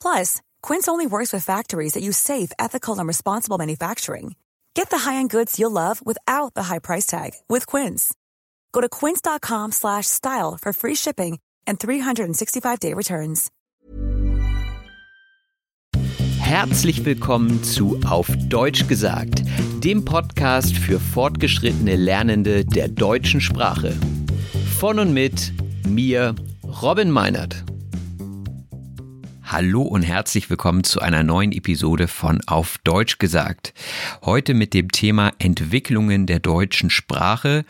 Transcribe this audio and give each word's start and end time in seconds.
Plus, 0.00 0.40
Quince 0.62 0.88
only 0.88 1.06
works 1.06 1.32
with 1.32 1.44
factories 1.44 1.92
that 1.94 2.02
use 2.02 2.16
safe, 2.16 2.50
ethical, 2.58 2.98
and 2.98 3.06
responsible 3.06 3.58
manufacturing. 3.58 4.34
Get 4.74 4.90
the 4.90 4.98
high-end 4.98 5.30
goods 5.30 5.58
you'll 5.58 5.70
love 5.70 6.04
without 6.04 6.54
the 6.54 6.64
high 6.64 6.80
price 6.80 7.06
tag 7.06 7.32
with 7.48 7.66
Quince. 7.66 8.14
Go 8.72 8.80
to 8.80 8.88
quince.com 8.88 9.72
slash 9.72 10.06
style 10.06 10.58
for 10.60 10.72
free 10.72 10.94
shipping 10.94 11.38
and 11.66 11.78
365-day 11.78 12.94
returns. 12.94 13.50
Herzlich 16.38 17.04
willkommen 17.04 17.62
zu 17.62 18.00
Auf 18.04 18.28
Deutsch 18.48 18.88
gesagt, 18.88 19.44
dem 19.84 20.04
Podcast 20.04 20.76
für 20.76 20.98
fortgeschrittene 20.98 21.94
Lernende 21.94 22.64
der 22.64 22.88
deutschen 22.88 23.40
Sprache. 23.40 23.94
Von 24.78 24.98
und 24.98 25.14
mit 25.14 25.52
mir, 25.86 26.34
Robin 26.82 27.10
Meinert. 27.10 27.64
Hallo 29.52 29.82
und 29.82 30.02
herzlich 30.02 30.48
willkommen 30.48 30.84
zu 30.84 31.00
einer 31.00 31.24
neuen 31.24 31.50
Episode 31.50 32.06
von 32.06 32.40
Auf 32.46 32.78
Deutsch 32.84 33.18
gesagt. 33.18 33.74
Heute 34.22 34.54
mit 34.54 34.74
dem 34.74 34.92
Thema 34.92 35.32
Entwicklungen 35.40 36.26
der 36.26 36.38
deutschen 36.38 36.88
Sprache. 36.88 37.64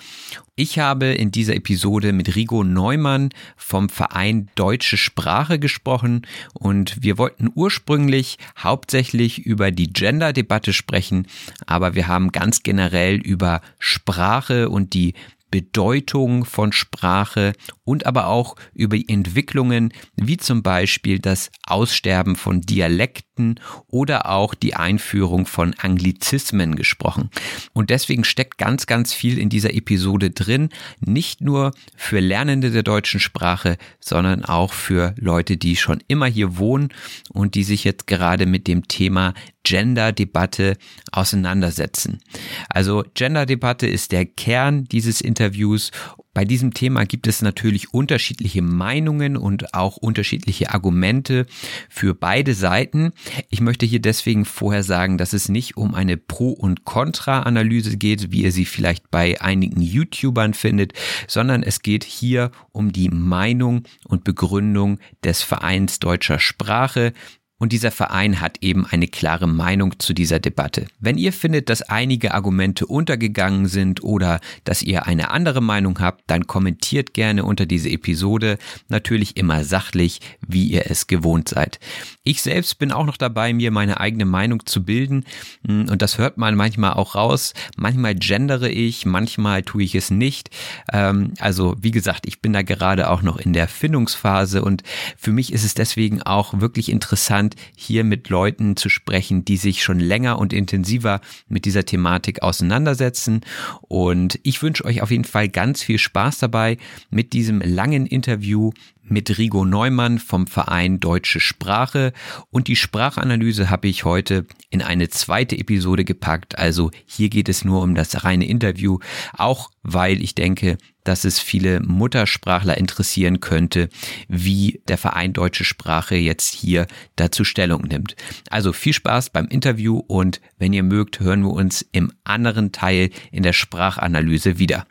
Ich 0.57 0.79
habe 0.79 1.07
in 1.07 1.31
dieser 1.31 1.57
Episode 1.57 2.13
mit 2.13 2.37
Rigo 2.37 2.65
Neumann 2.65 3.31
vom 3.57 3.89
Verein 3.89 4.51
Deutsche 4.57 4.99
Sprache 4.99 5.59
gesprochen 5.59 6.27
und 6.53 7.03
wir 7.03 7.17
wollten 7.17 7.49
ursprünglich 7.55 8.37
hauptsächlich 8.59 9.39
über 9.39 9.71
die 9.71 9.91
Gender-Debatte 9.91 10.75
sprechen, 10.75 11.29
aber 11.65 11.95
wir 11.95 12.09
haben 12.09 12.31
ganz 12.31 12.63
generell 12.63 13.17
über 13.17 13.63
Sprache 13.79 14.69
und 14.69 14.93
die 14.93 15.15
Bedeutung 15.51 16.45
von 16.45 16.73
Sprache 16.73 17.53
und 17.85 18.07
aber 18.07 18.29
auch 18.29 18.57
über 18.73 18.97
Entwicklungen 18.97 19.93
wie 20.17 20.37
zum 20.37 20.63
Beispiel 20.63 21.19
das 21.19 21.51
Aussterben 21.67 22.37
von 22.37 22.61
Dialekten 22.61 23.59
oder 23.87 24.29
auch 24.31 24.55
die 24.55 24.75
Einführung 24.75 25.47
von 25.47 25.75
Anglizismen 25.79 26.77
gesprochen. 26.77 27.31
Und 27.73 27.91
deswegen 27.91 28.25
steckt 28.25 28.59
ganz, 28.59 28.87
ganz 28.87 29.13
viel 29.13 29.39
in 29.39 29.49
dieser 29.49 29.75
Episode 29.75 30.31
drin, 30.31 30.69
nicht 31.01 31.41
nur 31.41 31.73
für 31.97 32.21
Lernende 32.21 32.71
der 32.71 32.83
deutschen 32.83 33.21
Sprache, 33.21 33.77
sondern 33.99 34.45
auch 34.45 34.73
für 34.73 35.15
Leute, 35.19 35.57
die 35.57 35.77
schon 35.77 36.03
immer 36.07 36.27
hier 36.27 36.59
wohnen 36.59 36.91
und 37.33 37.55
die 37.55 37.65
sich 37.65 37.85
jetzt 37.85 38.07
gerade 38.07 38.47
mit 38.47 38.67
dem 38.67 38.89
Thema 38.89 39.35
Gender-Debatte 39.65 40.77
auseinandersetzen. 41.13 42.21
Also 42.69 43.05
Gender-Debatte 43.15 43.87
ist 43.87 44.13
der 44.13 44.27
Kern 44.27 44.85
dieses 44.85 45.21
Interviews 45.21 45.91
bei 46.33 46.45
diesem 46.45 46.73
Thema 46.73 47.07
gibt 47.07 47.27
es 47.27 47.43
natürlich 47.43 47.93
unterschiedliche 47.93 48.63
Meinungen 48.63 49.37
und 49.37 49.75
auch 49.75 49.97
unterschiedliche 49.97 50.73
Argumente 50.73 51.47
für 51.89 52.15
beide 52.15 52.55
Seiten. 52.55 53.13
Ich 53.49 53.61
möchte 53.61 53.85
hier 53.85 54.01
deswegen 54.01 54.45
vorher 54.45 54.85
sagen, 54.85 55.19
dass 55.19 55.33
es 55.33 55.49
nicht 55.49 55.77
um 55.77 55.95
eine 55.95 56.17
Pro- 56.17 56.53
und 56.53 56.85
Contra-Analyse 56.85 57.97
geht, 57.97 58.31
wie 58.31 58.43
ihr 58.43 58.53
sie 58.53 58.65
vielleicht 58.65 59.11
bei 59.11 59.41
einigen 59.41 59.83
YouTubern 59.83 60.55
findet, 60.55 60.93
sondern 61.27 61.65
es 61.65 61.83
geht 61.83 62.05
hier 62.05 62.53
um 62.71 62.93
die 62.93 63.09
Meinung 63.09 63.83
und 64.05 64.23
Begründung 64.23 65.01
des 65.25 65.43
Vereins 65.43 65.99
deutscher 65.99 66.39
Sprache, 66.39 67.13
und 67.61 67.73
dieser 67.73 67.91
Verein 67.91 68.41
hat 68.41 68.57
eben 68.63 68.87
eine 68.87 69.07
klare 69.07 69.47
Meinung 69.47 69.99
zu 70.01 70.15
dieser 70.15 70.41
Debatte. 70.41 70.87
Wenn 70.99 71.19
ihr 71.19 71.33
findet, 71.33 71.69
dass 71.69 71.83
einige 71.83 72.33
Argumente 72.35 72.87
untergegangen 72.87 73.67
sind 73.67 74.03
oder 74.03 74.41
dass 74.65 74.83
ihr 74.83 75.07
eine 75.07 75.31
andere 75.31 75.61
Meinung 75.61 76.01
habt, 76.01 76.25
dann 76.27 76.47
kommentiert 76.47 77.13
gerne 77.13 77.45
unter 77.45 77.67
diese 77.67 77.91
Episode, 77.91 78.59
natürlich 78.89 79.37
immer 79.37 79.63
sachlich, 79.63 80.21
wie 80.41 80.69
ihr 80.69 80.91
es 80.91 81.07
gewohnt 81.07 81.51
seid. 81.51 81.79
Ich 82.25 82.43
selbst 82.43 82.79
bin 82.79 82.93
auch 82.93 83.05
noch 83.05 83.19
dabei, 83.19 83.53
mir 83.53 83.71
meine 83.71 84.01
eigene 84.01 84.25
Meinung 84.25 84.65
zu 84.65 84.83
bilden 84.83 85.25
hm, 85.67 85.89
und 85.91 86.01
das 86.01 86.17
hört 86.17 86.39
man 86.39 86.55
manchmal 86.55 86.95
auch 86.95 87.15
raus. 87.15 87.53
Manchmal 87.77 88.15
gendere 88.15 88.71
ich, 88.71 89.05
manchmal 89.05 89.63
tue 89.63 89.83
ich 89.83 89.95
es 89.95 90.11
nicht. 90.11 90.49
Ähm, 90.93 91.35
also 91.41 91.77
wie 91.79 91.91
gesagt, 91.91 92.27
ich 92.27 92.41
bin 92.41 92.55
da 92.55 92.63
gerade 92.63 93.11
auch 93.11 93.21
noch 93.21 93.37
in 93.37 93.53
der 93.53 93.69
Findungsphase 93.69 94.63
und 94.63 94.83
für 95.19 95.33
mich 95.33 95.53
ist 95.53 95.65
es 95.65 95.75
deswegen 95.75 96.23
auch 96.23 96.61
wirklich 96.61 96.91
interessant, 96.91 97.50
spannend, 97.51 97.57
hier 97.77 98.05
mit 98.05 98.29
Leuten 98.29 98.77
zu 98.77 98.89
sprechen, 98.89 99.45
die 99.45 99.57
sich 99.57 99.83
schon 99.83 100.01
länger 100.01 100.39
und 100.39 100.53
intensiver 100.53 101.21
mit 101.49 101.65
dieser 101.65 101.85
Thematik 101.85 102.43
auseinandersetzen. 102.43 103.41
Und 103.83 104.39
ich 104.43 104.63
wünsche 104.63 104.85
euch 104.85 105.03
auf 105.03 105.11
jeden 105.11 105.25
Fall 105.25 105.49
ganz 105.49 105.83
viel 105.83 105.99
Spaß 105.99 106.39
dabei 106.39 106.79
mit 107.11 107.33
diesem 107.33 107.61
langen 107.61 108.07
Interview 108.07 108.73
mit 109.11 109.37
Rigo 109.39 109.65
Neumann 109.65 110.19
vom 110.19 110.47
Verein 110.47 111.01
Deutsche 111.01 111.41
Sprache 111.41 112.13
und 112.51 112.69
die 112.69 112.77
Sprachanalyse 112.77 113.69
habe 113.69 113.89
ich 113.89 114.05
heute 114.05 114.47
in 114.71 114.83
eine 114.83 115.09
zweite 115.09 115.59
Episode 115.59 116.05
gepackt. 116.05 116.59
Also 116.59 116.91
hier 117.05 117.29
geht 117.29 117.49
es 117.49 117.65
nur 117.65 117.83
um 117.83 117.95
das 117.95 118.25
reine 118.25 118.47
Interview, 118.47 118.99
auch 119.37 119.71
weil 119.83 120.23
ich 120.23 120.35
denke, 120.35 120.79
dass 121.05 121.25
es 121.25 121.41
viele 121.41 121.81
Muttersprachler 121.81 122.79
interessieren 122.79 123.41
könnte, 123.41 123.89
wie 124.29 124.81
der 124.87 124.99
Verein 124.99 125.33
Deutsche 125.33 125.65
Sprache 125.65 126.15
jetzt 126.15 126.55
hier 126.55 126.87
dazu 127.17 127.45
Stellung 127.45 127.83
nimmt. 127.83 128.15
Also 128.49 128.73
viel 128.73 128.93
Spaß 128.93 129.31
beim 129.31 129.47
Interview 129.49 129.99
und 129.99 130.41
wenn 130.59 130.73
ihr 130.73 130.85
mögt, 130.85 131.21
hören 131.21 131.43
wir 131.43 131.53
uns 131.53 131.85
im 131.93 132.13
anderen 132.23 132.73
Teil 132.73 133.11
in 133.33 133.43
der 133.43 133.55
Sprachanalyse 133.55 134.59
wieder. 134.59 134.87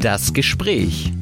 Das 0.00 0.32
Gespräch. 0.32 1.12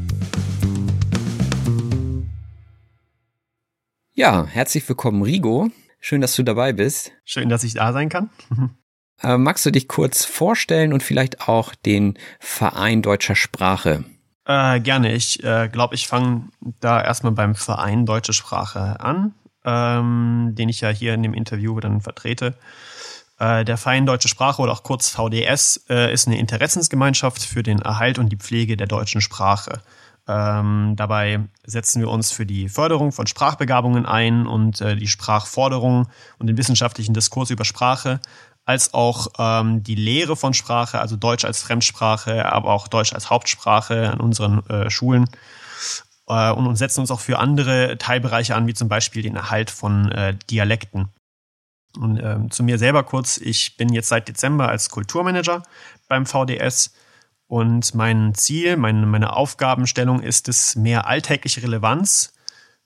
Ja, 4.18 4.48
herzlich 4.48 4.88
willkommen, 4.88 5.22
Rigo. 5.22 5.70
Schön, 6.00 6.20
dass 6.20 6.34
du 6.34 6.42
dabei 6.42 6.72
bist. 6.72 7.12
Schön, 7.24 7.48
dass 7.48 7.62
ich 7.62 7.74
da 7.74 7.92
sein 7.92 8.08
kann. 8.08 8.30
Äh, 9.20 9.36
magst 9.36 9.66
du 9.66 9.72
dich 9.72 9.88
kurz 9.88 10.24
vorstellen 10.24 10.92
und 10.92 11.02
vielleicht 11.02 11.48
auch 11.48 11.74
den 11.74 12.16
Verein 12.38 13.02
deutscher 13.02 13.34
Sprache? 13.34 14.04
Äh, 14.44 14.78
gerne. 14.78 15.12
Ich 15.12 15.42
äh, 15.42 15.68
glaube, 15.68 15.96
ich 15.96 16.06
fange 16.06 16.50
da 16.78 17.02
erstmal 17.02 17.32
beim 17.32 17.56
Verein 17.56 18.06
Deutsche 18.06 18.32
Sprache 18.32 19.00
an, 19.00 19.34
ähm, 19.64 20.50
den 20.52 20.68
ich 20.68 20.82
ja 20.82 20.90
hier 20.90 21.14
in 21.14 21.24
dem 21.24 21.34
Interview 21.34 21.80
dann 21.80 22.00
vertrete. 22.00 22.54
Äh, 23.38 23.64
der 23.64 23.76
Verein 23.76 24.06
Deutsche 24.06 24.28
Sprache 24.28 24.62
oder 24.62 24.72
auch 24.72 24.82
kurz 24.82 25.08
VDS 25.10 25.84
äh, 25.88 26.12
ist 26.12 26.26
eine 26.26 26.38
Interessensgemeinschaft 26.38 27.42
für 27.42 27.62
den 27.62 27.80
Erhalt 27.80 28.18
und 28.18 28.30
die 28.30 28.36
Pflege 28.36 28.76
der 28.76 28.86
deutschen 28.86 29.20
Sprache. 29.20 29.82
Ähm, 30.26 30.94
dabei 30.96 31.40
setzen 31.64 32.02
wir 32.02 32.10
uns 32.10 32.32
für 32.32 32.44
die 32.44 32.68
Förderung 32.68 33.12
von 33.12 33.26
Sprachbegabungen 33.26 34.04
ein 34.04 34.46
und 34.46 34.80
äh, 34.80 34.94
die 34.94 35.06
Sprachforderung 35.06 36.08
und 36.38 36.46
den 36.48 36.58
wissenschaftlichen 36.58 37.14
Diskurs 37.14 37.50
über 37.50 37.64
Sprache, 37.64 38.20
als 38.66 38.92
auch 38.92 39.28
ähm, 39.38 39.82
die 39.82 39.94
Lehre 39.94 40.36
von 40.36 40.52
Sprache, 40.52 41.00
also 41.00 41.16
Deutsch 41.16 41.46
als 41.46 41.62
Fremdsprache, 41.62 42.44
aber 42.52 42.70
auch 42.70 42.88
Deutsch 42.88 43.14
als 43.14 43.30
Hauptsprache 43.30 44.10
an 44.10 44.20
unseren 44.20 44.66
äh, 44.68 44.90
Schulen. 44.90 45.30
Äh, 46.28 46.50
und, 46.52 46.66
und 46.66 46.76
setzen 46.76 47.00
uns 47.00 47.10
auch 47.10 47.20
für 47.20 47.38
andere 47.38 47.96
Teilbereiche 47.96 48.54
an, 48.54 48.66
wie 48.66 48.74
zum 48.74 48.88
Beispiel 48.88 49.22
den 49.22 49.36
Erhalt 49.36 49.70
von 49.70 50.12
äh, 50.12 50.34
Dialekten. 50.50 51.08
Und 51.96 52.20
ähm, 52.22 52.50
zu 52.50 52.62
mir 52.62 52.78
selber 52.78 53.02
kurz, 53.02 53.38
ich 53.38 53.76
bin 53.76 53.92
jetzt 53.92 54.08
seit 54.08 54.28
Dezember 54.28 54.68
als 54.68 54.90
Kulturmanager 54.90 55.62
beim 56.08 56.26
VDS 56.26 56.92
und 57.46 57.94
mein 57.94 58.34
Ziel, 58.34 58.76
meine, 58.76 59.06
meine 59.06 59.34
Aufgabenstellung 59.34 60.20
ist 60.20 60.48
es, 60.48 60.76
mehr 60.76 61.06
alltägliche 61.06 61.62
Relevanz 61.62 62.34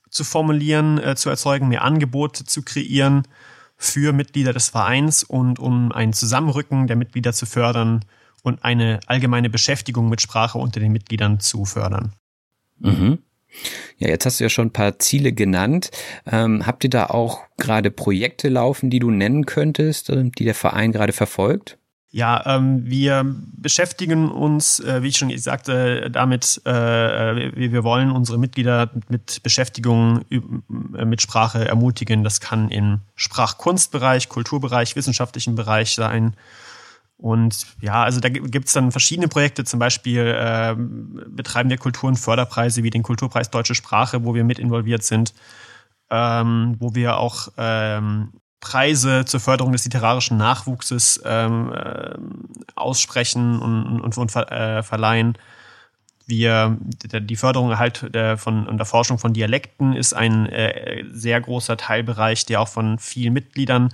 zu 0.09 0.23
formulieren, 0.23 0.99
äh, 0.99 1.15
zu 1.15 1.29
erzeugen, 1.29 1.67
mehr 1.67 1.83
Angebote 1.83 2.45
zu 2.45 2.61
kreieren 2.61 3.27
für 3.75 4.13
Mitglieder 4.13 4.53
des 4.53 4.69
Vereins 4.69 5.23
und 5.23 5.59
um 5.59 5.91
ein 5.91 6.13
Zusammenrücken 6.13 6.87
der 6.87 6.95
Mitglieder 6.95 7.33
zu 7.33 7.45
fördern 7.45 8.05
und 8.41 8.63
eine 8.63 9.01
allgemeine 9.07 9.49
Beschäftigung 9.49 10.09
mit 10.09 10.21
Sprache 10.21 10.57
unter 10.57 10.79
den 10.79 10.91
Mitgliedern 10.93 11.39
zu 11.41 11.65
fördern. 11.65 12.13
Mhm. 12.79 13.19
Ja, 13.97 14.09
jetzt 14.09 14.25
hast 14.25 14.39
du 14.39 14.45
ja 14.45 14.49
schon 14.49 14.67
ein 14.67 14.73
paar 14.73 14.99
Ziele 14.99 15.33
genannt. 15.33 15.91
Ähm, 16.29 16.65
habt 16.65 16.83
ihr 16.83 16.89
da 16.89 17.07
auch 17.07 17.41
gerade 17.57 17.91
Projekte 17.91 18.49
laufen, 18.49 18.89
die 18.89 18.99
du 18.99 19.11
nennen 19.11 19.45
könntest, 19.45 20.09
äh, 20.09 20.29
die 20.37 20.45
der 20.45 20.55
Verein 20.55 20.91
gerade 20.91 21.13
verfolgt? 21.13 21.77
Ja, 22.15 22.43
ähm, 22.45 22.83
wir 22.85 23.25
beschäftigen 23.57 24.29
uns, 24.29 24.79
äh, 24.79 25.01
wie 25.01 25.07
ich 25.07 25.17
schon 25.17 25.35
sagte, 25.35 26.11
damit, 26.11 26.61
äh, 26.63 26.71
wir, 26.71 27.71
wir 27.71 27.83
wollen 27.83 28.11
unsere 28.11 28.37
Mitglieder 28.37 28.91
mit 29.09 29.41
Beschäftigung 29.41 30.23
äh, 30.29 31.05
mit 31.05 31.23
Sprache 31.23 31.67
ermutigen. 31.67 32.23
Das 32.23 32.39
kann 32.39 32.69
im 32.69 32.99
Sprachkunstbereich, 33.15 34.29
Kulturbereich, 34.29 34.95
wissenschaftlichen 34.95 35.55
Bereich 35.55 35.95
sein. 35.95 36.35
Und 37.17 37.67
ja, 37.81 38.03
also 38.03 38.19
da 38.19 38.29
gibt 38.29 38.67
es 38.67 38.73
dann 38.73 38.91
verschiedene 38.91 39.27
Projekte, 39.27 39.63
zum 39.63 39.79
Beispiel 39.79 40.19
äh, 40.19 40.75
betreiben 40.75 41.69
wir 41.69 41.77
Kulturenförderpreise 41.77 42.83
wie 42.83 42.89
den 42.89 43.03
Kulturpreis 43.03 43.49
Deutsche 43.49 43.75
Sprache, 43.75 44.25
wo 44.25 44.35
wir 44.35 44.43
mit 44.43 44.59
involviert 44.59 45.03
sind, 45.03 45.33
ähm, 46.09 46.75
wo 46.79 46.95
wir 46.95 47.17
auch 47.17 47.47
ähm, 47.57 48.33
Preise 48.59 49.25
zur 49.25 49.39
Förderung 49.39 49.73
des 49.73 49.83
literarischen 49.83 50.37
Nachwuchses 50.37 51.21
ähm, 51.25 51.71
äh, 51.73 52.15
aussprechen 52.75 53.59
und, 53.59 54.01
und, 54.01 54.17
und 54.17 54.31
ver, 54.31 54.51
äh, 54.51 54.83
verleihen. 54.83 55.37
Wir, 56.25 56.77
die 56.79 57.35
Förderung 57.35 57.77
halt 57.77 58.13
der, 58.15 58.37
von 58.37 58.65
und 58.65 58.77
der 58.77 58.85
Forschung 58.85 59.19
von 59.19 59.33
Dialekten 59.33 59.93
ist 59.93 60.13
ein 60.13 60.45
äh, 60.45 61.03
sehr 61.11 61.41
großer 61.41 61.75
Teilbereich, 61.75 62.45
der 62.45 62.61
auch 62.61 62.69
von 62.69 62.99
vielen 62.99 63.33
Mitgliedern 63.33 63.89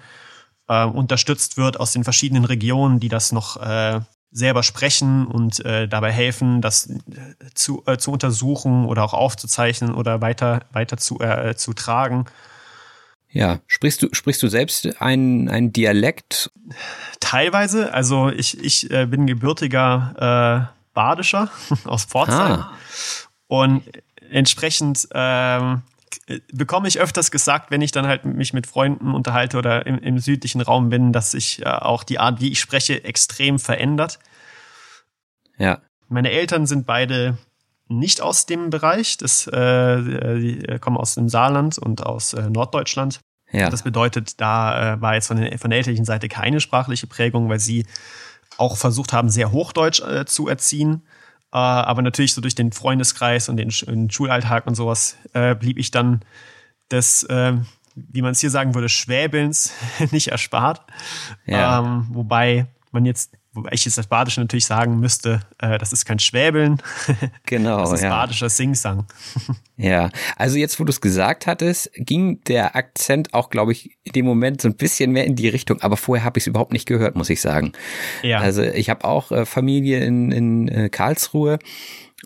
äh, 0.69 0.85
unterstützt 0.85 1.57
wird 1.57 1.79
aus 1.79 1.91
den 1.91 2.05
verschiedenen 2.05 2.45
Regionen, 2.45 2.99
die 2.99 3.09
das 3.09 3.31
noch 3.33 3.57
äh, 3.57 3.99
selber 4.31 4.63
sprechen 4.63 5.25
und 5.25 5.65
äh, 5.65 5.87
dabei 5.87 6.11
helfen, 6.11 6.61
das 6.61 6.89
äh, 6.89 6.99
zu, 7.55 7.83
äh, 7.87 7.97
zu 7.97 8.11
untersuchen 8.11 8.85
oder 8.85 9.03
auch 9.03 9.13
aufzuzeichnen 9.13 9.93
oder 9.93 10.21
weiter, 10.21 10.61
weiter 10.71 10.97
zu, 10.97 11.19
äh, 11.19 11.55
zu 11.55 11.73
tragen. 11.73 12.25
Ja, 13.31 13.59
sprichst 13.67 14.01
du, 14.01 14.09
sprichst 14.11 14.41
du 14.41 14.47
selbst 14.47 15.01
einen, 15.01 15.49
einen 15.49 15.73
Dialekt? 15.73 16.51
Teilweise. 17.19 17.93
Also 17.93 18.29
ich, 18.29 18.63
ich 18.63 18.89
äh, 18.91 19.05
bin 19.05 19.27
gebürtiger 19.27 20.69
äh, 20.71 20.79
Badischer 20.93 21.49
aus 21.85 22.05
Pforzheim. 22.05 22.59
Ah. 22.59 22.73
Und 23.47 23.83
entsprechend 24.31 25.07
ähm, 25.13 25.81
bekomme 26.51 26.87
ich 26.87 26.99
öfters 26.99 27.31
gesagt, 27.31 27.71
wenn 27.71 27.81
ich 27.81 27.91
dann 27.91 28.07
halt 28.07 28.25
mich 28.25 28.53
mit 28.53 28.67
Freunden 28.67 29.13
unterhalte 29.13 29.57
oder 29.57 29.85
im, 29.85 29.97
im 29.99 30.19
südlichen 30.19 30.61
Raum 30.61 30.89
bin, 30.89 31.11
dass 31.11 31.31
sich 31.31 31.61
äh, 31.61 31.65
auch 31.65 32.03
die 32.03 32.19
Art, 32.19 32.39
wie 32.39 32.51
ich 32.51 32.59
spreche, 32.59 33.03
extrem 33.03 33.59
verändert. 33.59 34.19
Ja. 35.57 35.81
Meine 36.07 36.31
Eltern 36.31 36.65
sind 36.65 36.85
beide 36.85 37.37
nicht 37.87 38.21
aus 38.21 38.45
dem 38.45 38.69
Bereich. 38.69 39.17
Das, 39.17 39.47
äh, 39.47 40.01
die 40.39 40.79
kommen 40.79 40.97
aus 40.97 41.15
dem 41.15 41.29
Saarland 41.29 41.77
und 41.77 42.05
aus 42.05 42.33
äh, 42.33 42.49
Norddeutschland. 42.49 43.19
Ja. 43.51 43.69
Das 43.69 43.83
bedeutet, 43.83 44.39
da 44.39 44.93
äh, 44.93 45.01
war 45.01 45.15
jetzt 45.15 45.27
von, 45.27 45.37
den, 45.37 45.57
von 45.57 45.71
der 45.71 45.77
elterlichen 45.77 46.05
Seite 46.05 46.29
keine 46.29 46.59
sprachliche 46.59 47.07
Prägung, 47.07 47.49
weil 47.49 47.59
sie 47.59 47.85
auch 48.57 48.77
versucht 48.77 49.13
haben, 49.13 49.29
sehr 49.29 49.51
Hochdeutsch 49.51 50.01
äh, 50.01 50.25
zu 50.25 50.47
erziehen. 50.47 51.01
Äh, 51.51 51.57
aber 51.57 52.01
natürlich 52.01 52.33
so 52.33 52.41
durch 52.41 52.55
den 52.55 52.71
Freundeskreis 52.71 53.49
und 53.49 53.57
den, 53.57 53.69
den 53.69 54.09
Schulalltag 54.09 54.67
und 54.67 54.75
sowas 54.75 55.17
äh, 55.33 55.55
blieb 55.55 55.77
ich 55.77 55.91
dann 55.91 56.21
des, 56.91 57.23
äh, 57.23 57.53
wie 57.95 58.21
man 58.21 58.31
es 58.31 58.39
hier 58.39 58.51
sagen 58.51 58.75
würde, 58.75 58.89
Schwäbelns 58.89 59.73
nicht 60.11 60.29
erspart. 60.29 60.81
Ja. 61.45 61.79
Ähm, 61.79 62.07
wobei 62.11 62.67
man 62.91 63.05
jetzt 63.05 63.38
Wobei 63.59 63.71
ich 63.73 63.83
jetzt 63.83 63.97
das 63.97 64.07
Badische 64.07 64.39
natürlich 64.39 64.65
sagen 64.65 65.01
müsste, 65.01 65.41
äh, 65.57 65.77
das 65.77 65.91
ist 65.91 66.05
kein 66.05 66.19
Schwäbeln. 66.19 66.81
Genau. 67.45 67.81
das 67.81 67.93
ist 67.93 68.03
ja. 68.03 68.09
badischer 68.09 68.49
Singsang. 68.49 69.05
Ja, 69.81 70.09
also 70.35 70.57
jetzt, 70.57 70.77
wo 70.81 70.83
du 70.83 70.89
es 70.89 70.99
gesagt 70.99 71.47
hattest, 71.47 71.89
ging 71.95 72.43
der 72.43 72.75
Akzent 72.75 73.33
auch, 73.33 73.49
glaube 73.49 73.71
ich, 73.71 73.97
in 74.03 74.11
dem 74.11 74.25
Moment 74.25 74.59
so 74.59 74.67
ein 74.67 74.75
bisschen 74.75 75.11
mehr 75.13 75.25
in 75.25 75.37
die 75.37 75.47
Richtung, 75.47 75.81
aber 75.81 75.95
vorher 75.95 76.25
habe 76.25 76.37
ich 76.37 76.43
es 76.43 76.47
überhaupt 76.47 76.73
nicht 76.73 76.85
gehört, 76.85 77.15
muss 77.15 77.29
ich 77.29 77.39
sagen. 77.39 77.71
Ja. 78.21 78.39
Also 78.39 78.61
ich 78.61 78.89
habe 78.89 79.05
auch 79.05 79.31
äh, 79.31 79.45
Familie 79.45 80.03
in, 80.03 80.33
in 80.33 80.67
äh, 80.67 80.89
Karlsruhe 80.89 81.59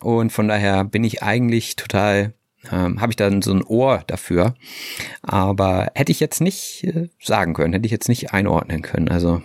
und 0.01 0.31
von 0.31 0.47
daher 0.47 0.83
bin 0.83 1.03
ich 1.03 1.21
eigentlich 1.21 1.75
total 1.75 2.33
ähm, 2.71 3.01
habe 3.01 3.11
ich 3.11 3.17
dann 3.17 3.43
so 3.43 3.53
ein 3.53 3.63
Ohr 3.63 4.03
dafür. 4.07 4.55
Aber 5.21 5.91
hätte 5.93 6.11
ich 6.11 6.19
jetzt 6.19 6.41
nicht 6.41 6.83
äh, 6.85 7.09
sagen 7.21 7.53
können, 7.53 7.73
hätte 7.73 7.85
ich 7.85 7.91
jetzt 7.91 8.09
nicht 8.09 8.33
einordnen 8.33 8.81
können. 8.81 9.09
Also 9.09 9.43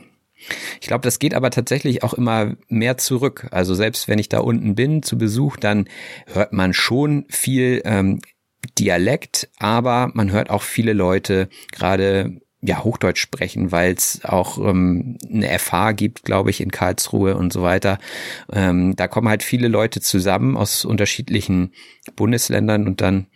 ich 0.80 0.86
glaube, 0.86 1.02
das 1.02 1.18
geht 1.18 1.34
aber 1.34 1.50
tatsächlich 1.50 2.02
auch 2.02 2.14
immer 2.14 2.56
mehr 2.68 2.98
zurück. 2.98 3.48
Also 3.50 3.74
selbst 3.74 4.08
wenn 4.08 4.18
ich 4.18 4.28
da 4.28 4.40
unten 4.40 4.74
bin 4.74 5.02
zu 5.02 5.18
Besuch, 5.18 5.56
dann 5.56 5.88
hört 6.26 6.52
man 6.52 6.72
schon 6.72 7.24
viel 7.28 7.82
ähm, 7.84 8.20
Dialekt, 8.78 9.48
aber 9.58 10.10
man 10.14 10.30
hört 10.30 10.50
auch 10.50 10.62
viele 10.62 10.92
Leute 10.92 11.48
gerade 11.72 12.40
ja 12.60 12.82
Hochdeutsch 12.82 13.20
sprechen, 13.20 13.70
weil 13.70 13.92
es 13.92 14.24
auch 14.24 14.58
ähm, 14.58 15.16
eine 15.32 15.58
FH 15.58 15.92
gibt, 15.92 16.24
glaube 16.24 16.50
ich, 16.50 16.60
in 16.60 16.72
Karlsruhe 16.72 17.36
und 17.36 17.52
so 17.52 17.62
weiter. 17.62 17.98
Ähm, 18.52 18.96
da 18.96 19.06
kommen 19.06 19.28
halt 19.28 19.42
viele 19.42 19.68
Leute 19.68 20.00
zusammen 20.00 20.56
aus 20.56 20.84
unterschiedlichen 20.84 21.72
Bundesländern 22.16 22.86
und 22.86 23.00
dann 23.00 23.26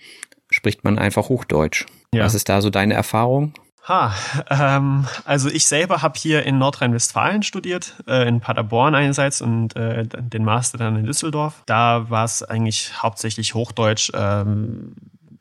spricht 0.50 0.84
man 0.84 0.98
einfach 0.98 1.28
Hochdeutsch. 1.28 1.86
Ja. 2.14 2.24
Was 2.24 2.34
ist 2.34 2.48
da 2.48 2.60
so 2.60 2.70
deine 2.70 2.94
Erfahrung? 2.94 3.54
Ha, 3.88 4.14
ähm, 4.48 5.06
also 5.24 5.48
ich 5.48 5.66
selber 5.66 6.02
habe 6.02 6.16
hier 6.16 6.44
in 6.44 6.58
Nordrhein-Westfalen 6.58 7.42
studiert, 7.42 7.96
äh, 8.06 8.28
in 8.28 8.40
Paderborn 8.40 8.94
einerseits 8.94 9.42
und 9.42 9.74
äh, 9.74 10.06
den 10.06 10.44
Master 10.44 10.78
dann 10.78 10.96
in 10.96 11.04
Düsseldorf. 11.04 11.64
Da 11.66 12.08
war 12.08 12.24
es 12.24 12.44
eigentlich 12.44 13.02
hauptsächlich 13.02 13.54
Hochdeutsch. 13.54 14.12
Ähm, 14.14 14.94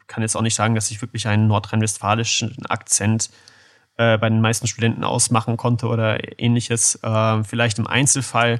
kann 0.08 0.24
jetzt 0.24 0.36
auch 0.36 0.42
nicht 0.42 0.56
sagen, 0.56 0.74
dass 0.74 0.90
ich 0.90 1.02
wirklich 1.02 1.28
einen 1.28 1.48
nordrhein-westfälischen 1.48 2.66
Akzent 2.68 3.30
äh, 3.98 4.18
bei 4.18 4.30
den 4.30 4.42
meisten 4.42 4.66
Studenten 4.66 5.04
ausmachen 5.04 5.56
konnte 5.56 5.88
oder 5.88 6.40
ähnliches. 6.40 6.96
Äh, 7.04 7.44
vielleicht 7.44 7.78
im 7.78 7.86
Einzelfall, 7.86 8.60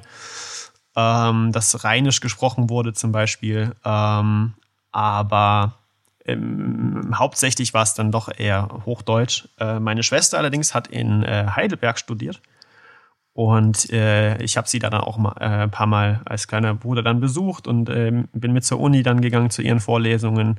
ähm, 0.94 1.50
dass 1.50 1.82
Rheinisch 1.82 2.20
gesprochen 2.20 2.70
wurde 2.70 2.92
zum 2.92 3.10
Beispiel. 3.10 3.74
Ähm, 3.84 4.54
aber 4.92 5.74
ähm, 6.24 7.14
hauptsächlich 7.18 7.74
war 7.74 7.82
es 7.82 7.94
dann 7.94 8.12
doch 8.12 8.28
eher 8.36 8.68
Hochdeutsch. 8.86 9.48
Äh, 9.58 9.80
meine 9.80 10.02
Schwester 10.02 10.38
allerdings 10.38 10.74
hat 10.74 10.88
in 10.88 11.22
äh, 11.22 11.46
Heidelberg 11.54 11.98
studiert. 11.98 12.40
Und 13.34 13.90
äh, 13.90 14.40
ich 14.42 14.56
habe 14.56 14.68
sie 14.68 14.78
dann 14.78 14.92
auch 14.94 15.16
mal, 15.16 15.34
äh, 15.40 15.64
ein 15.64 15.70
paar 15.70 15.86
Mal 15.86 16.20
als 16.26 16.46
kleiner 16.46 16.74
Bruder 16.74 17.02
dann 17.02 17.20
besucht 17.20 17.66
und 17.66 17.88
ähm, 17.88 18.28
bin 18.32 18.52
mit 18.52 18.64
zur 18.64 18.78
Uni 18.78 19.02
dann 19.02 19.22
gegangen 19.22 19.50
zu 19.50 19.62
ihren 19.62 19.80
Vorlesungen 19.80 20.58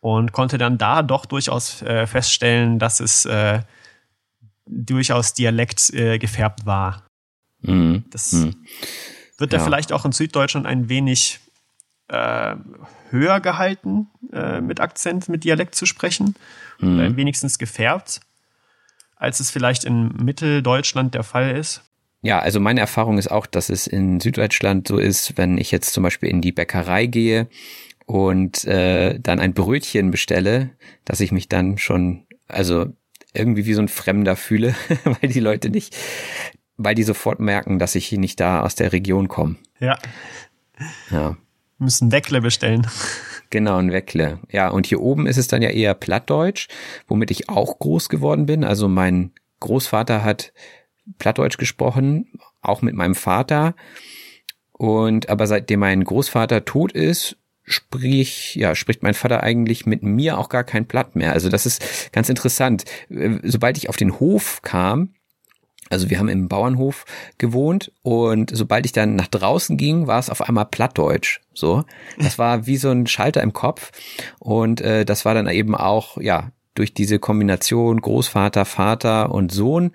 und 0.00 0.32
konnte 0.32 0.56
dann 0.56 0.78
da 0.78 1.02
doch 1.02 1.26
durchaus 1.26 1.82
äh, 1.82 2.06
feststellen, 2.06 2.78
dass 2.78 3.00
es 3.00 3.26
äh, 3.26 3.60
durchaus 4.66 5.34
Dialekt 5.34 5.92
äh, 5.92 6.18
gefärbt 6.18 6.64
war. 6.64 7.04
Mhm. 7.60 8.04
Das 8.10 8.32
mhm. 8.32 8.64
wird 9.36 9.52
ja. 9.52 9.58
da 9.58 9.64
vielleicht 9.64 9.92
auch 9.92 10.04
in 10.06 10.12
Süddeutschland 10.12 10.66
ein 10.66 10.88
wenig 10.88 11.40
äh, 12.08 12.56
höher 13.10 13.40
gehalten, 13.40 14.08
äh, 14.32 14.60
mit 14.60 14.80
Akzent, 14.80 15.28
mit 15.28 15.44
Dialekt 15.44 15.74
zu 15.74 15.86
sprechen. 15.86 16.34
Mhm. 16.80 16.98
Oder 16.98 17.16
wenigstens 17.16 17.58
gefärbt, 17.58 18.20
als 19.16 19.40
es 19.40 19.50
vielleicht 19.50 19.84
in 19.84 20.08
Mitteldeutschland 20.08 21.14
der 21.14 21.22
Fall 21.22 21.56
ist. 21.56 21.82
Ja, 22.22 22.40
also 22.40 22.60
meine 22.60 22.80
Erfahrung 22.80 23.18
ist 23.18 23.30
auch, 23.30 23.46
dass 23.46 23.68
es 23.68 23.86
in 23.86 24.20
Süddeutschland 24.20 24.88
so 24.88 24.98
ist, 24.98 25.36
wenn 25.38 25.58
ich 25.58 25.70
jetzt 25.70 25.92
zum 25.92 26.02
Beispiel 26.02 26.28
in 26.28 26.40
die 26.40 26.52
Bäckerei 26.52 27.06
gehe 27.06 27.48
und 28.06 28.64
äh, 28.64 29.18
dann 29.20 29.38
ein 29.38 29.54
Brötchen 29.54 30.10
bestelle, 30.10 30.70
dass 31.04 31.20
ich 31.20 31.30
mich 31.30 31.48
dann 31.48 31.78
schon, 31.78 32.26
also 32.48 32.86
irgendwie 33.32 33.66
wie 33.66 33.74
so 33.74 33.82
ein 33.82 33.88
Fremder 33.88 34.34
fühle, 34.34 34.74
weil 35.04 35.30
die 35.30 35.40
Leute 35.40 35.70
nicht, 35.70 35.96
weil 36.76 36.94
die 36.94 37.04
sofort 37.04 37.38
merken, 37.38 37.78
dass 37.78 37.94
ich 37.94 38.10
nicht 38.12 38.40
da 38.40 38.62
aus 38.62 38.74
der 38.74 38.92
Region 38.92 39.28
komme. 39.28 39.56
Ja. 39.78 39.98
Ja 41.10 41.36
müssen 41.78 42.12
Weckle 42.12 42.40
bestellen. 42.40 42.86
Genau, 43.50 43.76
ein 43.76 43.92
Weckle. 43.92 44.40
Ja, 44.50 44.68
und 44.68 44.86
hier 44.86 45.00
oben 45.00 45.26
ist 45.26 45.36
es 45.36 45.46
dann 45.46 45.62
ja 45.62 45.70
eher 45.70 45.94
Plattdeutsch, 45.94 46.68
womit 47.06 47.30
ich 47.30 47.48
auch 47.48 47.78
groß 47.78 48.08
geworden 48.08 48.46
bin. 48.46 48.64
Also 48.64 48.88
mein 48.88 49.32
Großvater 49.60 50.24
hat 50.24 50.52
Plattdeutsch 51.18 51.58
gesprochen, 51.58 52.40
auch 52.60 52.82
mit 52.82 52.94
meinem 52.94 53.14
Vater. 53.14 53.74
Und 54.72 55.28
aber 55.28 55.46
seitdem 55.46 55.80
mein 55.80 56.04
Großvater 56.04 56.64
tot 56.64 56.92
ist, 56.92 57.36
sprich, 57.62 58.54
ja, 58.54 58.74
spricht 58.74 59.02
mein 59.02 59.14
Vater 59.14 59.42
eigentlich 59.42 59.86
mit 59.86 60.02
mir 60.02 60.38
auch 60.38 60.48
gar 60.48 60.64
kein 60.64 60.86
Blatt 60.86 61.16
mehr. 61.16 61.32
Also 61.32 61.48
das 61.48 61.66
ist 61.66 62.12
ganz 62.12 62.28
interessant. 62.28 62.84
Äh, 63.10 63.38
sobald 63.42 63.76
ich 63.76 63.88
auf 63.88 63.96
den 63.96 64.20
Hof 64.20 64.62
kam, 64.62 65.14
also 65.90 66.10
wir 66.10 66.18
haben 66.18 66.28
im 66.28 66.48
Bauernhof 66.48 67.04
gewohnt 67.38 67.92
und 68.02 68.50
sobald 68.54 68.86
ich 68.86 68.92
dann 68.92 69.16
nach 69.16 69.28
draußen 69.28 69.76
ging, 69.76 70.06
war 70.06 70.18
es 70.18 70.30
auf 70.30 70.42
einmal 70.42 70.66
Plattdeutsch. 70.66 71.40
So, 71.54 71.84
das 72.18 72.38
war 72.38 72.66
wie 72.66 72.76
so 72.76 72.90
ein 72.90 73.06
Schalter 73.06 73.42
im 73.42 73.52
Kopf 73.52 73.92
und 74.38 74.80
äh, 74.80 75.04
das 75.04 75.24
war 75.24 75.34
dann 75.34 75.48
eben 75.48 75.74
auch 75.74 76.18
ja 76.18 76.50
durch 76.74 76.92
diese 76.92 77.18
Kombination 77.18 78.00
Großvater, 78.00 78.64
Vater 78.64 79.32
und 79.32 79.52
Sohn. 79.52 79.92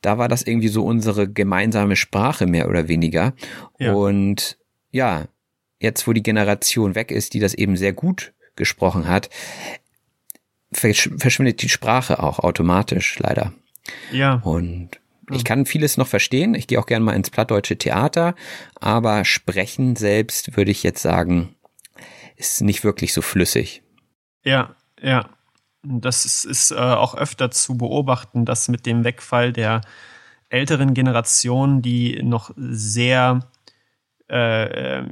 Da 0.00 0.18
war 0.18 0.28
das 0.28 0.42
irgendwie 0.42 0.68
so 0.68 0.84
unsere 0.84 1.28
gemeinsame 1.28 1.96
Sprache 1.96 2.46
mehr 2.46 2.68
oder 2.68 2.88
weniger. 2.88 3.34
Ja. 3.78 3.92
Und 3.92 4.58
ja, 4.90 5.26
jetzt 5.80 6.06
wo 6.06 6.12
die 6.12 6.22
Generation 6.22 6.94
weg 6.94 7.10
ist, 7.10 7.34
die 7.34 7.40
das 7.40 7.54
eben 7.54 7.76
sehr 7.76 7.92
gut 7.92 8.32
gesprochen 8.56 9.08
hat, 9.08 9.30
verschwindet 10.72 11.62
die 11.62 11.68
Sprache 11.68 12.22
auch 12.22 12.38
automatisch 12.38 13.18
leider. 13.18 13.52
Ja. 14.10 14.34
Und 14.44 15.00
ich 15.30 15.44
kann 15.44 15.66
vieles 15.66 15.96
noch 15.96 16.08
verstehen. 16.08 16.54
Ich 16.54 16.66
gehe 16.66 16.78
auch 16.78 16.86
gerne 16.86 17.04
mal 17.04 17.14
ins 17.14 17.30
plattdeutsche 17.30 17.76
Theater, 17.76 18.34
aber 18.80 19.24
sprechen 19.24 19.96
selbst 19.96 20.56
würde 20.56 20.70
ich 20.70 20.82
jetzt 20.82 21.02
sagen, 21.02 21.54
ist 22.36 22.60
nicht 22.60 22.84
wirklich 22.84 23.12
so 23.12 23.22
flüssig. 23.22 23.82
Ja, 24.44 24.74
ja. 25.00 25.28
Das 25.84 26.24
ist, 26.24 26.44
ist 26.44 26.70
äh, 26.70 26.76
auch 26.76 27.16
öfter 27.16 27.50
zu 27.50 27.76
beobachten, 27.76 28.44
dass 28.44 28.68
mit 28.68 28.86
dem 28.86 29.02
Wegfall 29.02 29.52
der 29.52 29.80
älteren 30.48 30.94
Generation, 30.94 31.82
die 31.82 32.22
noch 32.22 32.52
sehr 32.56 33.40
äh, 34.32 35.00
äh, 35.00 35.04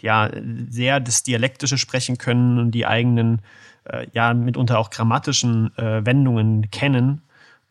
ja, 0.00 0.30
sehr 0.70 0.98
das 0.98 1.22
Dialektische 1.24 1.76
sprechen 1.76 2.16
können 2.16 2.58
und 2.58 2.70
die 2.70 2.86
eigenen, 2.86 3.42
äh, 3.84 4.06
ja, 4.14 4.32
mitunter 4.32 4.78
auch 4.78 4.88
grammatischen 4.88 5.76
äh, 5.76 6.06
Wendungen 6.06 6.70
kennen, 6.70 7.20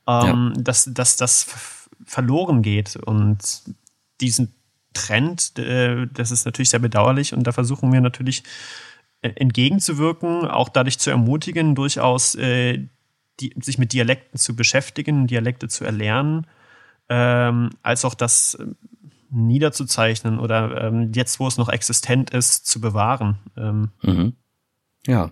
ähm, 0.08 0.54
ja. 0.56 0.62
dass, 0.62 0.90
dass 0.94 1.18
das 1.18 1.48
verloren 2.06 2.62
geht. 2.62 2.96
Und 2.96 3.64
diesen 4.20 4.54
Trend, 4.94 5.58
äh, 5.58 6.08
das 6.14 6.32
ist 6.32 6.46
natürlich 6.46 6.70
sehr 6.70 6.80
bedauerlich 6.80 7.34
und 7.34 7.44
da 7.44 7.52
versuchen 7.52 7.92
wir 7.94 8.02
natürlich 8.02 8.44
äh, 9.22 9.32
entgegenzuwirken, 9.36 10.48
auch 10.48 10.70
dadurch 10.70 11.00
zu 11.00 11.10
ermutigen, 11.10 11.76
durchaus 11.76 12.36
äh, 12.36 12.88
die, 13.40 13.54
sich 13.60 13.78
mit 13.78 13.94
Dialekten 13.94 14.38
zu 14.38 14.56
beschäftigen, 14.56 15.28
Dialekte 15.28 15.68
zu 15.68 15.86
erlernen, 15.86 16.48
ähm, 17.10 17.70
als 17.82 18.06
auch 18.06 18.14
das 18.14 18.56
äh, 18.56 18.66
niederzuzeichnen 19.30 20.40
oder 20.40 20.84
ähm, 20.84 21.12
jetzt, 21.16 21.40
wo 21.40 21.48
es 21.48 21.58
noch 21.58 21.70
existent 21.70 22.32
ist, 22.32 22.68
zu 22.68 22.82
bewahren. 22.82 23.40
Ähm. 23.58 23.92
Mhm. 24.02 24.34
Ja, 25.08 25.32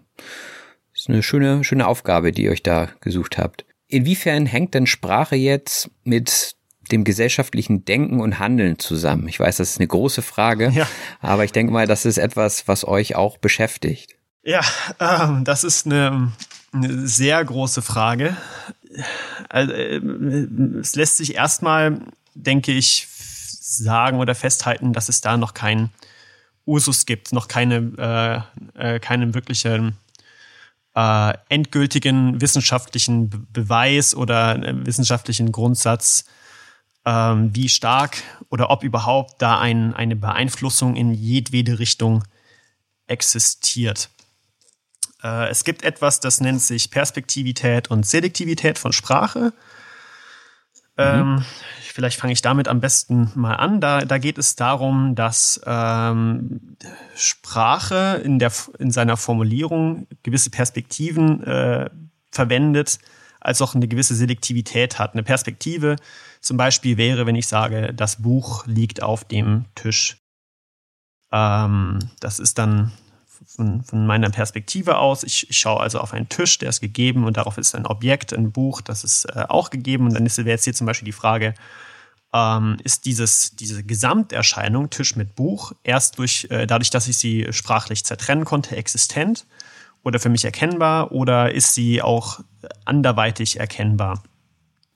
das 0.93 1.01
ist 1.01 1.09
eine 1.09 1.21
schöne, 1.21 1.63
schöne 1.63 1.85
Aufgabe, 1.85 2.31
die 2.31 2.43
ihr 2.43 2.51
euch 2.51 2.63
da 2.63 2.89
gesucht 3.01 3.37
habt. 3.37 3.65
Inwiefern 3.89 4.45
hängt 4.45 4.75
denn 4.75 4.85
Sprache 4.85 5.35
jetzt 5.35 5.89
mit 6.03 6.55
dem 6.91 7.03
gesellschaftlichen 7.03 7.85
Denken 7.85 8.21
und 8.21 8.37
Handeln 8.37 8.77
zusammen? 8.77 9.27
Ich 9.27 9.39
weiß, 9.39 9.57
das 9.57 9.71
ist 9.71 9.79
eine 9.79 9.87
große 9.87 10.21
Frage, 10.21 10.69
ja. 10.69 10.87
aber 11.19 11.43
ich 11.43 11.51
denke 11.51 11.73
mal, 11.73 11.87
das 11.87 12.05
ist 12.05 12.19
etwas, 12.19 12.67
was 12.67 12.87
euch 12.87 13.15
auch 13.15 13.37
beschäftigt. 13.37 14.15
Ja, 14.43 14.61
ähm, 14.99 15.43
das 15.43 15.63
ist 15.63 15.87
eine, 15.87 16.31
eine, 16.71 17.07
sehr 17.07 17.43
große 17.43 17.81
Frage. 17.81 18.37
Also, 19.49 19.73
äh, 19.73 19.97
es 20.79 20.95
lässt 20.95 21.17
sich 21.17 21.33
erstmal, 21.35 21.99
denke 22.35 22.71
ich, 22.71 23.07
sagen 23.09 24.19
oder 24.19 24.35
festhalten, 24.35 24.93
dass 24.93 25.09
es 25.09 25.21
da 25.21 25.35
noch 25.35 25.55
keinen 25.55 25.89
Usus 26.65 27.07
gibt, 27.07 27.33
noch 27.33 27.47
keine, 27.47 28.45
äh, 28.77 28.95
äh, 28.95 28.99
keine 28.99 29.33
wirkliche 29.33 29.93
äh, 30.99 31.33
endgültigen 31.47 32.41
wissenschaftlichen 32.41 33.29
Be 33.29 33.39
Beweis 33.53 34.13
oder 34.13 34.55
äh, 34.55 34.85
wissenschaftlichen 34.85 35.53
Grundsatz, 35.53 36.25
ähm, 37.05 37.55
wie 37.55 37.69
stark 37.69 38.17
oder 38.49 38.69
ob 38.69 38.83
überhaupt 38.83 39.41
da 39.41 39.59
ein, 39.59 39.93
eine 39.93 40.17
Beeinflussung 40.17 40.97
in 40.97 41.13
jedwede 41.13 41.79
Richtung 41.79 42.25
existiert. 43.07 44.09
Äh, 45.23 45.47
es 45.49 45.63
gibt 45.63 45.83
etwas, 45.83 46.19
das 46.19 46.41
nennt 46.41 46.61
sich 46.61 46.91
Perspektivität 46.91 47.89
und 47.89 48.05
Selektivität 48.05 48.77
von 48.77 48.91
Sprache. 48.91 49.53
Mhm. 50.99 51.05
Ähm, 51.05 51.45
vielleicht 51.81 52.19
fange 52.19 52.33
ich 52.33 52.41
damit 52.41 52.67
am 52.67 52.81
besten 52.81 53.31
mal 53.35 53.55
an. 53.55 53.79
Da, 53.79 54.01
da 54.01 54.17
geht 54.17 54.37
es 54.37 54.55
darum, 54.55 55.15
dass 55.15 55.61
ähm, 55.65 56.75
Sprache 57.15 58.21
in, 58.23 58.39
der, 58.39 58.51
in 58.77 58.91
seiner 58.91 59.17
Formulierung 59.17 60.07
gewisse 60.23 60.49
Perspektiven 60.49 61.43
äh, 61.43 61.89
verwendet, 62.31 62.99
als 63.39 63.61
auch 63.61 63.73
eine 63.73 63.87
gewisse 63.87 64.15
Selektivität 64.15 64.99
hat. 64.99 65.13
Eine 65.13 65.23
Perspektive 65.23 65.95
zum 66.41 66.57
Beispiel 66.57 66.97
wäre, 66.97 67.25
wenn 67.25 67.35
ich 67.35 67.47
sage, 67.47 67.93
das 67.93 68.21
Buch 68.21 68.65
liegt 68.67 69.01
auf 69.01 69.23
dem 69.23 69.65
Tisch. 69.75 70.17
Ähm, 71.31 71.99
das 72.19 72.39
ist 72.39 72.57
dann 72.57 72.91
von, 73.55 73.83
von, 73.83 74.05
meiner 74.05 74.29
Perspektive 74.29 74.97
aus. 74.97 75.23
Ich, 75.23 75.49
ich, 75.49 75.57
schaue 75.57 75.81
also 75.81 75.99
auf 75.99 76.13
einen 76.13 76.29
Tisch, 76.29 76.59
der 76.59 76.69
ist 76.69 76.81
gegeben 76.81 77.23
und 77.25 77.37
darauf 77.37 77.57
ist 77.57 77.75
ein 77.75 77.85
Objekt, 77.85 78.31
ein 78.31 78.51
Buch, 78.51 78.81
das 78.81 79.03
ist 79.03 79.25
äh, 79.25 79.45
auch 79.49 79.69
gegeben. 79.69 80.05
Und 80.05 80.13
dann 80.13 80.25
wäre 80.25 80.49
jetzt 80.49 80.65
hier 80.65 80.73
zum 80.73 80.85
Beispiel 80.85 81.07
die 81.07 81.11
Frage, 81.11 81.55
ähm, 82.31 82.77
ist 82.83 83.05
dieses, 83.05 83.55
diese 83.55 83.83
Gesamterscheinung 83.83 84.89
Tisch 84.91 85.15
mit 85.15 85.35
Buch 85.35 85.73
erst 85.83 86.19
durch, 86.19 86.47
äh, 86.51 86.67
dadurch, 86.67 86.91
dass 86.91 87.07
ich 87.07 87.17
sie 87.17 87.47
sprachlich 87.51 88.05
zertrennen 88.05 88.45
konnte, 88.45 88.75
existent 88.75 89.47
oder 90.03 90.19
für 90.19 90.29
mich 90.29 90.45
erkennbar 90.45 91.11
oder 91.11 91.51
ist 91.51 91.73
sie 91.73 92.01
auch 92.01 92.41
anderweitig 92.85 93.59
erkennbar? 93.59 94.23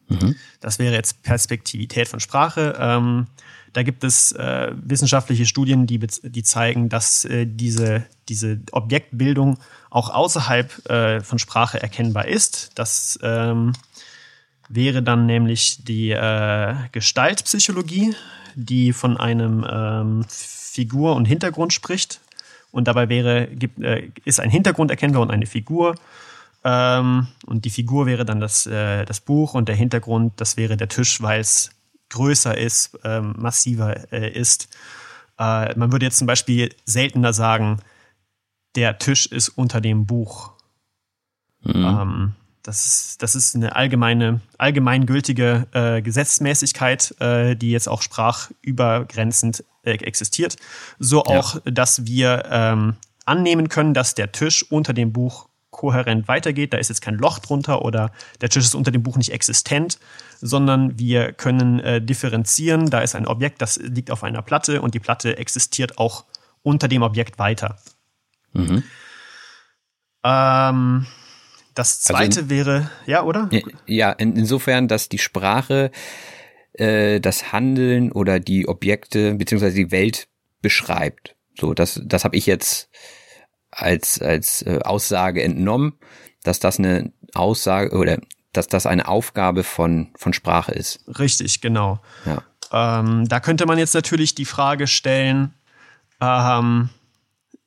Mhm. 0.07 0.35
Das 0.59 0.77
wäre 0.77 0.93
jetzt 0.93 1.23
Perspektivität 1.23 2.07
von 2.07 2.19
Sprache. 2.19 2.77
Ähm, 2.79 3.27
da 3.73 3.83
gibt 3.83 4.03
es 4.03 4.31
äh, 4.31 4.71
wissenschaftliche 4.75 5.45
Studien, 5.45 5.87
die, 5.87 5.99
die 5.99 6.43
zeigen, 6.43 6.89
dass 6.89 7.25
äh, 7.25 7.45
diese, 7.47 8.05
diese 8.29 8.59
Objektbildung 8.71 9.57
auch 9.89 10.09
außerhalb 10.11 10.89
äh, 10.89 11.21
von 11.21 11.39
Sprache 11.39 11.81
erkennbar 11.81 12.27
ist. 12.27 12.71
Das 12.75 13.19
ähm, 13.23 13.73
wäre 14.69 15.01
dann 15.01 15.25
nämlich 15.25 15.83
die 15.83 16.11
äh, 16.11 16.75
Gestaltpsychologie, 16.91 18.15
die 18.55 18.93
von 18.93 19.17
einem 19.17 19.65
ähm, 19.69 20.25
Figur 20.29 21.15
und 21.15 21.25
Hintergrund 21.25 21.73
spricht. 21.73 22.21
Und 22.71 22.87
dabei 22.87 23.09
wäre, 23.09 23.47
gibt, 23.47 23.81
äh, 23.83 24.09
ist 24.23 24.39
ein 24.39 24.49
Hintergrund 24.49 24.91
erkennbar 24.91 25.21
und 25.21 25.31
eine 25.31 25.47
Figur. 25.47 25.95
Ähm, 26.63 27.27
und 27.45 27.65
die 27.65 27.69
Figur 27.71 28.05
wäre 28.05 28.23
dann 28.23 28.39
das, 28.39 28.67
äh, 28.67 29.05
das 29.05 29.19
Buch 29.19 29.55
und 29.55 29.67
der 29.67 29.75
Hintergrund, 29.75 30.33
das 30.37 30.57
wäre 30.57 30.77
der 30.77 30.89
Tisch, 30.89 31.21
weil 31.21 31.41
es 31.41 31.71
größer 32.13 32.57
ist, 32.57 32.97
ähm, 33.03 33.35
massiver 33.37 34.11
äh, 34.11 34.31
ist. 34.31 34.69
Äh, 35.37 35.77
man 35.77 35.91
würde 35.91 36.05
jetzt 36.05 36.17
zum 36.17 36.27
Beispiel 36.27 36.73
seltener 36.85 37.33
sagen, 37.33 37.79
der 38.75 38.97
Tisch 38.97 39.25
ist 39.25 39.49
unter 39.49 39.81
dem 39.81 40.05
Buch. 40.05 40.53
Mhm. 41.63 41.73
Ähm, 41.75 42.33
das 42.63 42.85
ist, 42.85 43.21
das 43.21 43.35
ist 43.35 43.55
eine 43.55 43.75
allgemeine, 43.75 44.39
allgemeingültige 44.57 45.67
äh, 45.73 46.01
Gesetzmäßigkeit, 46.01 47.13
äh, 47.19 47.55
die 47.55 47.71
jetzt 47.71 47.89
auch 47.89 48.01
sprachübergrenzend 48.01 49.65
äh, 49.83 49.91
existiert. 49.91 50.55
So 50.97 51.25
auch, 51.25 51.55
ja. 51.55 51.71
dass 51.71 52.05
wir 52.05 52.43
ähm, 52.49 52.95
annehmen 53.25 53.67
können, 53.67 53.93
dass 53.93 54.15
der 54.15 54.31
Tisch 54.31 54.63
unter 54.71 54.93
dem 54.93 55.11
Buch 55.11 55.49
kohärent 55.73 56.29
weitergeht. 56.29 56.71
Da 56.71 56.77
ist 56.77 56.87
jetzt 56.87 57.01
kein 57.01 57.15
Loch 57.15 57.39
drunter 57.39 57.83
oder 57.83 58.13
der 58.39 58.47
Tisch 58.47 58.63
ist 58.63 58.75
unter 58.75 58.91
dem 58.91 59.03
Buch 59.03 59.17
nicht 59.17 59.33
existent, 59.33 59.99
sondern 60.39 60.97
wir 60.97 61.33
können 61.33 61.79
äh, 61.81 62.01
differenzieren. 62.01 62.89
Da 62.89 63.01
ist 63.01 63.15
ein 63.15 63.27
Objekt, 63.27 63.61
das 63.61 63.77
liegt 63.77 64.09
auf 64.09 64.23
einer 64.23 64.41
Platte 64.41 64.81
und 64.81 64.93
die 64.93 64.99
Platte 64.99 65.37
existiert 65.37 65.97
auch 65.97 66.23
unter 66.61 66.87
dem 66.87 67.01
Objekt 67.01 67.39
weiter. 67.39 67.77
Mhm. 68.53 68.83
Ähm, 70.23 71.05
das 71.75 71.97
also 71.97 72.13
zweite 72.13 72.23
also 72.23 72.41
in, 72.41 72.49
wäre, 72.49 72.89
ja, 73.05 73.23
oder? 73.23 73.49
Ja, 73.85 74.11
in, 74.11 74.35
insofern, 74.37 74.87
dass 74.87 75.09
die 75.09 75.17
Sprache 75.17 75.91
äh, 76.73 77.19
das 77.19 77.51
Handeln 77.51 78.11
oder 78.11 78.39
die 78.39 78.67
Objekte 78.67 79.33
beziehungsweise 79.35 79.75
die 79.75 79.91
Welt 79.91 80.27
beschreibt. 80.61 81.35
So, 81.59 81.73
das, 81.73 82.01
das 82.03 82.23
habe 82.23 82.35
ich 82.35 82.45
jetzt 82.45 82.89
als, 83.75 84.21
als 84.21 84.61
äh, 84.63 84.79
Aussage 84.83 85.43
entnommen, 85.43 85.93
dass 86.43 86.59
das 86.59 86.79
eine 86.79 87.11
Aussage 87.33 87.95
oder 87.97 88.17
dass 88.51 88.67
das 88.67 88.85
eine 88.85 89.07
Aufgabe 89.07 89.63
von, 89.63 90.09
von 90.15 90.33
Sprache 90.33 90.71
ist. 90.71 91.03
Richtig, 91.19 91.61
genau. 91.61 91.99
Ja. 92.25 92.43
Ähm, 92.71 93.27
da 93.27 93.39
könnte 93.39 93.65
man 93.65 93.77
jetzt 93.77 93.93
natürlich 93.93 94.35
die 94.35 94.45
Frage 94.45 94.87
stellen, 94.87 95.53
ähm, 96.21 96.89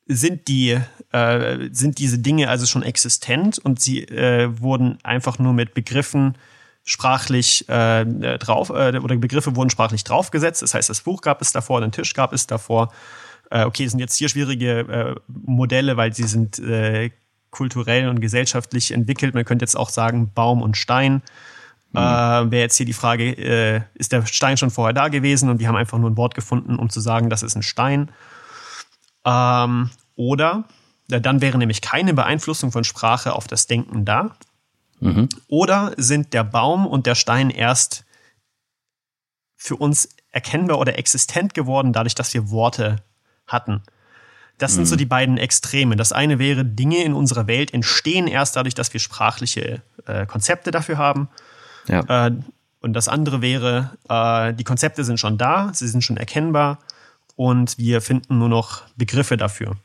sind 0.05 0.47
die 0.47 0.79
äh, 1.11 1.69
sind 1.71 1.99
diese 1.99 2.19
Dinge 2.19 2.49
also 2.49 2.65
schon 2.65 2.83
existent 2.83 3.59
und 3.59 3.81
sie 3.81 4.03
äh, 4.03 4.49
wurden 4.59 4.99
einfach 5.03 5.39
nur 5.39 5.53
mit 5.53 5.73
Begriffen 5.73 6.37
sprachlich 6.83 7.67
äh, 7.67 8.05
drauf 8.37 8.69
äh, 8.69 8.97
oder 8.97 9.17
Begriffe 9.17 9.55
wurden 9.55 9.69
sprachlich 9.69 10.05
draufgesetzt. 10.05 10.61
Das 10.61 10.73
heißt, 10.73 10.89
das 10.89 11.01
Buch 11.01 11.21
gab 11.21 11.41
es 11.41 11.51
davor, 11.51 11.81
den 11.81 11.91
Tisch 11.91 12.13
gab 12.13 12.31
es 12.31 12.47
davor 12.47 12.93
äh, 13.49 13.63
okay, 13.63 13.85
es 13.85 13.91
sind 13.91 13.99
jetzt 13.99 14.17
hier 14.17 14.29
schwierige 14.29 14.79
äh, 14.79 15.15
Modelle, 15.27 15.97
weil 15.97 16.13
sie 16.13 16.27
sind 16.27 16.59
äh, 16.59 17.11
kulturell 17.49 18.09
und 18.09 18.19
gesellschaftlich 18.19 18.91
entwickelt. 18.91 19.33
Man 19.33 19.45
könnte 19.45 19.63
jetzt 19.63 19.77
auch 19.77 19.89
sagen 19.89 20.31
Baum 20.33 20.61
und 20.61 20.77
Stein. 20.77 21.21
Mhm. 21.91 21.99
Äh, 21.99 22.51
Wäre 22.51 22.61
jetzt 22.61 22.77
hier 22.77 22.85
die 22.85 22.93
Frage, 22.93 23.31
äh, 23.31 23.81
ist 23.95 24.11
der 24.11 24.25
Stein 24.25 24.57
schon 24.57 24.71
vorher 24.71 24.93
da 24.93 25.07
gewesen 25.07 25.49
und 25.49 25.59
wir 25.59 25.67
haben 25.67 25.75
einfach 25.75 25.97
nur 25.97 26.09
ein 26.09 26.17
Wort 26.17 26.35
gefunden, 26.35 26.77
um 26.77 26.89
zu 26.89 26.99
sagen, 26.99 27.29
das 27.29 27.43
ist 27.43 27.55
ein 27.55 27.63
Stein. 27.63 28.11
Ähm, 29.25 29.89
oder, 30.15 30.65
dann 31.07 31.41
wäre 31.41 31.57
nämlich 31.57 31.81
keine 31.81 32.13
Beeinflussung 32.13 32.71
von 32.71 32.83
Sprache 32.83 33.33
auf 33.33 33.47
das 33.47 33.67
Denken 33.67 34.03
da. 34.03 34.35
Mhm. 34.99 35.29
Oder 35.47 35.93
sind 35.97 36.33
der 36.33 36.43
Baum 36.43 36.85
und 36.85 37.05
der 37.05 37.15
Stein 37.15 37.49
erst 37.49 38.05
für 39.55 39.75
uns 39.75 40.09
erkennbar 40.31 40.79
oder 40.79 40.97
existent 40.97 41.53
geworden, 41.53 41.93
dadurch, 41.93 42.15
dass 42.15 42.33
wir 42.33 42.49
Worte 42.49 42.97
hatten. 43.47 43.81
Das 44.57 44.73
sind 44.73 44.87
so 44.87 44.95
mhm. 44.95 44.99
die 44.99 45.05
beiden 45.05 45.37
Extreme. 45.37 45.95
Das 45.95 46.11
eine 46.11 46.39
wäre, 46.39 46.65
Dinge 46.65 47.03
in 47.03 47.13
unserer 47.13 47.45
Welt 47.47 47.73
entstehen 47.73 48.27
erst 48.27 48.55
dadurch, 48.55 48.73
dass 48.73 48.91
wir 48.91 48.99
sprachliche 48.99 49.81
äh, 50.05 50.25
Konzepte 50.25 50.71
dafür 50.71 50.97
haben. 50.97 51.29
Ja. 51.87 52.27
Äh, 52.27 52.31
und 52.81 52.93
das 52.93 53.07
andere 53.07 53.41
wäre, 53.41 53.91
äh, 54.09 54.53
die 54.53 54.63
Konzepte 54.63 55.03
sind 55.03 55.19
schon 55.19 55.37
da, 55.37 55.71
sie 55.73 55.87
sind 55.87 56.03
schon 56.03 56.17
erkennbar 56.17 56.79
und 57.35 57.77
wir 57.77 58.01
finden 58.01 58.39
nur 58.39 58.49
noch 58.49 58.83
Begriffe 58.95 59.37
dafür. 59.37 59.75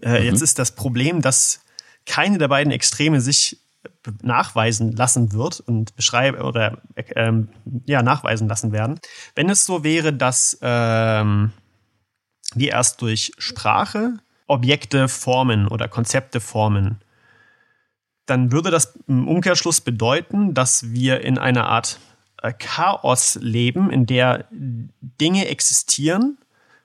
Äh, 0.00 0.20
mhm. 0.20 0.26
Jetzt 0.26 0.42
ist 0.42 0.58
das 0.58 0.72
Problem, 0.72 1.22
dass 1.22 1.60
keine 2.04 2.38
der 2.38 2.48
beiden 2.48 2.72
Extreme 2.72 3.20
sich 3.20 3.58
nachweisen 4.22 4.92
lassen 4.92 5.32
wird 5.32 5.60
und 5.60 5.94
beschreiben 5.96 6.40
oder 6.40 6.78
ähm, 7.14 7.48
ja 7.86 8.02
nachweisen 8.02 8.48
lassen 8.48 8.72
werden. 8.72 8.98
Wenn 9.34 9.48
es 9.50 9.64
so 9.64 9.84
wäre, 9.84 10.12
dass 10.12 10.58
ähm, 10.60 11.52
wir 12.56 12.70
erst 12.70 13.02
durch 13.02 13.32
Sprache 13.38 14.18
Objekte 14.46 15.08
formen 15.08 15.68
oder 15.68 15.88
Konzepte 15.88 16.40
formen, 16.40 16.98
dann 18.26 18.52
würde 18.52 18.70
das 18.70 18.98
im 19.08 19.26
Umkehrschluss 19.26 19.80
bedeuten, 19.80 20.54
dass 20.54 20.92
wir 20.92 21.22
in 21.22 21.38
einer 21.38 21.66
Art 21.66 21.98
äh, 22.42 22.52
Chaos 22.52 23.38
leben, 23.40 23.90
in 23.90 24.06
der 24.06 24.46
Dinge 24.50 25.48
existieren 25.48 26.38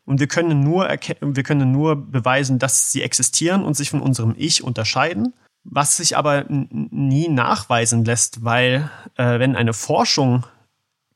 und 0.05 0.19
wir 0.19 0.27
können 0.27 0.61
nur 0.61 0.87
wir 0.87 1.43
können 1.43 1.71
nur 1.71 1.95
beweisen, 1.95 2.59
dass 2.59 2.91
sie 2.91 3.01
existieren 3.01 3.63
und 3.63 3.75
sich 3.75 3.89
von 3.89 4.01
unserem 4.01 4.33
Ich 4.37 4.63
unterscheiden 4.63 5.33
was 5.69 5.97
sich 5.97 6.15
aber 6.15 6.45
nie 6.47 7.27
nachweisen 7.27 8.05
lässt, 8.05 8.43
weil 8.43 8.89
äh, 9.15 9.39
wenn 9.39 9.55
eine 9.55 9.73
Forschung 9.73 10.45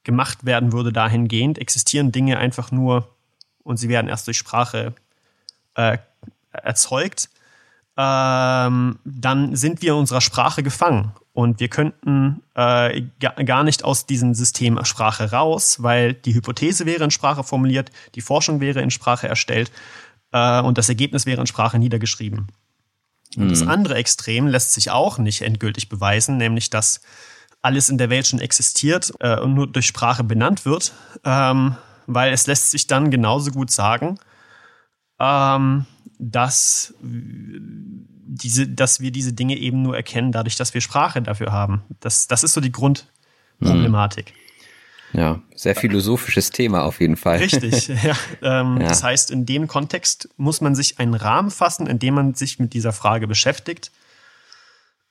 gemacht 0.03 0.45
werden 0.45 0.73
würde 0.73 0.91
dahingehend, 0.91 1.57
existieren 1.57 2.11
Dinge 2.11 2.37
einfach 2.37 2.71
nur 2.71 3.15
und 3.63 3.77
sie 3.77 3.89
werden 3.89 4.07
erst 4.07 4.27
durch 4.27 4.37
Sprache 4.37 4.93
äh, 5.75 5.97
erzeugt, 6.51 7.29
ähm, 7.97 8.99
dann 9.03 9.55
sind 9.55 9.81
wir 9.81 9.93
in 9.93 9.99
unserer 9.99 10.21
Sprache 10.21 10.63
gefangen 10.63 11.11
und 11.33 11.59
wir 11.59 11.67
könnten 11.67 12.41
äh, 12.55 13.03
gar 13.19 13.63
nicht 13.63 13.83
aus 13.83 14.05
diesem 14.05 14.33
System 14.33 14.83
Sprache 14.83 15.31
raus, 15.31 15.83
weil 15.83 16.13
die 16.13 16.33
Hypothese 16.33 16.85
wäre 16.85 17.03
in 17.03 17.11
Sprache 17.11 17.43
formuliert, 17.43 17.91
die 18.15 18.21
Forschung 18.21 18.59
wäre 18.59 18.81
in 18.81 18.91
Sprache 18.91 19.27
erstellt 19.27 19.71
äh, 20.31 20.61
und 20.61 20.77
das 20.77 20.89
Ergebnis 20.89 21.25
wäre 21.25 21.41
in 21.41 21.47
Sprache 21.47 21.79
niedergeschrieben. 21.79 22.47
Und 23.37 23.49
das 23.49 23.61
mhm. 23.61 23.69
andere 23.69 23.95
Extrem 23.95 24.47
lässt 24.47 24.73
sich 24.73 24.91
auch 24.91 25.17
nicht 25.17 25.41
endgültig 25.41 25.87
beweisen, 25.87 26.37
nämlich 26.37 26.69
dass 26.69 27.01
alles 27.61 27.89
in 27.89 27.97
der 27.97 28.09
Welt 28.09 28.27
schon 28.27 28.39
existiert 28.39 29.13
äh, 29.19 29.39
und 29.39 29.53
nur 29.53 29.67
durch 29.67 29.85
Sprache 29.85 30.23
benannt 30.23 30.65
wird, 30.65 30.93
ähm, 31.23 31.75
weil 32.07 32.33
es 32.33 32.47
lässt 32.47 32.71
sich 32.71 32.87
dann 32.87 33.11
genauso 33.11 33.51
gut 33.51 33.71
sagen, 33.71 34.19
ähm, 35.19 35.85
dass, 36.19 36.93
diese, 37.01 38.67
dass 38.67 38.99
wir 38.99 39.11
diese 39.11 39.33
Dinge 39.33 39.57
eben 39.57 39.81
nur 39.81 39.95
erkennen, 39.95 40.31
dadurch, 40.31 40.55
dass 40.55 40.73
wir 40.73 40.81
Sprache 40.81 41.21
dafür 41.21 41.51
haben. 41.51 41.83
Das, 41.99 42.27
das 42.27 42.43
ist 42.43 42.53
so 42.53 42.61
die 42.61 42.71
Grundproblematik. 42.71 44.33
Mhm. 44.33 44.41
Ja, 45.13 45.41
sehr 45.55 45.75
philosophisches 45.75 46.51
Thema 46.51 46.83
auf 46.83 47.01
jeden 47.01 47.17
Fall. 47.17 47.39
Richtig, 47.39 47.87
ja. 48.03 48.15
Ähm, 48.41 48.79
ja. 48.79 48.87
Das 48.87 49.03
heißt, 49.03 49.29
in 49.31 49.45
dem 49.45 49.67
Kontext 49.67 50.29
muss 50.37 50.61
man 50.61 50.73
sich 50.73 50.99
einen 50.99 51.13
Rahmen 51.13 51.51
fassen, 51.51 51.87
in 51.87 51.99
dem 51.99 52.13
man 52.13 52.33
sich 52.33 52.59
mit 52.59 52.73
dieser 52.73 52.93
Frage 52.93 53.27
beschäftigt. 53.27 53.91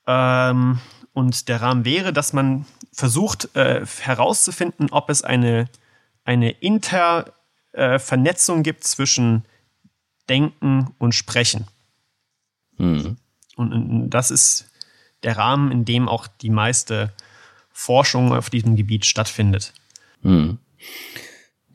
Ähm, 0.07 0.79
und 1.13 1.49
der 1.49 1.61
Rahmen 1.61 1.85
wäre, 1.85 2.13
dass 2.13 2.33
versucht 2.93 3.55
äh, 3.57 3.85
herauszufinden, 4.01 4.89
ob 4.91 5.11
es 5.11 5.23
eine, 5.23 5.69
eine 6.25 6.51
Intervernetzung 6.51 8.61
äh, 8.61 8.63
gibt 8.63 8.85
zwischen 8.85 9.45
Denken 10.29 10.95
und 10.99 11.15
Sprechen. 11.15 11.67
Mhm. 12.79 13.17
Und, 13.57 13.73
und 13.73 14.11
das 14.11 14.31
ist 14.31 14.71
der 15.23 15.37
Rahmen, 15.37 15.71
in 15.71 15.85
dem 15.85 16.09
auch 16.09 16.27
die 16.27 16.51
meiste 16.51 17.13
Forschung 17.71 18.33
auf 18.33 18.51
diesem 18.51 18.77
Gebiet 18.77 19.07
stattfindet. 19.07 19.73
Hm. 20.23 20.59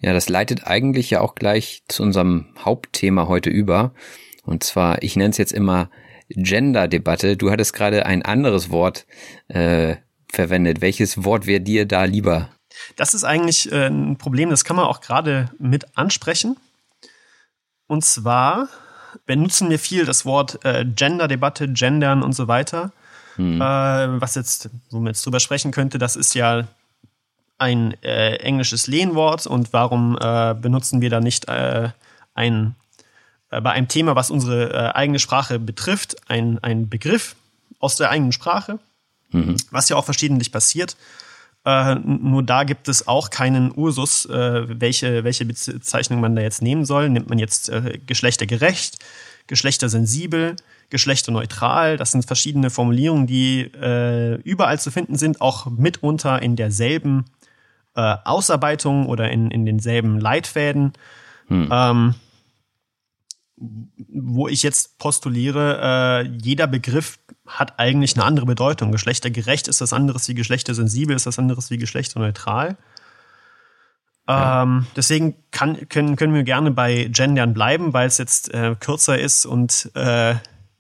Ja, 0.02 0.14
das 0.14 0.30
leitet 0.30 0.66
eigentlich 0.66 1.10
ja 1.10 1.22
auch 1.22 1.36
gleich 1.36 1.84
zu 1.88 2.04
unserem 2.04 2.48
Hauptthema 2.60 3.28
heute 3.28 3.50
über. 3.50 3.94
Und 4.44 4.64
zwar, 4.64 5.02
ich 5.02 5.16
nenne 5.16 5.32
es 5.32 5.38
jetzt 5.38 5.54
immer 5.54 5.90
Gender-Debatte. 6.30 7.38
Du 7.38 7.52
hattest 7.52 7.74
gerade 7.74 8.06
ein 8.06 8.24
anderes 8.24 8.70
Wort 8.70 9.06
äh, 9.48 9.96
verwendet. 10.32 10.82
Welches 10.82 11.24
Wort 11.24 11.48
wäre 11.48 11.62
dir 11.62 11.86
da 11.86 12.04
lieber? 12.04 12.50
Das 12.96 13.14
ist 13.14 13.24
eigentlich 13.24 13.72
äh, 13.72 13.88
ein 13.88 14.18
Problem, 14.18 14.50
das 14.50 14.64
kann 14.64 14.76
man 14.76 14.86
auch 14.86 15.02
gerade 15.02 15.50
mit 15.60 15.98
ansprechen. 15.98 16.58
Und 17.88 18.04
zwar 18.04 18.68
benutzen 19.26 19.70
wir 19.70 19.80
viel 19.80 20.06
das 20.06 20.26
Wort 20.26 20.64
äh, 20.66 20.86
Gender-Debatte, 20.86 21.68
Gendern 21.72 22.24
und 22.24 22.34
so 22.34 22.48
weiter. 22.48 22.92
Hm. 23.36 23.62
Äh, 23.62 24.22
was 24.22 24.36
jetzt, 24.36 24.70
wo 24.90 24.98
man 24.98 25.08
jetzt 25.08 25.26
drüber 25.26 25.40
sprechen 25.40 25.72
könnte, 25.72 25.98
das 25.98 26.16
ist 26.16 26.34
ja 26.34 26.68
ein 27.58 27.96
äh, 28.04 28.36
englisches 28.38 28.88
Lehnwort 28.88 29.48
und 29.48 29.72
warum 29.72 30.18
äh, 30.20 30.54
benutzen 30.54 31.02
wir 31.02 31.10
da 31.10 31.20
nicht 31.22 31.48
äh, 31.48 31.90
ein, 32.34 32.76
bei 33.50 33.72
einem 33.72 33.88
Thema, 33.88 34.16
was 34.16 34.30
unsere 34.30 34.96
eigene 34.96 35.20
Sprache 35.20 35.60
betrifft, 35.60 36.30
ein, 36.30 36.60
ein 36.62 36.90
Begriff 36.90 37.36
aus 37.80 37.96
der 37.96 38.10
eigenen 38.10 38.34
Sprache, 38.34 38.80
mhm. 39.32 39.56
was 39.72 39.88
ja 39.88 39.96
auch 39.96 40.04
verschiedentlich 40.04 40.52
passiert. 40.52 40.98
Äh, 41.66 41.96
nur 41.96 42.44
da 42.44 42.64
gibt 42.64 42.88
es 42.88 43.08
auch 43.08 43.30
keinen 43.30 43.72
Ursus, 43.76 44.28
welche, 44.30 45.24
welche 45.24 45.46
Bezeichnung 45.46 46.20
man 46.22 46.36
da 46.36 46.42
jetzt 46.42 46.62
nehmen 46.62 46.86
soll. 46.86 47.10
Nimmt 47.10 47.30
man 47.30 47.40
jetzt 47.40 47.72
geschlechtergerecht, 48.06 49.00
geschlechtersensibel, 49.48 50.56
geschlechterneutral. 50.90 51.98
Das 51.98 52.12
sind 52.12 52.26
verschiedene 52.26 52.70
Formulierungen, 52.70 53.28
die 53.28 53.62
äh, 53.62 54.36
überall 54.42 54.80
zu 54.80 54.92
finden 54.92 55.16
sind, 55.16 55.42
auch 55.42 55.66
mitunter 55.66 56.42
in 56.42 56.56
derselben 56.56 57.26
äh, 57.96 58.16
Ausarbeitungen 58.24 59.08
oder 59.08 59.32
in, 59.32 59.52
in 59.52 59.66
denselben 59.66 60.20
Leitfäden. 60.20 60.94
Hm. 61.48 61.70
Ähm, 61.72 62.16
wo 63.58 64.48
ich 64.48 64.64
jetzt 64.64 64.98
postuliere, 64.98 66.26
äh, 66.26 66.28
jeder 66.42 66.68
Begriff 66.68 67.20
hat 67.46 67.80
eigentlich 67.80 68.16
eine 68.16 68.26
andere 68.26 68.46
Bedeutung. 68.46 68.92
Geschlechtergerecht 68.92 69.68
ist 69.68 69.82
das 69.82 69.94
anderes 69.94 70.28
wie 70.28 70.34
geschlechtersensibel, 70.34 71.16
ist 71.16 71.26
das 71.26 71.40
anderes 71.40 71.70
wie 71.70 71.78
geschlechterneutral. 71.78 72.78
Ja. 74.28 74.64
Ähm, 74.64 74.88
deswegen 74.96 75.36
kann, 75.52 75.88
können, 75.88 76.16
können 76.16 76.34
wir 76.34 76.44
gerne 76.44 76.72
bei 76.72 77.10
Gendern 77.12 77.54
bleiben, 77.54 77.94
weil 77.94 78.08
es 78.08 78.18
jetzt 78.18 78.52
äh, 78.54 78.76
kürzer 78.80 79.20
ist 79.20 79.46
und 79.46 79.92
äh, 79.94 80.36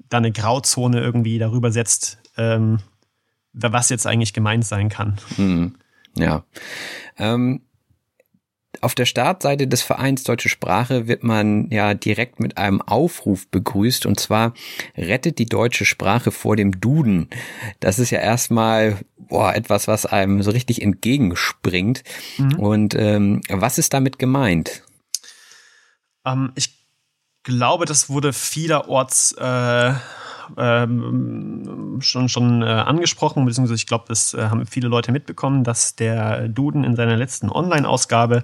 da 0.09 0.17
eine 0.17 0.31
Grauzone 0.31 0.99
irgendwie 0.99 1.37
darüber 1.37 1.71
setzt, 1.71 2.17
ähm, 2.37 2.79
was 3.53 3.89
jetzt 3.89 4.07
eigentlich 4.07 4.33
gemeint 4.33 4.65
sein 4.65 4.89
kann. 4.89 5.17
Hm. 5.35 5.75
Ja. 6.17 6.43
Ähm, 7.17 7.61
auf 8.81 8.95
der 8.95 9.05
Startseite 9.05 9.67
des 9.67 9.81
Vereins 9.81 10.23
Deutsche 10.23 10.49
Sprache 10.49 11.07
wird 11.07 11.23
man 11.23 11.69
ja 11.71 11.93
direkt 11.93 12.39
mit 12.39 12.57
einem 12.57 12.81
Aufruf 12.81 13.47
begrüßt 13.47 14.05
und 14.05 14.19
zwar 14.19 14.53
rettet 14.97 15.39
die 15.39 15.45
deutsche 15.45 15.85
Sprache 15.85 16.31
vor 16.31 16.55
dem 16.55 16.79
Duden. 16.79 17.29
Das 17.79 17.99
ist 17.99 18.11
ja 18.11 18.19
erstmal 18.19 18.97
boah, 19.17 19.55
etwas, 19.55 19.87
was 19.87 20.05
einem 20.05 20.43
so 20.43 20.51
richtig 20.51 20.81
entgegenspringt. 20.81 22.03
Mhm. 22.37 22.59
Und 22.59 22.95
ähm, 22.95 23.41
was 23.49 23.77
ist 23.77 23.93
damit 23.93 24.19
gemeint? 24.19 24.83
Ähm, 26.25 26.51
ich 26.55 26.85
glaube, 27.43 27.85
das 27.85 28.09
wurde 28.09 28.33
vielerorts 28.33 29.33
äh, 29.33 29.93
ähm, 30.57 31.99
schon, 32.01 32.29
schon 32.29 32.61
äh, 32.61 32.65
angesprochen, 32.65 33.45
beziehungsweise 33.45 33.75
ich 33.75 33.87
glaube, 33.87 34.05
das 34.07 34.33
äh, 34.33 34.47
haben 34.49 34.65
viele 34.65 34.87
Leute 34.87 35.11
mitbekommen, 35.11 35.63
dass 35.63 35.95
der 35.95 36.47
Duden 36.47 36.83
in 36.83 36.95
seiner 36.95 37.17
letzten 37.17 37.49
Online-Ausgabe 37.49 38.43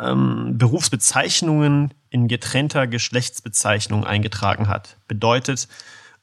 ähm, 0.00 0.58
Berufsbezeichnungen 0.58 1.94
in 2.10 2.28
getrennter 2.28 2.86
Geschlechtsbezeichnung 2.86 4.04
eingetragen 4.04 4.68
hat. 4.68 4.96
Bedeutet, 5.08 5.68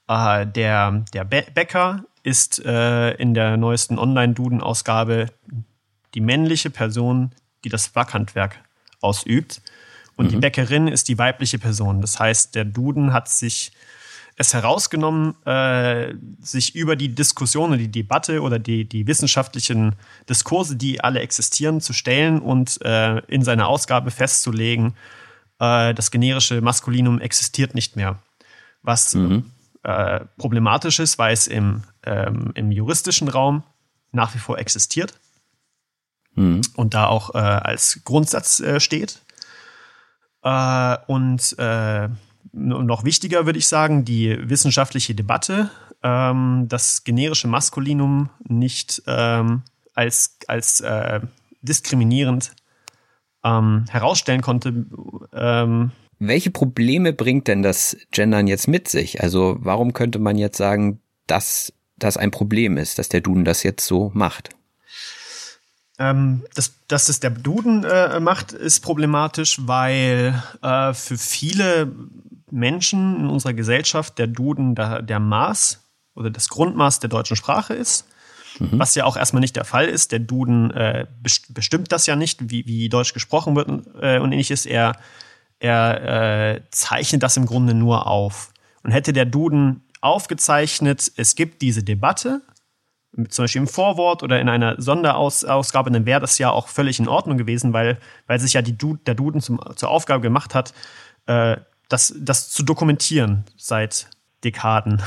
äh, 0.08 0.46
der, 0.48 1.04
der 1.14 1.24
Bäcker 1.24 2.04
ist 2.24 2.64
äh, 2.66 3.12
in 3.16 3.34
der 3.34 3.58
neuesten 3.58 3.98
Online-Duden-Ausgabe 3.98 5.28
die 6.14 6.22
männliche 6.22 6.70
Person, 6.70 7.32
die 7.64 7.70
das 7.70 7.90
Backhandwerk 7.90 8.58
ausübt. 9.02 9.62
und 10.16 10.26
mhm. 10.26 10.30
die 10.30 10.38
Bäckerin 10.38 10.88
ist 10.88 11.08
die 11.08 11.18
weibliche 11.18 11.58
Person. 11.58 12.02
Das 12.02 12.20
heißt, 12.20 12.56
der 12.56 12.66
Duden 12.66 13.14
hat 13.14 13.30
sich 13.30 13.72
es 14.36 14.54
herausgenommen, 14.54 15.36
äh, 15.46 16.14
sich 16.40 16.76
über 16.76 16.96
die 16.96 17.14
Diskussion 17.14 17.78
die 17.78 17.92
Debatte 17.92 18.42
oder 18.42 18.60
die, 18.60 18.86
die 18.86 19.08
wissenschaftlichen 19.08 19.96
Diskurse, 20.30 20.76
die 20.76 21.04
alle 21.04 21.20
existieren, 21.20 21.82
zu 21.82 21.94
stellen 21.94 22.40
und 22.40 22.82
äh, 22.84 23.20
in 23.28 23.44
seiner 23.44 23.68
Ausgabe 23.68 24.12
festzulegen, 24.12 24.96
äh, 25.60 25.94
das 25.94 26.12
generische 26.12 26.62
Maskulinum 26.62 27.20
existiert 27.20 27.76
nicht 27.76 27.96
mehr. 27.96 28.20
Was 28.82 29.14
mhm. 29.14 29.52
äh, 29.84 30.22
problematisch 30.38 31.00
ist, 31.00 31.18
weil 31.18 31.34
es 31.34 31.48
im, 31.48 31.84
ähm, 32.04 32.52
im 32.56 32.72
juristischen 32.72 33.28
Raum 33.28 33.64
nach 34.12 34.34
wie 34.34 34.40
vor 34.40 34.58
existiert 34.58 35.14
mhm. 36.36 36.62
und 36.76 36.94
da 36.94 37.08
auch 37.08 37.36
äh, 37.36 37.38
als 37.38 38.02
Grundsatz 38.04 38.60
äh, 38.60 38.80
steht. 38.80 39.22
Und 40.44 41.56
noch 42.54 43.04
wichtiger 43.04 43.46
würde 43.46 43.60
ich 43.60 43.68
sagen, 43.68 44.06
die 44.06 44.38
wissenschaftliche 44.42 45.16
Debatte, 45.16 45.70
ähm, 46.04 46.66
das 46.68 47.04
generische 47.04 47.48
Maskulinum 47.48 48.30
nicht 48.48 49.02
ähm, 49.08 49.64
als, 49.94 50.38
als 50.48 50.82
äh, 50.82 51.22
diskriminierend 51.62 52.54
ähm, 53.44 53.86
herausstellen 53.90 54.42
konnte. 54.42 54.86
Ähm, 55.34 55.92
Welche 56.20 56.52
Probleme 56.52 57.14
bringt 57.14 57.48
denn 57.48 57.62
das 57.62 57.98
Gendern 58.12 58.48
jetzt 58.48 58.68
mit 58.68 58.88
sich? 58.88 59.22
Also 59.22 59.58
warum 59.60 59.94
könnte 59.94 60.20
man 60.20 60.38
jetzt 60.38 60.58
sagen, 60.58 61.00
dass 61.28 61.74
das 61.98 62.18
ein 62.18 62.32
Problem 62.32 62.78
ist, 62.78 63.00
dass 63.00 63.10
der 63.10 63.22
Duden 63.22 63.46
das 63.46 63.64
jetzt 63.64 63.86
so 63.86 64.12
macht? 64.14 64.50
Ähm, 66.00 66.44
dass, 66.56 66.74
dass 66.88 67.06
das 67.06 67.20
der 67.20 67.30
Duden 67.30 67.84
äh, 67.84 68.20
macht, 68.20 68.54
ist 68.54 68.80
problematisch, 68.80 69.60
weil 69.62 70.42
äh, 70.64 70.94
für 70.94 71.18
viele 71.18 71.92
Menschen 72.52 73.20
in 73.22 73.28
unserer 73.28 73.54
Gesellschaft 73.54 74.18
der 74.18 74.28
Duden 74.28 74.76
der, 74.76 75.02
der 75.02 75.20
Maß 75.20 75.84
oder 76.16 76.30
das 76.30 76.50
Grundmaß 76.50 77.00
der 77.00 77.10
deutschen 77.10 77.36
Sprache 77.36 77.74
ist. 77.74 78.08
Mhm. 78.60 78.80
Was 78.80 78.96
ja 78.96 79.06
auch 79.06 79.16
erstmal 79.16 79.40
nicht 79.42 79.56
der 79.56 79.66
Fall 79.66 79.88
ist. 79.88 80.12
Der 80.12 80.20
Duden 80.20 80.72
äh, 80.72 81.08
bestimmt 81.50 81.92
das 81.92 82.06
ja 82.06 82.16
nicht, 82.16 82.50
wie, 82.50 82.66
wie 82.66 82.90
Deutsch 82.90 83.14
gesprochen 83.14 83.56
wird 83.56 83.70
äh, 84.02 84.20
und 84.20 84.32
ähnliches. 84.32 84.66
Er, 84.66 84.98
er 85.60 86.56
äh, 86.56 86.62
zeichnet 86.72 87.24
das 87.24 87.38
im 87.38 87.46
Grunde 87.46 87.74
nur 87.74 88.08
auf. 88.08 88.54
Und 88.84 88.92
hätte 88.92 89.14
der 89.14 89.26
Duden 89.26 89.84
aufgezeichnet, 90.02 91.12
es 91.16 91.36
gibt 91.36 91.62
diese 91.62 91.84
Debatte, 91.84 92.42
zum 93.30 93.44
Beispiel 93.44 93.62
im 93.62 93.68
Vorwort 93.68 94.24
oder 94.24 94.40
in 94.40 94.48
einer 94.48 94.82
Sonderausgabe, 94.82 95.92
dann 95.92 96.06
wäre 96.06 96.22
das 96.22 96.38
ja 96.38 96.50
auch 96.50 96.68
völlig 96.68 97.00
in 97.00 97.10
Ordnung 97.10 97.38
gewesen, 97.38 97.74
weil, 97.74 98.00
weil 98.26 98.40
sich 98.40 98.54
ja 98.54 98.62
die 98.62 98.78
du 98.78 98.96
der 98.96 99.16
Duden 99.16 99.42
zum, 99.42 99.60
zur 99.76 99.90
Aufgabe 99.90 100.22
gemacht 100.22 100.56
hat, 100.56 100.74
äh, 101.26 101.58
das, 101.92 102.14
das 102.18 102.50
zu 102.50 102.64
dokumentieren 102.64 103.44
seit 103.58 104.08
Dekaden. 104.44 105.02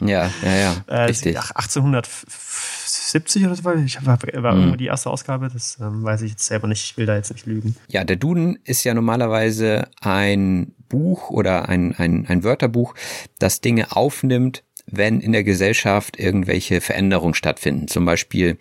Ja, 0.00 0.30
ja, 0.42 0.56
ja. 0.56 0.74
Äh, 0.86 1.02
richtig. 1.02 1.38
1870 1.38 3.46
oder 3.46 3.54
so, 3.54 3.72
ich 3.74 4.04
war, 4.04 4.18
war 4.20 4.54
mhm. 4.54 4.58
irgendwo 4.58 4.76
die 4.76 4.86
erste 4.86 5.10
Ausgabe, 5.10 5.48
das 5.52 5.78
ähm, 5.80 6.02
weiß 6.02 6.22
ich 6.22 6.32
jetzt 6.32 6.46
selber 6.46 6.66
nicht, 6.66 6.82
ich 6.82 6.96
will 6.96 7.06
da 7.06 7.14
jetzt 7.16 7.32
nicht 7.32 7.46
lügen. 7.46 7.76
Ja, 7.88 8.02
der 8.04 8.16
Duden 8.16 8.58
ist 8.64 8.82
ja 8.84 8.94
normalerweise 8.94 9.88
ein 10.00 10.74
Buch 10.88 11.30
oder 11.30 11.68
ein, 11.68 11.94
ein, 11.96 12.26
ein 12.26 12.42
Wörterbuch, 12.44 12.94
das 13.38 13.60
Dinge 13.60 13.94
aufnimmt, 13.94 14.64
wenn 14.86 15.20
in 15.20 15.32
der 15.32 15.44
Gesellschaft 15.44 16.18
irgendwelche 16.18 16.80
Veränderungen 16.80 17.34
stattfinden. 17.34 17.88
Zum 17.88 18.04
Beispiel 18.04 18.58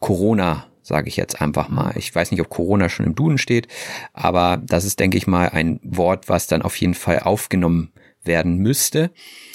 Corona 0.00 0.66
sage 0.86 1.08
ich 1.08 1.16
jetzt 1.16 1.40
einfach 1.40 1.68
mal. 1.68 1.92
Ich 1.96 2.14
weiß 2.14 2.30
nicht, 2.30 2.40
ob 2.40 2.48
Corona 2.48 2.88
schon 2.88 3.06
im 3.06 3.14
Duden 3.14 3.38
steht, 3.38 3.66
aber 4.12 4.62
das 4.64 4.84
ist, 4.84 5.00
denke 5.00 5.18
ich 5.18 5.26
mal, 5.26 5.48
ein 5.48 5.80
Wort, 5.82 6.28
was 6.28 6.46
dann 6.46 6.62
auf 6.62 6.76
jeden 6.76 6.94
Fall 6.94 7.20
aufgenommen 7.20 7.92
werden 8.22 8.58
müsste. 8.58 9.10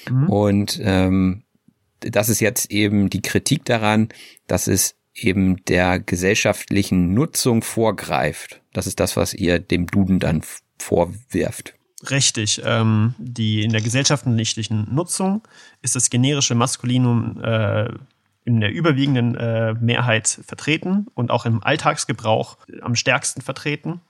Mhm. 0.09 0.29
Und 0.29 0.79
ähm, 0.83 1.43
das 2.01 2.29
ist 2.29 2.41
jetzt 2.41 2.71
eben 2.71 3.09
die 3.09 3.21
Kritik 3.21 3.63
daran, 3.65 4.09
dass 4.47 4.67
es 4.67 4.95
eben 5.13 5.63
der 5.65 5.99
gesellschaftlichen 5.99 7.13
Nutzung 7.13 7.61
vorgreift. 7.61 8.61
Das 8.73 8.87
ist 8.87 8.99
das, 8.99 9.15
was 9.15 9.33
ihr 9.33 9.59
dem 9.59 9.87
Duden 9.87 10.19
dann 10.19 10.41
vorwirft. 10.79 11.75
Richtig. 12.09 12.61
Ähm, 12.65 13.13
die 13.19 13.63
in 13.63 13.71
der 13.71 13.81
gesellschaftlichen 13.81 14.93
Nutzung 14.93 15.43
ist 15.81 15.95
das 15.95 16.09
generische 16.09 16.55
Maskulinum 16.55 17.39
äh, 17.43 17.89
in 18.43 18.59
der 18.59 18.71
überwiegenden 18.71 19.35
äh, 19.35 19.73
Mehrheit 19.73 20.27
vertreten 20.27 21.07
und 21.13 21.31
auch 21.31 21.45
im 21.45 21.63
Alltagsgebrauch 21.63 22.57
am 22.81 22.95
stärksten 22.95 23.41
vertreten. 23.41 24.01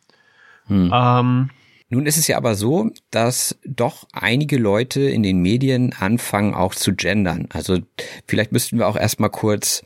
Hm. 0.67 0.91
Ähm, 0.94 1.50
nun 1.89 2.06
ist 2.06 2.17
es 2.17 2.28
ja 2.28 2.38
aber 2.38 2.56
so, 2.56 2.89
dass 3.10 3.60
doch 3.65 4.08
einige 4.13 4.58
Leute 4.58 5.02
in 5.02 5.24
den 5.24 5.41
Medien 5.41 5.94
anfangen 5.94 6.54
auch 6.54 6.74
zu 6.74 6.96
gendern. 6.96 7.50
Also 7.52 7.80
vielleicht 8.28 8.54
müssten 8.54 8.78
wir 8.78 8.88
auch 8.88 8.96
erstmal 8.96 9.30
kurz 9.30 9.84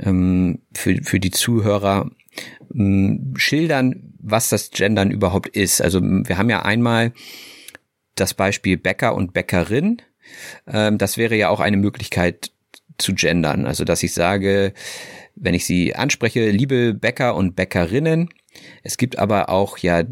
ähm, 0.00 0.60
für, 0.72 1.02
für 1.02 1.20
die 1.20 1.30
Zuhörer 1.30 2.10
ähm, 2.74 3.34
schildern, 3.36 4.14
was 4.18 4.48
das 4.48 4.70
Gendern 4.70 5.10
überhaupt 5.10 5.48
ist. 5.48 5.82
Also 5.82 6.00
wir 6.00 6.38
haben 6.38 6.48
ja 6.48 6.62
einmal 6.62 7.12
das 8.14 8.32
Beispiel 8.32 8.78
Bäcker 8.78 9.14
und 9.14 9.34
Bäckerin. 9.34 9.98
Ähm, 10.66 10.96
das 10.96 11.18
wäre 11.18 11.36
ja 11.36 11.50
auch 11.50 11.60
eine 11.60 11.76
Möglichkeit, 11.76 12.51
zu 13.02 13.14
gendern. 13.14 13.66
Also, 13.66 13.84
dass 13.84 14.02
ich 14.02 14.14
sage, 14.14 14.72
wenn 15.34 15.54
ich 15.54 15.66
sie 15.66 15.94
anspreche, 15.94 16.50
liebe 16.50 16.94
Bäcker 16.94 17.34
und 17.34 17.56
Bäckerinnen, 17.56 18.28
es 18.82 18.96
gibt 18.96 19.18
aber 19.18 19.48
auch 19.48 19.78
ja 19.78 20.04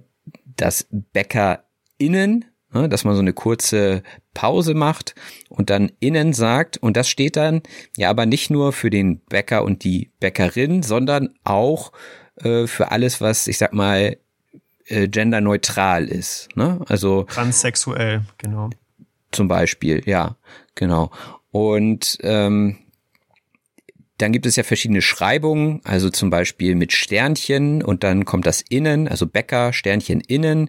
das 0.44 0.86
BäckerInnen, 0.90 2.44
ne, 2.72 2.88
dass 2.88 3.04
man 3.04 3.14
so 3.14 3.20
eine 3.20 3.32
kurze 3.32 4.02
Pause 4.34 4.74
macht 4.74 5.14
und 5.48 5.70
dann 5.70 5.90
innen 6.00 6.32
sagt. 6.32 6.76
Und 6.78 6.96
das 6.96 7.08
steht 7.08 7.36
dann 7.36 7.62
ja 7.96 8.10
aber 8.10 8.26
nicht 8.26 8.50
nur 8.50 8.72
für 8.72 8.90
den 8.90 9.20
Bäcker 9.20 9.64
und 9.64 9.84
die 9.84 10.10
Bäckerin, 10.20 10.82
sondern 10.82 11.30
auch 11.44 11.92
äh, 12.36 12.66
für 12.66 12.90
alles, 12.90 13.20
was 13.20 13.46
ich 13.46 13.58
sag 13.58 13.72
mal 13.72 14.16
äh, 14.86 15.08
genderneutral 15.08 16.06
ist. 16.06 16.48
Ne? 16.56 16.80
Also 16.88 17.24
transsexuell, 17.24 18.22
genau. 18.38 18.70
Zum 19.32 19.46
Beispiel, 19.46 20.02
ja, 20.06 20.36
genau. 20.74 21.10
Und 21.50 22.18
ähm, 22.22 22.78
dann 24.20 24.32
gibt 24.32 24.44
es 24.44 24.56
ja 24.56 24.64
verschiedene 24.64 25.00
Schreibungen, 25.00 25.80
also 25.84 26.10
zum 26.10 26.28
Beispiel 26.28 26.74
mit 26.74 26.92
Sternchen 26.92 27.82
und 27.82 28.04
dann 28.04 28.26
kommt 28.26 28.46
das 28.46 28.60
Innen, 28.60 29.08
also 29.08 29.26
Bäcker, 29.26 29.72
Sternchen 29.72 30.20
innen. 30.20 30.68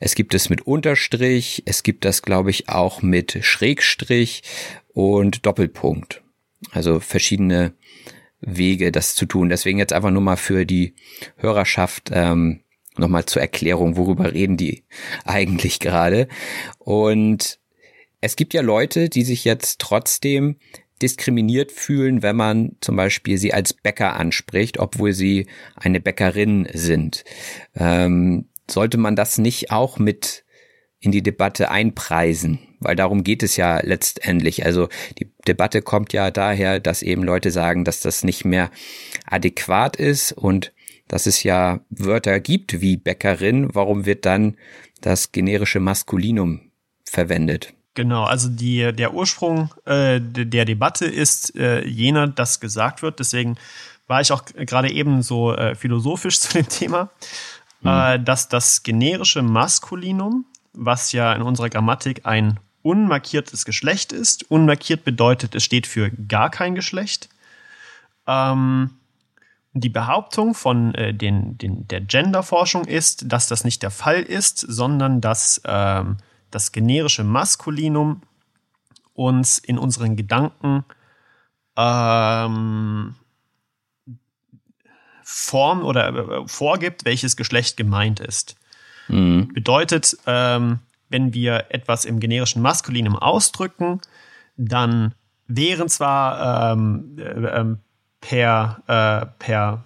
Es 0.00 0.14
gibt 0.14 0.34
es 0.34 0.48
mit 0.48 0.62
Unterstrich, 0.62 1.62
es 1.66 1.82
gibt 1.82 2.06
das, 2.06 2.22
glaube 2.22 2.50
ich, 2.50 2.70
auch 2.70 3.02
mit 3.02 3.38
Schrägstrich 3.42 4.42
und 4.94 5.44
Doppelpunkt. 5.44 6.22
Also 6.70 7.00
verschiedene 7.00 7.74
Wege, 8.40 8.92
das 8.92 9.14
zu 9.14 9.26
tun. 9.26 9.50
Deswegen 9.50 9.78
jetzt 9.78 9.92
einfach 9.92 10.10
nur 10.10 10.22
mal 10.22 10.36
für 10.36 10.64
die 10.64 10.94
Hörerschaft 11.36 12.10
ähm, 12.12 12.60
nochmal 12.96 13.26
zur 13.26 13.42
Erklärung, 13.42 13.96
worüber 13.96 14.32
reden 14.32 14.56
die 14.56 14.84
eigentlich 15.24 15.80
gerade. 15.80 16.28
Und 16.78 17.58
es 18.20 18.36
gibt 18.36 18.54
ja 18.54 18.62
Leute, 18.62 19.08
die 19.08 19.24
sich 19.24 19.44
jetzt 19.44 19.78
trotzdem 19.80 20.56
diskriminiert 21.02 21.72
fühlen, 21.72 22.22
wenn 22.22 22.36
man 22.36 22.76
zum 22.80 22.96
Beispiel 22.96 23.36
sie 23.38 23.52
als 23.52 23.74
Bäcker 23.74 24.14
anspricht, 24.14 24.78
obwohl 24.78 25.12
sie 25.12 25.46
eine 25.74 26.00
Bäckerin 26.00 26.68
sind. 26.72 27.24
Ähm, 27.74 28.48
sollte 28.68 28.96
man 28.96 29.14
das 29.14 29.38
nicht 29.38 29.70
auch 29.70 29.98
mit 29.98 30.44
in 30.98 31.12
die 31.12 31.22
Debatte 31.22 31.70
einpreisen? 31.70 32.58
Weil 32.80 32.96
darum 32.96 33.24
geht 33.24 33.42
es 33.42 33.56
ja 33.56 33.80
letztendlich. 33.82 34.64
Also 34.64 34.88
die 35.18 35.30
Debatte 35.46 35.82
kommt 35.82 36.12
ja 36.12 36.30
daher, 36.30 36.80
dass 36.80 37.02
eben 37.02 37.22
Leute 37.22 37.50
sagen, 37.50 37.84
dass 37.84 38.00
das 38.00 38.24
nicht 38.24 38.44
mehr 38.44 38.70
adäquat 39.26 39.96
ist 39.96 40.32
und 40.32 40.72
dass 41.08 41.26
es 41.26 41.42
ja 41.42 41.80
Wörter 41.90 42.40
gibt 42.40 42.80
wie 42.80 42.96
Bäckerin. 42.96 43.74
Warum 43.74 44.06
wird 44.06 44.26
dann 44.26 44.56
das 45.00 45.32
generische 45.32 45.80
Maskulinum 45.80 46.72
verwendet? 47.04 47.75
Genau, 47.96 48.24
also 48.24 48.50
die, 48.50 48.92
der 48.92 49.14
Ursprung 49.14 49.70
äh, 49.86 50.20
der 50.20 50.66
Debatte 50.66 51.06
ist 51.06 51.56
äh, 51.56 51.82
jener, 51.86 52.28
dass 52.28 52.60
gesagt 52.60 53.00
wird. 53.00 53.18
Deswegen 53.20 53.56
war 54.06 54.20
ich 54.20 54.32
auch 54.32 54.44
gerade 54.44 54.90
eben 54.92 55.22
so 55.22 55.54
äh, 55.54 55.74
philosophisch 55.74 56.38
zu 56.40 56.52
dem 56.52 56.68
Thema, 56.68 57.08
mhm. 57.80 57.88
äh, 57.88 58.18
dass 58.20 58.50
das 58.50 58.82
generische 58.82 59.40
Maskulinum, 59.40 60.44
was 60.74 61.12
ja 61.12 61.32
in 61.32 61.40
unserer 61.40 61.70
Grammatik 61.70 62.26
ein 62.26 62.60
unmarkiertes 62.82 63.64
Geschlecht 63.64 64.12
ist, 64.12 64.48
unmarkiert 64.50 65.02
bedeutet, 65.02 65.54
es 65.54 65.64
steht 65.64 65.86
für 65.86 66.10
gar 66.10 66.50
kein 66.50 66.74
Geschlecht. 66.74 67.30
Ähm, 68.26 68.90
die 69.72 69.88
Behauptung 69.88 70.52
von 70.52 70.94
äh, 70.94 71.14
den, 71.14 71.56
den, 71.56 71.88
der 71.88 72.02
Genderforschung 72.02 72.84
ist, 72.84 73.32
dass 73.32 73.48
das 73.48 73.64
nicht 73.64 73.82
der 73.82 73.90
Fall 73.90 74.20
ist, 74.22 74.58
sondern 74.58 75.22
dass 75.22 75.62
ähm, 75.64 76.18
das 76.50 76.72
generische 76.72 77.24
Maskulinum 77.24 78.22
uns 79.14 79.58
in 79.58 79.78
unseren 79.78 80.16
Gedanken 80.16 80.84
ähm, 81.76 83.14
Form 85.22 85.84
oder 85.84 86.14
äh, 86.14 86.48
vorgibt, 86.48 87.04
welches 87.04 87.36
Geschlecht 87.36 87.76
gemeint 87.76 88.20
ist. 88.20 88.56
Mhm. 89.08 89.48
Bedeutet, 89.52 90.16
ähm, 90.26 90.78
wenn 91.08 91.34
wir 91.34 91.66
etwas 91.70 92.04
im 92.04 92.20
generischen 92.20 92.62
Maskulinum 92.62 93.16
ausdrücken, 93.16 94.00
dann 94.56 95.14
wären 95.46 95.88
zwar 95.88 96.72
ähm, 96.72 97.16
äh, 97.18 97.22
ähm, 97.22 97.78
per, 98.20 98.82
äh, 98.86 99.26
per, 99.38 99.84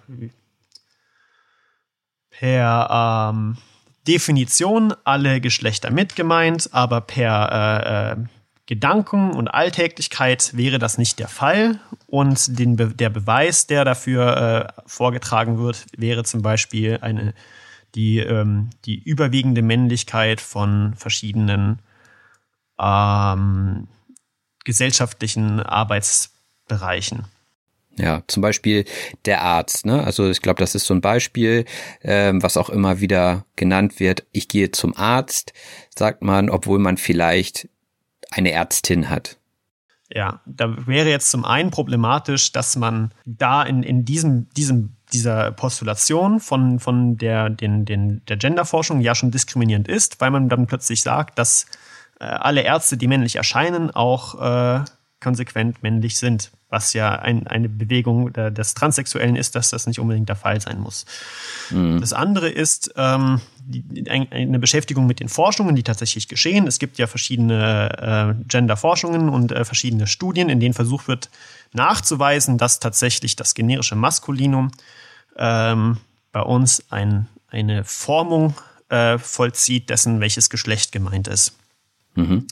per 2.31 3.31
ähm, 3.33 3.57
Definition 4.07 4.93
alle 5.03 5.41
Geschlechter 5.41 5.91
mitgemeint, 5.91 6.69
aber 6.71 7.01
per 7.01 8.15
äh, 8.15 8.21
äh, 8.21 8.25
Gedanken 8.65 9.31
und 9.31 9.49
Alltäglichkeit 9.49 10.55
wäre 10.55 10.79
das 10.79 10.97
nicht 10.97 11.19
der 11.19 11.27
Fall. 11.27 11.79
Und 12.07 12.57
den 12.57 12.77
Be 12.77 12.87
der 12.87 13.09
Beweis, 13.09 13.67
der 13.67 13.83
dafür 13.85 14.37
äh, 14.77 14.81
vorgetragen 14.85 15.57
wird, 15.59 15.85
wäre 15.97 16.23
zum 16.23 16.41
Beispiel 16.41 16.99
eine, 17.01 17.33
die, 17.95 18.19
ähm, 18.19 18.69
die 18.85 18.97
überwiegende 18.97 19.61
Männlichkeit 19.61 20.39
von 20.41 20.93
verschiedenen 20.95 21.79
ähm, 22.79 23.87
gesellschaftlichen 24.63 25.59
Arbeitsbereichen. 25.59 27.25
Ja, 27.97 28.23
zum 28.27 28.41
Beispiel 28.41 28.85
der 29.25 29.41
Arzt. 29.41 29.85
Ne? 29.85 30.03
Also 30.03 30.29
ich 30.29 30.41
glaube, 30.41 30.59
das 30.59 30.75
ist 30.75 30.85
so 30.85 30.93
ein 30.93 31.01
Beispiel, 31.01 31.65
ähm, 32.01 32.41
was 32.41 32.57
auch 32.57 32.69
immer 32.69 32.99
wieder 32.99 33.45
genannt 33.55 33.99
wird. 33.99 34.25
Ich 34.31 34.47
gehe 34.47 34.71
zum 34.71 34.95
Arzt, 34.95 35.53
sagt 35.95 36.21
man, 36.21 36.49
obwohl 36.49 36.79
man 36.79 36.97
vielleicht 36.97 37.67
eine 38.31 38.51
Ärztin 38.51 39.09
hat. 39.09 39.37
Ja, 40.13 40.41
da 40.45 40.87
wäre 40.87 41.09
jetzt 41.09 41.31
zum 41.31 41.45
einen 41.45 41.71
problematisch, 41.71 42.51
dass 42.51 42.75
man 42.75 43.13
da 43.25 43.63
in, 43.63 43.83
in 43.83 44.03
diesem, 44.03 44.49
diesem, 44.49 44.97
dieser 45.13 45.51
Postulation 45.51 46.39
von, 46.39 46.79
von 46.79 47.17
der, 47.17 47.49
den, 47.49 47.85
den, 47.85 48.21
der 48.27 48.37
Genderforschung 48.37 48.99
ja 49.01 49.15
schon 49.15 49.31
diskriminierend 49.31 49.87
ist, 49.87 50.19
weil 50.19 50.31
man 50.31 50.49
dann 50.49 50.67
plötzlich 50.67 51.01
sagt, 51.01 51.39
dass 51.39 51.65
äh, 52.19 52.25
alle 52.25 52.61
Ärzte, 52.61 52.97
die 52.97 53.07
männlich 53.07 53.37
erscheinen, 53.37 53.91
auch 53.91 54.35
äh, 54.41 54.83
konsequent 55.21 55.81
männlich 55.83 56.17
sind 56.17 56.51
was 56.71 56.93
ja 56.93 57.11
ein, 57.19 57.45
eine 57.47 57.69
Bewegung 57.69 58.31
des 58.33 58.73
Transsexuellen 58.73 59.35
ist, 59.35 59.55
dass 59.55 59.69
das 59.69 59.87
nicht 59.87 59.99
unbedingt 59.99 60.29
der 60.29 60.37
Fall 60.37 60.59
sein 60.61 60.79
muss. 60.79 61.05
Mhm. 61.69 61.99
Das 61.99 62.13
andere 62.13 62.47
ist 62.49 62.93
ähm, 62.95 63.41
die, 63.59 64.09
eine 64.09 64.57
Beschäftigung 64.57 65.05
mit 65.05 65.19
den 65.19 65.27
Forschungen, 65.27 65.75
die 65.75 65.83
tatsächlich 65.83 66.29
geschehen. 66.29 66.65
Es 66.67 66.79
gibt 66.79 66.97
ja 66.97 67.07
verschiedene 67.07 68.37
äh, 68.39 68.43
Gender-Forschungen 68.47 69.27
und 69.27 69.51
äh, 69.51 69.65
verschiedene 69.65 70.07
Studien, 70.07 70.49
in 70.49 70.61
denen 70.61 70.73
versucht 70.73 71.09
wird 71.09 71.29
nachzuweisen, 71.73 72.57
dass 72.57 72.79
tatsächlich 72.79 73.35
das 73.35 73.53
generische 73.53 73.95
Maskulinum 73.95 74.71
ähm, 75.35 75.97
bei 76.31 76.41
uns 76.41 76.85
ein, 76.89 77.27
eine 77.49 77.83
Formung 77.83 78.55
äh, 78.87 79.17
vollzieht 79.17 79.89
dessen, 79.89 80.21
welches 80.21 80.49
Geschlecht 80.49 80.93
gemeint 80.93 81.27
ist. 81.27 81.57
Mhm. 82.15 82.47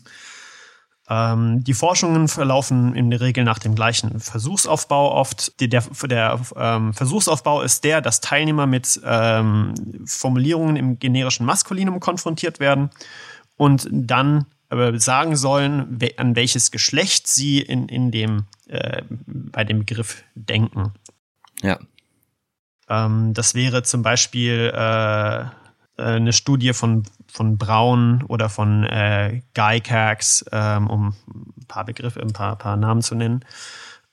Ähm, 1.09 1.63
die 1.63 1.73
Forschungen 1.73 2.27
verlaufen 2.27 2.93
in 2.95 3.09
der 3.09 3.19
Regel 3.19 3.43
nach 3.43 3.57
dem 3.57 3.73
gleichen 3.73 4.19
Versuchsaufbau 4.19 5.11
oft. 5.11 5.59
Der, 5.59 5.67
der, 5.67 6.39
ähm, 6.55 6.93
Versuchsaufbau 6.93 7.61
ist 7.61 7.83
der, 7.83 8.01
dass 8.01 8.21
Teilnehmer 8.21 8.67
mit 8.67 9.01
ähm, 9.03 9.73
Formulierungen 10.05 10.75
im 10.75 10.99
generischen 10.99 11.45
Maskulinum 11.45 11.99
konfrontiert 11.99 12.59
werden 12.59 12.91
und 13.57 13.87
dann 13.91 14.45
äh, 14.69 14.99
sagen 14.99 15.35
sollen, 15.35 15.99
an 16.17 16.35
welches 16.35 16.69
Geschlecht 16.69 17.27
sie 17.27 17.59
in, 17.59 17.89
in 17.89 18.11
dem, 18.11 18.45
äh, 18.67 19.01
bei 19.25 19.63
dem 19.63 19.79
Begriff 19.79 20.23
denken. 20.35 20.93
Ja. 21.63 21.79
Ähm, 22.87 23.33
das 23.33 23.55
wäre 23.55 23.81
zum 23.81 24.03
Beispiel 24.03 24.71
äh, 24.73 25.45
eine 26.01 26.33
Studie 26.33 26.73
von, 26.73 27.03
von 27.27 27.57
Braun 27.57 28.23
oder 28.27 28.49
von 28.49 28.83
äh, 28.83 29.41
Gycax, 29.53 30.45
ähm, 30.51 30.89
um 30.89 31.07
ein 31.27 31.65
paar 31.67 31.85
Begriffe, 31.85 32.21
ein 32.21 32.33
paar, 32.33 32.55
paar 32.55 32.77
Namen 32.77 33.01
zu 33.01 33.15
nennen. 33.15 33.45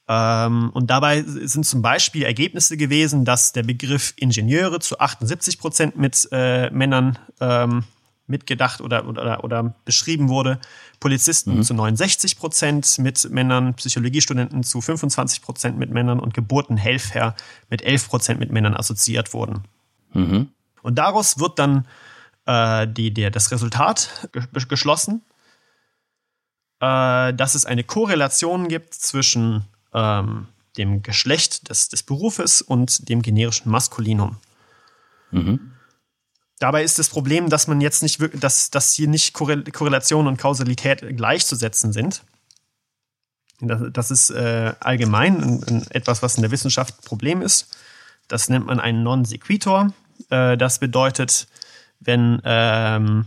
Ähm, 0.09 0.71
und 0.73 0.89
dabei 0.89 1.23
sind 1.23 1.67
zum 1.67 1.83
Beispiel 1.83 2.23
Ergebnisse 2.23 2.77
gewesen, 2.77 3.25
dass 3.25 3.53
der 3.53 3.65
Begriff 3.65 4.15
Ingenieure 4.17 4.79
zu 4.81 4.99
78 5.01 5.59
Prozent 5.59 5.97
mit 5.97 6.29
äh, 6.31 6.71
Männern 6.71 7.19
ähm, 7.41 7.85
mitgedacht 8.29 8.81
oder, 8.81 9.07
oder, 9.07 9.45
oder 9.45 9.75
beschrieben 9.85 10.29
wurde, 10.29 10.59
Polizisten 11.01 11.57
mhm. 11.57 11.63
zu 11.63 11.75
69 11.75 12.39
Prozent 12.39 12.99
mit 12.99 13.29
Männern, 13.31 13.75
Psychologiestudenten 13.75 14.63
zu 14.63 14.81
25 14.81 15.43
Prozent 15.43 15.79
mit 15.79 15.91
Männern 15.91 16.19
und 16.19 16.35
Geburtenhelfer 16.35 17.35
mit 17.71 17.83
11 17.83 18.09
Prozent 18.09 18.41
mit 18.41 18.51
Männern 18.51 18.75
assoziiert 18.75 19.33
wurden. 19.33 19.65
Mhm. 20.13 20.49
Und 20.87 20.95
daraus 20.95 21.41
wird 21.41 21.59
dann 21.59 21.85
äh, 22.47 22.87
die, 22.87 23.13
der, 23.13 23.33
das 23.33 23.51
Resultat 23.51 24.31
geschlossen, 24.69 25.23
äh, 26.79 27.35
dass 27.35 27.57
es 27.57 27.67
eine 27.67 27.83
Korrelation 27.83 28.69
gibt 28.69 28.95
zwischen 28.95 29.65
ähm, 29.93 30.47
dem 30.77 31.03
Geschlecht 31.03 31.71
des, 31.71 31.89
des 31.89 32.05
Berufes 32.05 32.63
und 32.63 33.09
dem 33.09 33.23
generischen 33.23 33.69
Maskulinum. 33.73 34.37
Mhm. 35.33 35.73
Dabei 36.61 36.85
ist 36.85 37.01
das 37.01 37.09
Problem, 37.09 37.51
dass 37.51 37.67
man 37.67 37.81
jetzt 37.81 38.05
nicht 38.05 38.21
wirklich, 38.21 38.41
dass, 38.41 38.71
dass 38.71 38.93
hier 38.93 39.09
nicht 39.09 39.35
Korrelation 39.35 40.29
und 40.29 40.37
Kausalität 40.37 41.17
gleichzusetzen 41.17 41.93
sind. 41.93 42.23
Das, 43.61 43.83
das 43.93 44.11
ist 44.13 44.31
äh, 44.31 44.73
allgemein 44.79 45.43
ein, 45.43 45.65
ein, 45.65 45.87
etwas, 45.91 46.23
was 46.23 46.37
in 46.37 46.43
der 46.43 46.53
Wissenschaft 46.53 47.03
Problem 47.05 47.43
ist. 47.43 47.77
Das 48.29 48.49
nennt 48.49 48.67
man 48.67 48.79
einen 48.79 49.03
Non-Sequitor. 49.03 49.93
Äh, 50.31 50.57
das 50.57 50.79
bedeutet, 50.79 51.47
wenn 52.01 52.41
ähm, 52.45 53.27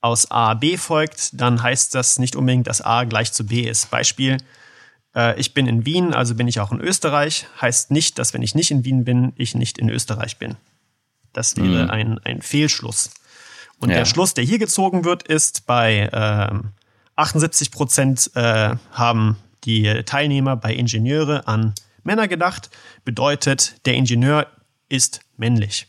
aus 0.00 0.30
A 0.30 0.54
B 0.54 0.76
folgt, 0.76 1.40
dann 1.40 1.62
heißt 1.62 1.94
das 1.94 2.18
nicht 2.18 2.36
unbedingt, 2.36 2.66
dass 2.66 2.80
A 2.80 3.04
gleich 3.04 3.32
zu 3.32 3.46
B 3.46 3.62
ist. 3.62 3.90
Beispiel, 3.90 4.38
äh, 5.14 5.38
ich 5.38 5.54
bin 5.54 5.66
in 5.66 5.86
Wien, 5.86 6.14
also 6.14 6.34
bin 6.34 6.48
ich 6.48 6.60
auch 6.60 6.72
in 6.72 6.80
Österreich, 6.80 7.46
heißt 7.60 7.90
nicht, 7.90 8.18
dass 8.18 8.34
wenn 8.34 8.42
ich 8.42 8.54
nicht 8.54 8.70
in 8.70 8.84
Wien 8.84 9.04
bin, 9.04 9.32
ich 9.36 9.54
nicht 9.54 9.78
in 9.78 9.88
Österreich 9.88 10.38
bin. 10.38 10.56
Das 11.32 11.56
wäre 11.56 11.84
mhm. 11.84 11.90
ein, 11.90 12.18
ein 12.24 12.42
Fehlschluss. 12.42 13.10
Und 13.78 13.90
ja. 13.90 13.98
der 13.98 14.04
Schluss, 14.04 14.34
der 14.34 14.44
hier 14.44 14.58
gezogen 14.58 15.04
wird, 15.04 15.22
ist 15.22 15.66
bei 15.66 16.10
ähm, 16.12 16.72
78 17.16 17.70
Prozent 17.70 18.30
äh, 18.34 18.76
haben 18.92 19.36
die 19.64 20.02
Teilnehmer 20.04 20.56
bei 20.56 20.74
Ingenieure 20.74 21.46
an 21.46 21.74
Männer 22.02 22.26
gedacht, 22.26 22.70
bedeutet, 23.04 23.76
der 23.84 23.94
Ingenieur 23.94 24.46
ist 24.88 25.20
männlich. 25.36 25.86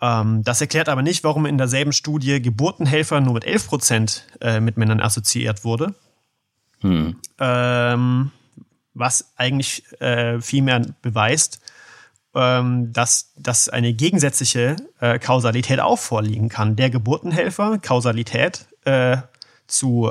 Ähm, 0.00 0.42
das 0.44 0.60
erklärt 0.60 0.88
aber 0.88 1.02
nicht, 1.02 1.24
warum 1.24 1.46
in 1.46 1.58
derselben 1.58 1.92
Studie 1.92 2.40
Geburtenhelfer 2.40 3.20
nur 3.20 3.34
mit 3.34 3.44
11 3.44 3.66
Prozent 3.66 4.26
äh, 4.40 4.60
mit 4.60 4.76
Männern 4.76 5.00
assoziiert 5.00 5.64
wurde. 5.64 5.94
Hm. 6.80 7.16
Ähm, 7.38 8.30
was 8.94 9.32
eigentlich 9.36 9.84
äh, 10.00 10.40
vielmehr 10.40 10.80
beweist, 11.02 11.60
ähm, 12.34 12.92
dass, 12.92 13.32
dass 13.36 13.68
eine 13.68 13.92
gegensätzliche 13.92 14.76
äh, 15.00 15.18
Kausalität 15.18 15.80
auch 15.80 15.98
vorliegen 15.98 16.48
kann. 16.48 16.76
Der 16.76 16.88
Geburtenhelfer, 16.90 17.78
Kausalität 17.78 18.66
äh, 18.84 19.18
zu 19.66 20.10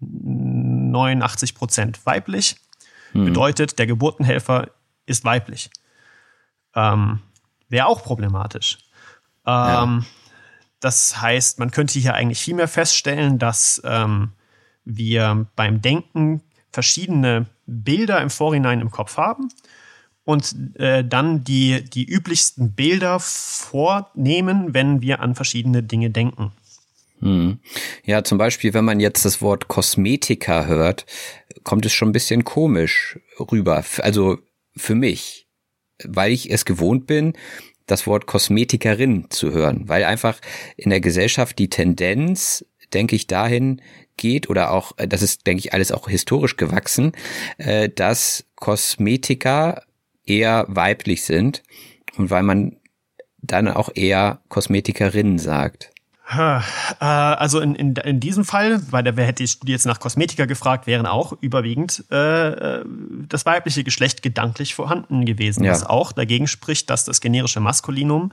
89 0.00 1.50
äh, 1.50 1.54
Prozent 1.54 2.04
weiblich, 2.04 2.56
hm. 3.12 3.24
bedeutet, 3.24 3.78
der 3.78 3.86
Geburtenhelfer 3.86 4.68
ist 5.06 5.24
weiblich. 5.24 5.70
Ähm, 6.74 7.20
wäre 7.68 7.86
auch 7.86 8.02
problematisch. 8.02 8.78
Ähm, 9.46 9.52
ja. 9.54 10.04
Das 10.80 11.20
heißt, 11.20 11.58
man 11.58 11.70
könnte 11.70 11.98
hier 11.98 12.14
eigentlich 12.14 12.40
viel 12.40 12.54
mehr 12.54 12.68
feststellen, 12.68 13.38
dass 13.38 13.80
ähm, 13.84 14.32
wir 14.84 15.46
beim 15.56 15.80
Denken 15.80 16.42
verschiedene 16.70 17.46
Bilder 17.66 18.20
im 18.20 18.30
Vorhinein 18.30 18.80
im 18.80 18.90
Kopf 18.90 19.16
haben 19.16 19.48
und 20.24 20.54
äh, 20.78 21.04
dann 21.04 21.44
die, 21.44 21.82
die 21.84 22.04
üblichsten 22.04 22.72
Bilder 22.72 23.18
vornehmen, 23.20 24.74
wenn 24.74 25.00
wir 25.00 25.20
an 25.20 25.34
verschiedene 25.34 25.82
Dinge 25.82 26.10
denken. 26.10 26.52
Hm. 27.20 27.58
Ja, 28.04 28.22
zum 28.24 28.36
Beispiel, 28.36 28.74
wenn 28.74 28.84
man 28.84 29.00
jetzt 29.00 29.24
das 29.24 29.40
Wort 29.40 29.68
Kosmetika 29.68 30.66
hört, 30.66 31.06
kommt 31.64 31.86
es 31.86 31.92
schon 31.94 32.10
ein 32.10 32.12
bisschen 32.12 32.44
komisch 32.44 33.18
rüber. 33.40 33.82
Also 34.02 34.38
für 34.76 34.94
mich 34.94 35.45
weil 36.04 36.32
ich 36.32 36.50
es 36.50 36.64
gewohnt 36.64 37.06
bin, 37.06 37.34
das 37.86 38.06
Wort 38.06 38.26
Kosmetikerin 38.26 39.30
zu 39.30 39.52
hören, 39.52 39.88
weil 39.88 40.04
einfach 40.04 40.40
in 40.76 40.90
der 40.90 41.00
Gesellschaft 41.00 41.58
die 41.58 41.70
Tendenz, 41.70 42.64
denke 42.92 43.16
ich, 43.16 43.26
dahin 43.26 43.80
geht 44.16 44.50
oder 44.50 44.72
auch, 44.72 44.92
äh, 44.98 45.06
das 45.08 45.22
ist, 45.22 45.46
denke 45.46 45.60
ich, 45.60 45.72
alles 45.72 45.92
auch 45.92 46.08
historisch 46.08 46.56
gewachsen, 46.56 47.12
äh, 47.58 47.88
dass 47.88 48.46
Kosmetiker 48.56 49.82
eher 50.24 50.66
weiblich 50.68 51.24
sind 51.24 51.62
und 52.16 52.30
weil 52.30 52.42
man 52.42 52.76
dann 53.38 53.68
auch 53.68 53.90
eher 53.94 54.40
Kosmetikerin 54.48 55.38
sagt. 55.38 55.92
Äh, 56.28 56.60
also 57.04 57.60
in, 57.60 57.74
in, 57.74 57.94
in 57.94 58.20
diesem 58.20 58.44
Fall, 58.44 58.80
weil 58.90 59.04
der, 59.04 59.16
wer 59.16 59.26
hätte 59.26 59.44
die 59.44 59.48
Studie 59.48 59.72
jetzt 59.72 59.86
nach 59.86 60.00
Kosmetiker 60.00 60.46
gefragt, 60.46 60.86
wären 60.86 61.06
auch 61.06 61.32
überwiegend 61.40 62.04
äh, 62.10 62.48
äh, 62.80 62.84
das 63.28 63.46
weibliche 63.46 63.84
Geschlecht 63.84 64.22
gedanklich 64.22 64.74
vorhanden 64.74 65.24
gewesen. 65.24 65.64
Ja. 65.64 65.72
Was 65.72 65.84
auch 65.84 66.12
dagegen 66.12 66.48
spricht, 66.48 66.90
dass 66.90 67.04
das 67.04 67.20
generische 67.20 67.60
Maskulinum 67.60 68.32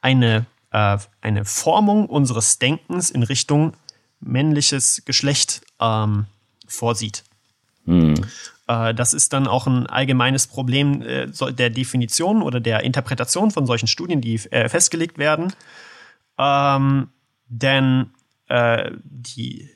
eine 0.00 0.46
äh, 0.74 0.98
eine 1.20 1.44
Formung 1.44 2.06
unseres 2.06 2.58
Denkens 2.58 3.08
in 3.08 3.22
Richtung 3.22 3.74
männliches 4.20 5.02
Geschlecht 5.04 5.60
ähm, 5.80 6.26
vorsieht. 6.66 7.22
Hm. 7.84 8.14
Äh, 8.66 8.92
das 8.92 9.14
ist 9.14 9.32
dann 9.32 9.46
auch 9.46 9.68
ein 9.68 9.86
allgemeines 9.86 10.48
Problem 10.48 11.00
äh, 11.02 11.28
der 11.52 11.70
Definition 11.70 12.42
oder 12.42 12.58
der 12.58 12.82
Interpretation 12.82 13.52
von 13.52 13.66
solchen 13.66 13.86
Studien, 13.86 14.20
die 14.20 14.38
festgelegt 14.38 15.16
werden. 15.16 15.52
Ähm, 16.38 17.08
denn 17.48 18.10
äh, 18.48 18.90
die, 19.04 19.70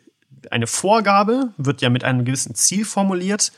eine 0.50 0.66
Vorgabe 0.66 1.52
wird 1.56 1.80
ja 1.80 1.90
mit 1.90 2.04
einem 2.04 2.24
gewissen 2.24 2.54
Ziel 2.54 2.84
formuliert 2.84 3.52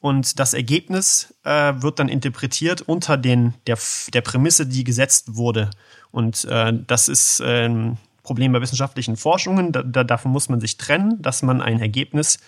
und 0.00 0.38
das 0.38 0.54
Ergebnis 0.54 1.34
äh, 1.44 1.74
wird 1.78 1.98
dann 1.98 2.08
interpretiert 2.08 2.82
unter 2.82 3.16
den, 3.16 3.54
der, 3.66 3.78
der 4.12 4.20
Prämisse, 4.20 4.66
die 4.66 4.84
gesetzt 4.84 5.36
wurde. 5.36 5.70
Und 6.10 6.44
äh, 6.44 6.72
das 6.86 7.08
ist 7.08 7.40
ein 7.40 7.98
Problem 8.22 8.52
bei 8.52 8.60
wissenschaftlichen 8.60 9.16
Forschungen. 9.16 9.72
Da, 9.72 9.82
da, 9.82 10.04
davon 10.04 10.32
muss 10.32 10.48
man 10.48 10.60
sich 10.60 10.76
trennen, 10.76 11.20
dass 11.22 11.42
man 11.42 11.62
ein 11.62 11.80
Ergebnis 11.80 12.38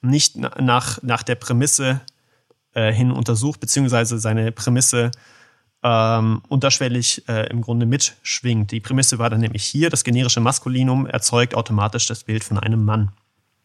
nicht 0.00 0.36
nach, 0.36 1.02
nach 1.02 1.22
der 1.22 1.36
Prämisse 1.36 2.00
äh, 2.74 2.92
hin 2.92 3.10
untersucht, 3.10 3.60
beziehungsweise 3.60 4.18
seine 4.18 4.52
Prämisse 4.52 5.10
ähm, 5.82 6.42
unterschwellig 6.48 7.24
äh, 7.28 7.48
im 7.48 7.60
Grunde 7.60 7.86
mitschwingt. 7.86 8.70
Die 8.70 8.80
Prämisse 8.80 9.18
war 9.18 9.30
dann 9.30 9.40
nämlich 9.40 9.64
hier, 9.64 9.90
das 9.90 10.04
generische 10.04 10.40
Maskulinum 10.40 11.06
erzeugt 11.06 11.54
automatisch 11.54 12.06
das 12.06 12.24
Bild 12.24 12.44
von 12.44 12.58
einem 12.58 12.84
Mann. 12.84 13.10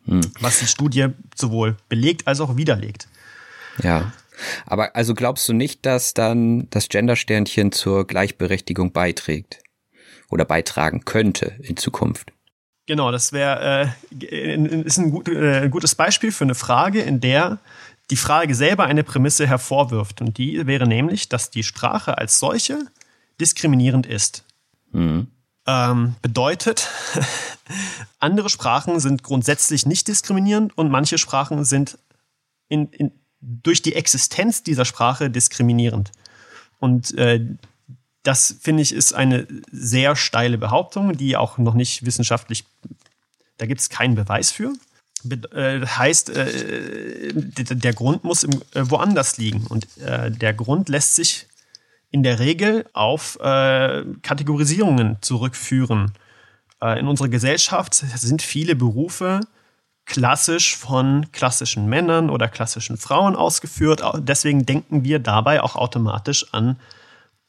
Hm. 0.06 0.22
Was 0.40 0.60
die 0.60 0.68
Studie 0.68 1.08
sowohl 1.36 1.78
belegt 1.90 2.28
als 2.28 2.40
auch 2.40 2.56
widerlegt. 2.58 3.08
Ja. 3.84 4.12
Aber 4.66 4.96
also 4.96 5.14
glaubst 5.14 5.48
du 5.50 5.54
nicht, 5.54 5.86
dass 5.86 6.14
dann 6.14 6.70
das 6.70 6.90
Gendersternchen 6.90 7.72
zur 7.72 8.06
Gleichberechtigung 8.06 8.92
beiträgt 8.92 9.60
oder 10.30 10.46
beitragen 10.46 11.06
könnte 11.06 11.56
in 11.60 11.78
Zukunft? 11.78 12.32
Genau, 12.86 13.12
das 13.12 13.34
wäre 13.34 13.94
äh, 14.16 14.56
ist 14.82 14.98
ein, 14.98 15.12
gut, 15.12 15.28
äh, 15.28 15.64
ein 15.64 15.72
gutes 15.72 15.96
Beispiel 15.96 16.32
für 16.32 16.46
eine 16.46 16.56
Frage, 16.56 17.02
in 17.02 17.20
der 17.20 17.60
die 18.10 18.18
Frage 18.18 18.56
selber 18.56 18.86
eine 18.86 19.04
Prämisse 19.04 19.48
hervorwirft. 19.48 20.22
Und 20.22 20.38
die 20.38 20.66
wäre 20.66 20.88
nämlich, 20.88 21.30
dass 21.30 21.50
die 21.50 21.64
Sprache 21.64 22.18
als 22.18 22.40
solche 22.40 22.86
diskriminierend 23.40 24.06
ist. 24.06 24.44
Mhm. 24.92 25.28
Ähm, 25.66 26.16
bedeutet, 26.22 26.88
andere 28.20 28.50
Sprachen 28.50 29.00
sind 29.00 29.24
grundsätzlich 29.24 29.86
nicht 29.86 30.08
diskriminierend 30.08 30.78
und 30.78 30.90
manche 30.90 31.18
Sprachen 31.18 31.66
sind 31.66 32.00
in, 32.70 32.88
in, 32.88 33.12
durch 33.42 33.82
die 33.82 33.96
Existenz 33.96 34.64
dieser 34.64 34.86
Sprache 34.86 35.30
diskriminierend. 35.30 36.12
Und 36.80 37.14
äh, 37.18 37.46
das 38.24 38.56
finde 38.62 38.84
ich 38.84 38.94
ist 38.94 39.14
eine 39.14 39.48
sehr 39.72 40.16
steile 40.16 40.58
Behauptung, 40.58 41.16
die 41.18 41.38
auch 41.38 41.58
noch 41.58 41.74
nicht 41.74 42.06
wissenschaftlich, 42.06 42.66
da 43.58 43.66
gibt 43.66 43.82
es 43.82 43.90
keinen 43.90 44.16
Beweis 44.16 44.52
für. 44.52 44.74
Be 45.30 45.52
äh, 45.52 45.86
heißt, 45.86 46.30
äh, 46.30 47.34
der 47.34 47.94
Grund 47.94 48.24
muss 48.24 48.44
äh, 48.44 48.50
woanders 48.74 49.38
liegen. 49.38 49.66
Und 49.68 49.88
der 49.98 50.54
Grund 50.54 50.90
lässt 50.90 51.16
sich 51.16 51.48
in 52.10 52.24
der 52.24 52.40
Regel 52.40 52.86
auf 52.94 53.38
Kategorisierungen 53.42 55.18
zurückführen. 55.22 56.14
In 56.82 57.08
unserer 57.08 57.28
Gesellschaft 57.28 57.96
sind 57.96 58.42
viele 58.42 58.76
Berufe 58.76 59.42
klassisch 60.06 60.78
von 60.78 61.32
klassischen 61.32 61.88
Männern 61.88 62.30
oder 62.30 62.48
klassischen 62.48 62.98
Frauen 62.98 63.36
ausgeführt. 63.36 64.02
Deswegen 64.20 64.66
denken 64.66 65.04
wir 65.04 65.20
dabei 65.20 65.62
auch 65.62 65.76
automatisch 65.76 66.54
an 66.54 66.80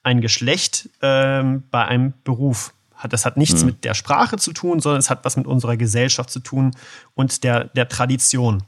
ein 0.02 0.20
Geschlecht 0.20 0.88
ähm, 1.02 1.64
bei 1.70 1.84
einem 1.84 2.14
Beruf. 2.24 2.72
Das 3.08 3.24
hat 3.24 3.36
nichts 3.36 3.60
mhm. 3.60 3.66
mit 3.66 3.84
der 3.84 3.94
Sprache 3.94 4.36
zu 4.36 4.52
tun, 4.52 4.80
sondern 4.80 4.98
es 4.98 5.10
hat 5.10 5.24
was 5.24 5.36
mit 5.36 5.46
unserer 5.46 5.76
Gesellschaft 5.76 6.30
zu 6.30 6.40
tun 6.40 6.72
und 7.14 7.44
der, 7.44 7.64
der 7.64 7.88
Tradition. 7.88 8.64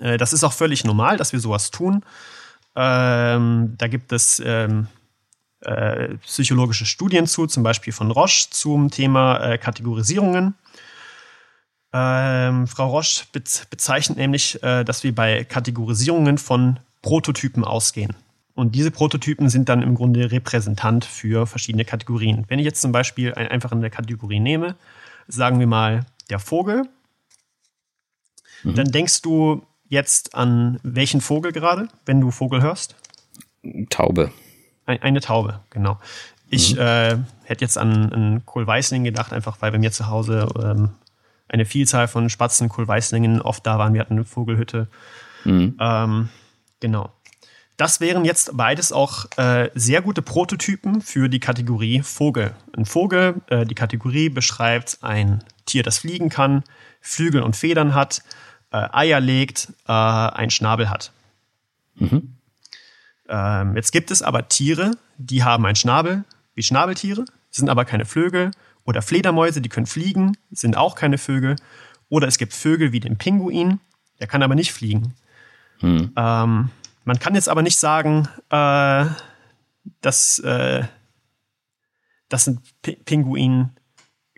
Äh, 0.00 0.16
das 0.16 0.32
ist 0.32 0.44
auch 0.44 0.52
völlig 0.52 0.84
normal, 0.84 1.16
dass 1.16 1.32
wir 1.32 1.40
sowas 1.40 1.70
tun. 1.70 2.04
Ähm, 2.74 3.74
da 3.76 3.88
gibt 3.88 4.12
es 4.12 4.40
ähm, 4.44 4.88
äh, 5.60 6.14
psychologische 6.18 6.86
Studien 6.86 7.26
zu, 7.26 7.46
zum 7.46 7.62
Beispiel 7.62 7.92
von 7.92 8.10
Roche 8.10 8.48
zum 8.50 8.90
Thema 8.90 9.38
äh, 9.38 9.58
Kategorisierungen. 9.58 10.54
Ähm, 11.92 12.66
Frau 12.66 12.88
Roche 12.88 13.24
bezeichnet 13.32 14.18
nämlich, 14.18 14.62
äh, 14.62 14.84
dass 14.84 15.02
wir 15.02 15.14
bei 15.14 15.44
Kategorisierungen 15.44 16.38
von 16.38 16.78
Prototypen 17.02 17.64
ausgehen. 17.64 18.14
Und 18.58 18.74
diese 18.74 18.90
Prototypen 18.90 19.48
sind 19.48 19.68
dann 19.68 19.82
im 19.82 19.94
Grunde 19.94 20.32
repräsentant 20.32 21.04
für 21.04 21.46
verschiedene 21.46 21.84
Kategorien. 21.84 22.44
Wenn 22.48 22.58
ich 22.58 22.64
jetzt 22.64 22.80
zum 22.80 22.90
Beispiel 22.90 23.32
ein, 23.34 23.46
einfach 23.46 23.70
eine 23.70 23.88
Kategorie 23.88 24.40
nehme, 24.40 24.74
sagen 25.28 25.60
wir 25.60 25.68
mal 25.68 26.06
der 26.28 26.40
Vogel, 26.40 26.82
mhm. 28.64 28.74
dann 28.74 28.90
denkst 28.90 29.22
du 29.22 29.62
jetzt 29.88 30.34
an 30.34 30.80
welchen 30.82 31.20
Vogel 31.20 31.52
gerade, 31.52 31.86
wenn 32.04 32.20
du 32.20 32.32
Vogel 32.32 32.60
hörst? 32.60 32.96
Taube. 33.90 34.32
Ein, 34.86 35.02
eine 35.02 35.20
Taube, 35.20 35.60
genau. 35.70 36.00
Ich 36.50 36.74
mhm. 36.74 36.80
äh, 36.80 37.18
hätte 37.44 37.64
jetzt 37.64 37.78
an, 37.78 38.12
an 38.12 38.42
Kohlweißling 38.44 39.04
gedacht, 39.04 39.32
einfach 39.32 39.62
weil 39.62 39.70
bei 39.70 39.78
mir 39.78 39.92
zu 39.92 40.08
Hause 40.08 40.48
ähm, 40.60 40.90
eine 41.46 41.64
Vielzahl 41.64 42.08
von 42.08 42.28
Spatzen, 42.28 42.68
Kohlweißlingen 42.68 43.40
oft 43.40 43.64
da 43.64 43.78
waren. 43.78 43.94
Wir 43.94 44.00
hatten 44.00 44.14
eine 44.14 44.24
Vogelhütte. 44.24 44.88
Mhm. 45.44 45.76
Ähm, 45.78 46.28
genau. 46.80 47.12
Das 47.78 48.00
wären 48.00 48.24
jetzt 48.24 48.56
beides 48.56 48.90
auch 48.90 49.26
äh, 49.36 49.70
sehr 49.72 50.02
gute 50.02 50.20
Prototypen 50.20 51.00
für 51.00 51.28
die 51.28 51.38
Kategorie 51.38 52.02
Vogel. 52.02 52.52
Ein 52.76 52.86
Vogel, 52.86 53.40
äh, 53.46 53.64
die 53.64 53.76
Kategorie 53.76 54.28
beschreibt 54.30 54.98
ein 55.02 55.44
Tier, 55.64 55.84
das 55.84 55.98
fliegen 55.98 56.28
kann, 56.28 56.64
Flügel 57.00 57.40
und 57.40 57.54
Federn 57.54 57.94
hat, 57.94 58.24
äh, 58.72 58.88
Eier 58.90 59.20
legt, 59.20 59.72
äh, 59.86 59.92
einen 59.92 60.50
Schnabel 60.50 60.90
hat. 60.90 61.12
Mhm. 61.94 62.34
Ähm, 63.28 63.76
jetzt 63.76 63.92
gibt 63.92 64.10
es 64.10 64.22
aber 64.22 64.48
Tiere, 64.48 64.96
die 65.16 65.44
haben 65.44 65.64
einen 65.64 65.76
Schnabel, 65.76 66.24
wie 66.56 66.64
Schnabeltiere, 66.64 67.26
sind 67.48 67.70
aber 67.70 67.84
keine 67.84 68.06
Vögel. 68.06 68.50
Oder 68.82 69.02
Fledermäuse, 69.02 69.60
die 69.60 69.68
können 69.68 69.86
fliegen, 69.86 70.36
sind 70.50 70.76
auch 70.76 70.96
keine 70.96 71.16
Vögel. 71.16 71.54
Oder 72.08 72.26
es 72.26 72.38
gibt 72.38 72.54
Vögel 72.54 72.90
wie 72.90 72.98
den 73.00 73.18
Pinguin, 73.18 73.78
der 74.18 74.26
kann 74.26 74.42
aber 74.42 74.56
nicht 74.56 74.72
fliegen. 74.72 75.14
Mhm. 75.80 76.10
Ähm, 76.16 76.70
man 77.08 77.18
kann 77.18 77.34
jetzt 77.34 77.48
aber 77.48 77.62
nicht 77.62 77.78
sagen, 77.78 78.28
äh, 78.50 79.06
dass, 80.02 80.38
äh, 80.40 80.84
dass 82.28 82.46
ein 82.46 82.60
P 82.82 82.96
Pinguin 82.96 83.70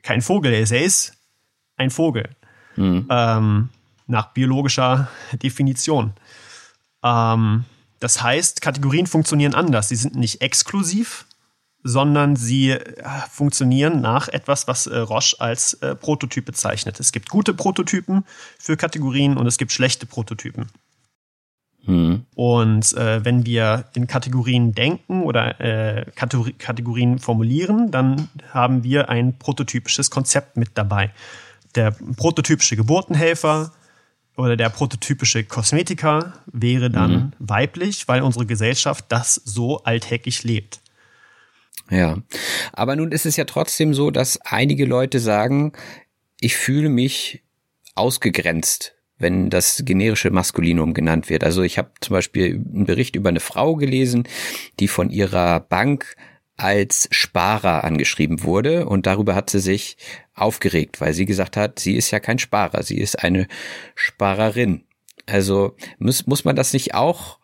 kein 0.04 0.22
Vogel 0.22 0.54
ist. 0.54 0.70
Er 0.70 0.84
ist 0.84 1.14
ein 1.76 1.90
Vogel. 1.90 2.28
Mhm. 2.76 3.08
Ähm, 3.10 3.68
nach 4.06 4.32
biologischer 4.32 5.08
Definition. 5.32 6.12
Ähm, 7.02 7.64
das 7.98 8.22
heißt, 8.22 8.60
Kategorien 8.60 9.08
funktionieren 9.08 9.54
anders. 9.54 9.88
Sie 9.88 9.96
sind 9.96 10.14
nicht 10.14 10.40
exklusiv, 10.40 11.26
sondern 11.82 12.36
sie 12.36 12.70
äh, 12.70 13.04
funktionieren 13.28 14.00
nach 14.00 14.28
etwas, 14.28 14.68
was 14.68 14.86
äh, 14.86 14.96
Roche 14.96 15.40
als 15.40 15.74
äh, 15.74 15.96
Prototyp 15.96 16.44
bezeichnet. 16.44 17.00
Es 17.00 17.10
gibt 17.10 17.30
gute 17.30 17.52
Prototypen 17.52 18.24
für 18.60 18.76
Kategorien 18.76 19.36
und 19.38 19.48
es 19.48 19.58
gibt 19.58 19.72
schlechte 19.72 20.06
Prototypen. 20.06 20.70
Mhm. 21.84 22.26
Und 22.34 22.92
äh, 22.94 23.24
wenn 23.24 23.46
wir 23.46 23.84
in 23.94 24.06
Kategorien 24.06 24.72
denken 24.72 25.22
oder 25.22 25.60
äh, 25.60 26.06
Kategorien 26.14 27.18
formulieren, 27.18 27.90
dann 27.90 28.28
haben 28.52 28.84
wir 28.84 29.08
ein 29.08 29.38
prototypisches 29.38 30.10
Konzept 30.10 30.56
mit 30.56 30.70
dabei. 30.74 31.12
Der 31.74 31.92
prototypische 32.16 32.76
Geburtenhelfer 32.76 33.72
oder 34.36 34.56
der 34.56 34.70
prototypische 34.70 35.44
Kosmetiker 35.44 36.34
wäre 36.46 36.90
dann 36.90 37.12
mhm. 37.12 37.32
weiblich, 37.38 38.08
weil 38.08 38.22
unsere 38.22 38.46
Gesellschaft 38.46 39.06
das 39.08 39.34
so 39.34 39.82
alltäglich 39.84 40.44
lebt. 40.44 40.80
Ja, 41.90 42.18
aber 42.72 42.94
nun 42.94 43.10
ist 43.10 43.26
es 43.26 43.36
ja 43.36 43.44
trotzdem 43.44 43.94
so, 43.94 44.10
dass 44.10 44.40
einige 44.42 44.86
Leute 44.86 45.18
sagen, 45.18 45.72
ich 46.38 46.56
fühle 46.56 46.88
mich 46.88 47.42
ausgegrenzt 47.96 48.94
wenn 49.20 49.50
das 49.50 49.82
generische 49.84 50.30
Maskulinum 50.30 50.94
genannt 50.94 51.30
wird. 51.30 51.44
Also 51.44 51.62
ich 51.62 51.78
habe 51.78 51.90
zum 52.00 52.14
Beispiel 52.14 52.54
einen 52.54 52.86
Bericht 52.86 53.14
über 53.14 53.28
eine 53.28 53.40
Frau 53.40 53.76
gelesen, 53.76 54.24
die 54.80 54.88
von 54.88 55.10
ihrer 55.10 55.60
Bank 55.60 56.16
als 56.56 57.08
Sparer 57.10 57.84
angeschrieben 57.84 58.42
wurde 58.42 58.86
und 58.86 59.06
darüber 59.06 59.34
hat 59.34 59.48
sie 59.48 59.60
sich 59.60 59.96
aufgeregt, 60.34 61.00
weil 61.00 61.14
sie 61.14 61.24
gesagt 61.24 61.56
hat, 61.56 61.78
sie 61.78 61.94
ist 61.94 62.10
ja 62.10 62.20
kein 62.20 62.38
Sparer, 62.38 62.82
sie 62.82 62.98
ist 62.98 63.22
eine 63.22 63.46
Sparerin. 63.94 64.84
Also 65.26 65.76
muss, 65.98 66.26
muss 66.26 66.44
man 66.44 66.56
das 66.56 66.72
nicht 66.72 66.94
auch 66.94 67.38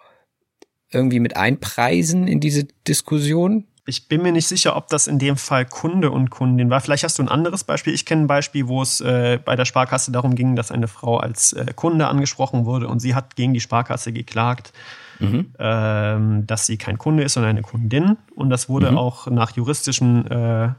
irgendwie 0.91 1.21
mit 1.21 1.37
einpreisen 1.37 2.29
in 2.29 2.41
diese 2.41 2.65
Diskussion? 2.87 3.67
Ich 3.87 4.09
bin 4.09 4.23
mir 4.23 4.33
nicht 4.33 4.49
sicher, 4.49 4.77
ob 4.77 4.89
das 4.89 5.07
in 5.07 5.19
dem 5.19 5.37
Fall 5.37 5.65
Kunde 5.65 6.11
und 6.11 6.31
Kundin 6.31 6.71
war. 6.71 6.81
Vielleicht 6.81 7.05
hast 7.05 7.19
du 7.19 7.23
ein 7.23 7.29
anderes 7.29 7.63
Beispiel. 7.63 7.95
Ich 7.95 8.05
kenne 8.05 8.23
ein 8.23 8.27
Beispiel, 8.27 8.67
wo 8.67 8.83
es 8.83 9.01
äh, 9.01 9.39
bei 9.43 9.55
der 9.55 9.65
Sparkasse 9.65 10.11
darum 10.11 10.35
ging, 10.35 10.57
dass 10.57 10.73
eine 10.73 10.89
Frau 10.89 11.19
als 11.19 11.53
äh, 11.53 11.73
Kunde 11.75 12.09
angesprochen 12.09 12.67
wurde 12.67 12.89
und 12.89 12.99
sie 12.99 13.15
hat 13.15 13.37
gegen 13.37 13.55
die 13.55 13.61
Sparkasse 13.61 14.13
geklagt, 14.13 14.73
mhm. 15.21 15.55
ähm, 15.59 16.47
dass 16.47 16.67
sie 16.67 16.79
kein 16.79 16.99
Kunde 16.99 17.23
ist, 17.23 17.35
sondern 17.35 17.51
eine 17.51 17.63
Kundin. 17.63 18.17
Und 18.35 18.51
das 18.51 18.69
wurde 18.69 18.91
mhm. 18.91 18.99
auch 18.99 19.29
nach 19.29 19.53
juristischen 19.53 20.31
äh, 20.31 20.71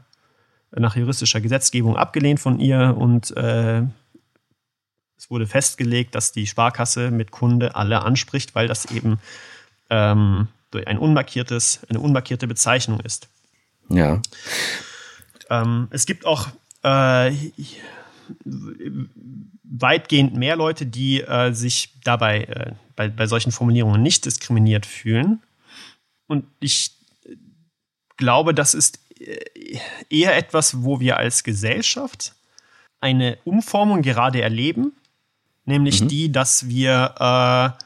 nach 0.76 0.96
juristischer 0.96 1.40
Gesetzgebung 1.40 1.96
abgelehnt 1.96 2.40
von 2.40 2.60
ihr 2.60 2.94
und 2.96 3.34
äh, 3.36 3.82
es 5.16 5.30
wurde 5.30 5.46
festgelegt, 5.46 6.14
dass 6.14 6.32
die 6.32 6.46
Sparkasse 6.46 7.10
mit 7.10 7.30
Kunde 7.30 7.74
alle 7.74 8.02
anspricht, 8.02 8.54
weil 8.54 8.68
das 8.68 8.84
eben 8.84 9.18
ähm, 9.90 10.48
durch 10.70 10.86
ein 10.86 10.98
unmarkiertes, 10.98 11.80
eine 11.88 12.00
unmarkierte 12.00 12.46
Bezeichnung 12.46 13.00
ist. 13.00 13.28
Ja. 13.88 14.20
Ähm, 15.50 15.88
es 15.90 16.06
gibt 16.06 16.26
auch 16.26 16.48
äh, 16.82 17.32
weitgehend 19.64 20.34
mehr 20.34 20.56
Leute, 20.56 20.86
die 20.86 21.22
äh, 21.22 21.52
sich 21.52 21.94
dabei 22.04 22.44
äh, 22.44 22.72
bei, 22.96 23.08
bei 23.08 23.26
solchen 23.26 23.52
Formulierungen 23.52 24.02
nicht 24.02 24.24
diskriminiert 24.24 24.86
fühlen. 24.86 25.42
Und 26.26 26.44
ich 26.60 26.92
glaube, 28.16 28.54
das 28.54 28.74
ist 28.74 29.00
äh, 29.18 29.78
eher 30.10 30.36
etwas, 30.36 30.82
wo 30.82 31.00
wir 31.00 31.16
als 31.16 31.44
Gesellschaft 31.44 32.34
eine 33.00 33.38
Umformung 33.44 34.02
gerade 34.02 34.42
erleben, 34.42 34.92
nämlich 35.64 36.02
mhm. 36.02 36.08
die, 36.08 36.32
dass 36.32 36.68
wir 36.68 37.14
äh, 37.78 37.84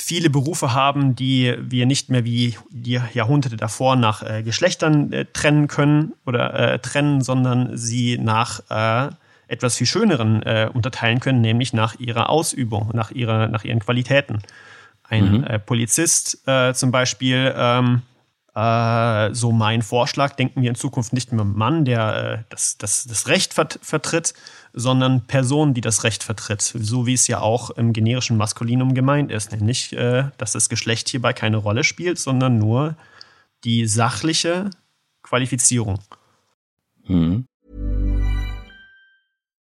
viele 0.00 0.30
Berufe 0.30 0.74
haben, 0.74 1.16
die 1.16 1.56
wir 1.58 1.84
nicht 1.84 2.08
mehr 2.08 2.24
wie 2.24 2.56
die 2.70 3.00
Jahrhunderte 3.14 3.56
davor 3.56 3.96
nach 3.96 4.22
äh, 4.22 4.44
Geschlechtern 4.44 5.12
äh, 5.12 5.24
trennen 5.24 5.66
können 5.66 6.14
oder 6.24 6.54
äh, 6.54 6.78
trennen, 6.78 7.20
sondern 7.20 7.76
sie 7.76 8.16
nach 8.16 8.60
äh, 8.70 9.12
etwas 9.48 9.76
viel 9.76 9.88
schöneren 9.88 10.42
äh, 10.44 10.70
unterteilen 10.72 11.18
können, 11.18 11.40
nämlich 11.40 11.72
nach 11.72 11.98
ihrer 11.98 12.30
Ausübung, 12.30 12.90
nach 12.94 13.10
ihrer, 13.10 13.48
nach 13.48 13.64
ihren 13.64 13.80
Qualitäten. 13.80 14.38
Ein 15.02 15.38
mhm. 15.38 15.44
Äh, 15.44 15.58
Polizist 15.58 16.44
zum 16.74 16.90
Beispiel 16.90 17.52
ähm, 17.56 18.02
äh, 18.54 19.34
so 19.34 19.52
mein 19.52 19.82
Vorschlag, 19.82 20.34
denken 20.34 20.62
wir 20.62 20.68
in 20.68 20.74
Zukunft 20.74 21.12
nicht 21.12 21.32
mehr 21.32 21.44
Mann, 21.44 21.84
der 21.84 22.44
das, 22.50 22.76
das, 22.78 23.04
das 23.06 23.28
Recht 23.28 23.54
vert 23.54 23.78
vertritt, 23.82 24.34
sondern 24.78 25.26
Person, 25.26 25.74
die 25.74 25.80
das 25.80 26.04
Recht 26.04 26.22
vertritt, 26.22 26.62
so 26.62 27.06
wie 27.06 27.14
es 27.14 27.26
ja 27.26 27.40
auch 27.40 27.70
im 27.70 27.92
generischen 27.92 28.36
Maskulinum 28.36 28.94
gemeint 28.94 29.32
ist, 29.32 29.50
nämlich, 29.52 29.92
äh, 29.92 30.30
dass 30.38 30.52
das 30.52 30.68
Geschlecht 30.68 31.08
hierbei 31.08 31.32
keine 31.32 31.56
Rolle 31.56 31.82
spielt, 31.82 32.18
sondern 32.18 32.58
nur 32.58 32.96
die 33.64 33.86
sachliche 33.86 34.70
Qualifizierung. 35.22 35.98
Hm. 37.06 37.44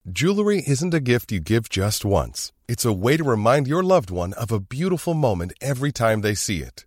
Jewelry 0.05 0.59
isn't 0.59 0.95
a 0.95 1.01
gift 1.01 1.33
you 1.33 1.41
give 1.41 1.69
just 1.71 2.05
once. 2.05 2.53
It's 2.69 2.85
a 2.85 2.93
way 2.93 3.17
to 3.17 3.25
remind 3.25 3.69
your 3.69 3.83
loved 3.83 4.11
one 4.11 4.35
of 4.35 4.53
a 4.53 4.61
beautiful 4.61 5.15
moment 5.15 5.53
every 5.61 5.93
time 5.93 6.23
they 6.23 6.35
see 6.35 6.59
it. 6.59 6.87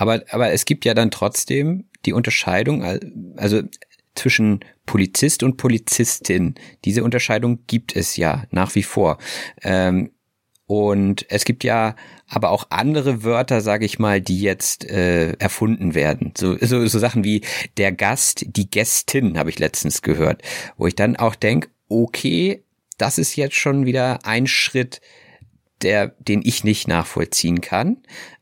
Aber, 0.00 0.22
aber 0.30 0.50
es 0.50 0.64
gibt 0.64 0.86
ja 0.86 0.94
dann 0.94 1.10
trotzdem 1.10 1.84
die 2.06 2.14
Unterscheidung, 2.14 2.82
also 3.36 3.60
zwischen 4.14 4.60
Polizist 4.86 5.42
und 5.42 5.58
Polizistin. 5.58 6.54
Diese 6.86 7.04
Unterscheidung 7.04 7.66
gibt 7.66 7.94
es 7.94 8.16
ja 8.16 8.44
nach 8.50 8.74
wie 8.74 8.82
vor. 8.82 9.18
Ähm, 9.60 10.12
und 10.64 11.26
es 11.28 11.44
gibt 11.44 11.64
ja 11.64 11.96
aber 12.26 12.48
auch 12.48 12.68
andere 12.70 13.24
Wörter, 13.24 13.60
sage 13.60 13.84
ich 13.84 13.98
mal, 13.98 14.22
die 14.22 14.40
jetzt 14.40 14.88
äh, 14.88 15.32
erfunden 15.32 15.94
werden. 15.94 16.32
So, 16.34 16.56
so, 16.56 16.86
so 16.86 16.98
Sachen 16.98 17.22
wie 17.22 17.42
der 17.76 17.92
Gast, 17.92 18.46
die 18.48 18.70
Gästin, 18.70 19.36
habe 19.36 19.50
ich 19.50 19.58
letztens 19.58 20.00
gehört, 20.00 20.40
wo 20.78 20.86
ich 20.86 20.94
dann 20.94 21.16
auch 21.16 21.34
denk, 21.34 21.68
okay, 21.90 22.64
das 22.96 23.18
ist 23.18 23.36
jetzt 23.36 23.56
schon 23.56 23.84
wieder 23.84 24.24
ein 24.24 24.46
Schritt, 24.46 25.02
der, 25.82 26.06
den 26.18 26.40
ich 26.42 26.64
nicht 26.64 26.88
nachvollziehen 26.88 27.60
kann. 27.60 27.98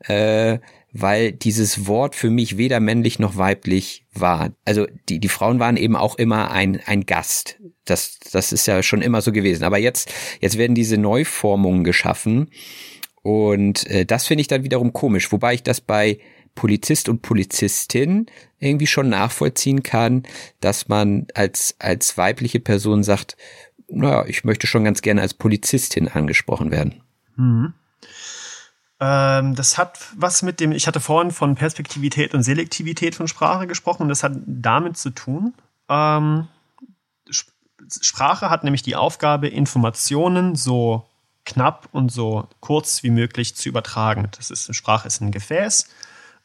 Äh, 0.07 0.61
weil 0.93 1.32
dieses 1.32 1.86
Wort 1.86 2.14
für 2.14 2.30
mich 2.30 2.57
weder 2.57 2.80
männlich 2.80 3.18
noch 3.18 3.36
weiblich 3.36 4.07
war. 4.12 4.53
Also 4.64 4.86
die, 5.09 5.18
die 5.18 5.28
Frauen 5.28 5.59
waren 5.59 5.76
eben 5.76 5.97
auch 5.97 6.16
immer 6.16 6.51
ein, 6.51 6.80
ein 6.86 7.07
Gast. 7.07 7.61
Das, 7.84 8.18
das 8.32 8.53
ist 8.53 8.66
ja 8.66 8.82
schon 8.82 9.03
immer 9.03 9.20
so 9.20 9.32
gewesen. 9.32 9.64
Aber 9.64 9.78
jetzt, 9.78 10.12
jetzt 10.41 10.59
werden 10.59 10.74
diese 10.74 10.97
Neuformungen 10.97 11.84
geschaffen. 11.84 12.51
Und 13.22 13.86
äh, 13.89 14.07
das 14.07 14.26
finde 14.26 14.41
ich 14.41 14.49
dann 14.49 14.64
wiederum 14.64 14.93
komisch, 14.93 15.30
wobei 15.32 15.55
ich 15.55 15.62
das 15.62 15.80
bei 15.80 16.18
Polizist 16.55 17.09
und 17.09 17.22
Polizistin 17.22 18.26
irgendwie 18.59 18.86
schon 18.86 19.09
nachvollziehen 19.09 19.82
kann, 19.82 20.24
dass 20.61 20.89
man 20.89 21.26
als, 21.34 21.76
als 21.78 22.16
weibliche 22.16 22.61
Person 22.61 23.05
sagt, 23.05 23.36
naja, 23.89 24.26
ich 24.26 24.45
möchte 24.45 24.66
schon 24.66 24.84
ganz 24.84 25.03
gerne 25.03 25.22
als 25.22 25.34
Polizistin 25.34 26.09
angesprochen 26.09 26.70
werden. 26.70 27.03
Mhm. 27.36 27.74
Ähm, 29.01 29.55
das 29.55 29.79
hat 29.79 29.99
was 30.17 30.43
mit 30.43 30.61
dem, 30.61 30.73
ich 30.73 30.87
hatte 30.87 31.01
vorhin 31.01 31.31
von 31.31 31.55
Perspektivität 31.55 32.35
und 32.35 32.43
Selektivität 32.43 33.15
von 33.15 33.29
Sprache 33.29 33.67
gesprochen 33.67 34.03
und 34.03 34.09
das 34.09 34.23
hat 34.23 34.33
damit 34.47 34.97
zu 34.97 35.11
tun. 35.11 35.55
Ähm, 35.89 36.49
Sprache 38.03 38.51
hat 38.51 38.65
nämlich 38.65 38.83
die 38.83 38.97
Aufgabe, 38.97 39.49
Informationen 39.49 40.57
so 40.57 41.07
knapp 41.45 41.89
und 41.93 42.11
so 42.13 42.49
kurz 42.61 43.03
wie 43.03 43.11
möglich 43.11 43.57
zu 43.57 43.69
übertragen. 43.69 44.29
Das 44.37 44.51
ist, 44.51 44.75
Sprache 44.75 45.07
ist 45.07 45.21
ein 45.21 45.31
Gefäß. 45.31 45.89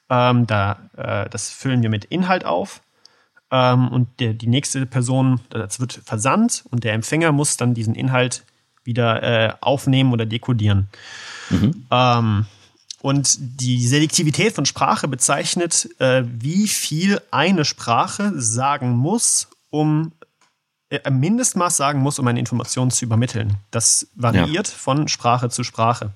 Ähm, 0.09 0.47
da, 0.47 0.79
äh, 0.95 1.29
das 1.29 1.49
füllen 1.49 1.81
wir 1.81 1.89
mit 1.89 2.05
Inhalt 2.05 2.45
auf. 2.45 2.81
Ähm, 3.51 3.89
und 3.89 4.19
der, 4.19 4.33
die 4.33 4.47
nächste 4.47 4.85
Person, 4.85 5.41
das 5.49 5.79
wird 5.79 5.93
versandt 6.05 6.63
und 6.69 6.83
der 6.83 6.93
Empfänger 6.93 7.31
muss 7.31 7.57
dann 7.57 7.73
diesen 7.73 7.95
Inhalt 7.95 8.45
wieder 8.83 9.23
äh, 9.23 9.53
aufnehmen 9.61 10.13
oder 10.13 10.25
dekodieren. 10.25 10.89
Mhm. 11.53 11.85
Ähm, 11.91 12.45
und 13.01 13.37
die 13.39 13.85
Selektivität 13.85 14.53
von 14.53 14.65
Sprache 14.65 15.07
bezeichnet, 15.07 15.89
äh, 15.99 16.23
wie 16.25 16.67
viel 16.67 17.21
eine 17.31 17.65
Sprache 17.65 18.31
sagen 18.39 18.91
muss, 18.91 19.49
um 19.69 20.13
äh, 20.89 21.09
Mindestmaß 21.09 21.75
sagen 21.75 21.99
muss, 21.99 22.19
um 22.19 22.27
eine 22.27 22.39
Information 22.39 22.91
zu 22.91 23.03
übermitteln. 23.03 23.57
Das 23.71 24.07
variiert 24.15 24.67
ja. 24.69 24.73
von 24.73 25.07
Sprache 25.07 25.49
zu 25.49 25.63
Sprache. 25.63 26.13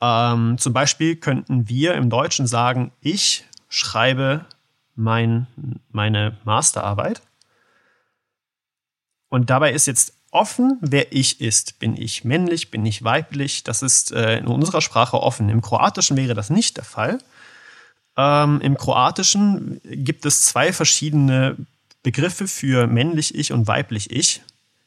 Ähm, 0.00 0.56
zum 0.58 0.72
Beispiel 0.72 1.16
könnten 1.16 1.68
wir 1.68 1.94
im 1.94 2.08
Deutschen 2.08 2.46
sagen, 2.46 2.92
ich 3.00 3.44
schreibe 3.68 4.46
mein, 4.94 5.46
meine 5.90 6.38
Masterarbeit. 6.44 7.20
Und 9.28 9.50
dabei 9.50 9.72
ist 9.72 9.86
jetzt 9.86 10.14
offen, 10.30 10.78
wer 10.80 11.12
ich 11.12 11.40
ist. 11.40 11.78
Bin 11.78 11.96
ich 11.96 12.24
männlich, 12.24 12.70
bin 12.70 12.86
ich 12.86 13.02
weiblich? 13.02 13.64
Das 13.64 13.82
ist 13.82 14.12
äh, 14.12 14.38
in 14.38 14.46
unserer 14.46 14.80
Sprache 14.80 15.20
offen. 15.20 15.48
Im 15.48 15.60
Kroatischen 15.60 16.16
wäre 16.16 16.34
das 16.34 16.50
nicht 16.50 16.76
der 16.76 16.84
Fall. 16.84 17.18
Ähm, 18.16 18.60
Im 18.60 18.76
Kroatischen 18.76 19.80
gibt 19.84 20.26
es 20.26 20.42
zwei 20.42 20.72
verschiedene 20.72 21.56
Begriffe 22.02 22.48
für 22.48 22.86
männlich 22.86 23.34
ich 23.34 23.52
und 23.52 23.66
weiblich 23.66 24.10
ich. 24.10 24.42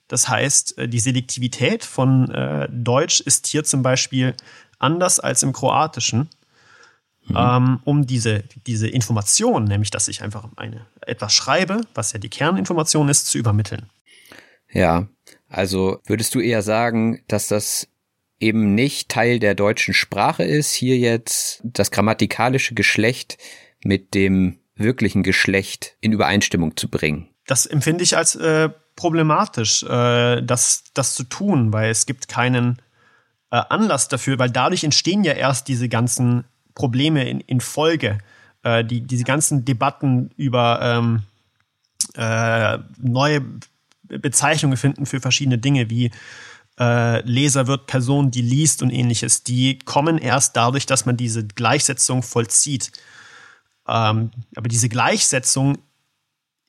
Das 0.07 0.29
heißt, 0.29 0.77
äh, 0.77 0.87
die 0.87 0.99
Selektivität 0.99 1.83
von 1.83 2.29
äh, 2.31 2.67
Deutsch 2.71 3.19
ist 3.21 3.47
hier 3.47 3.63
zum 3.63 3.83
Beispiel 3.83 4.35
anders 4.79 5.19
als 5.19 5.43
im 5.43 5.53
Kroatischen. 5.53 6.29
Mhm. 7.25 7.35
Ähm, 7.37 7.79
um 7.85 8.05
diese, 8.05 8.43
diese 8.67 8.89
Information, 8.89 9.63
nämlich 9.63 9.91
dass 9.91 10.09
ich 10.09 10.21
einfach 10.21 10.45
eine, 10.57 10.85
etwas 11.01 11.33
schreibe, 11.33 11.81
was 11.93 12.11
ja 12.11 12.19
die 12.19 12.27
Kerninformation 12.27 13.07
ist, 13.07 13.27
zu 13.27 13.37
übermitteln. 13.37 13.89
Ja, 14.73 15.07
also 15.53 15.99
würdest 16.05 16.33
du 16.35 16.39
eher 16.39 16.61
sagen, 16.61 17.21
dass 17.27 17.47
das 17.47 17.87
eben 18.39 18.75
nicht 18.75 19.09
Teil 19.09 19.39
der 19.39 19.55
deutschen 19.55 19.93
Sprache 19.93 20.43
ist, 20.43 20.71
hier 20.71 20.97
jetzt 20.97 21.61
das 21.63 21.91
grammatikalische 21.91 22.73
Geschlecht 22.73 23.37
mit 23.83 24.13
dem 24.13 24.59
wirklichen 24.75 25.23
Geschlecht 25.23 25.95
in 26.01 26.11
Übereinstimmung 26.11 26.75
zu 26.75 26.89
bringen? 26.89 27.29
Das 27.45 27.65
empfinde 27.65 28.03
ich 28.03 28.17
als 28.17 28.35
äh, 28.35 28.69
problematisch, 28.95 29.83
äh, 29.83 30.41
das, 30.41 30.85
das 30.93 31.13
zu 31.13 31.23
tun, 31.23 31.71
weil 31.71 31.91
es 31.91 32.05
gibt 32.05 32.27
keinen 32.27 32.81
äh, 33.51 33.61
Anlass 33.69 34.07
dafür, 34.07 34.39
weil 34.39 34.49
dadurch 34.49 34.83
entstehen 34.83 35.23
ja 35.23 35.33
erst 35.33 35.67
diese 35.67 35.87
ganzen 35.87 36.45
Probleme 36.73 37.29
in, 37.29 37.39
in 37.41 37.61
Folge. 37.61 38.17
Äh, 38.63 38.83
die, 38.83 39.01
diese 39.01 39.25
ganzen 39.25 39.65
Debatten 39.65 40.31
über 40.35 40.79
ähm, 40.81 41.23
äh, 42.15 42.79
neue 42.97 43.43
Bezeichnungen 44.03 44.77
finden 44.77 45.05
für 45.05 45.19
verschiedene 45.19 45.57
Dinge 45.57 45.89
wie 45.89 46.11
äh, 46.79 47.21
Leser 47.21 47.67
wird 47.67 47.87
Person, 47.87 48.31
die 48.31 48.41
liest 48.41 48.81
und 48.81 48.89
ähnliches, 48.89 49.43
die 49.43 49.79
kommen 49.79 50.17
erst 50.17 50.55
dadurch, 50.55 50.85
dass 50.85 51.05
man 51.05 51.17
diese 51.17 51.45
Gleichsetzung 51.45 52.23
vollzieht. 52.23 52.91
Ähm, 53.87 54.31
aber 54.55 54.67
diese 54.69 54.89
Gleichsetzung 54.89 55.77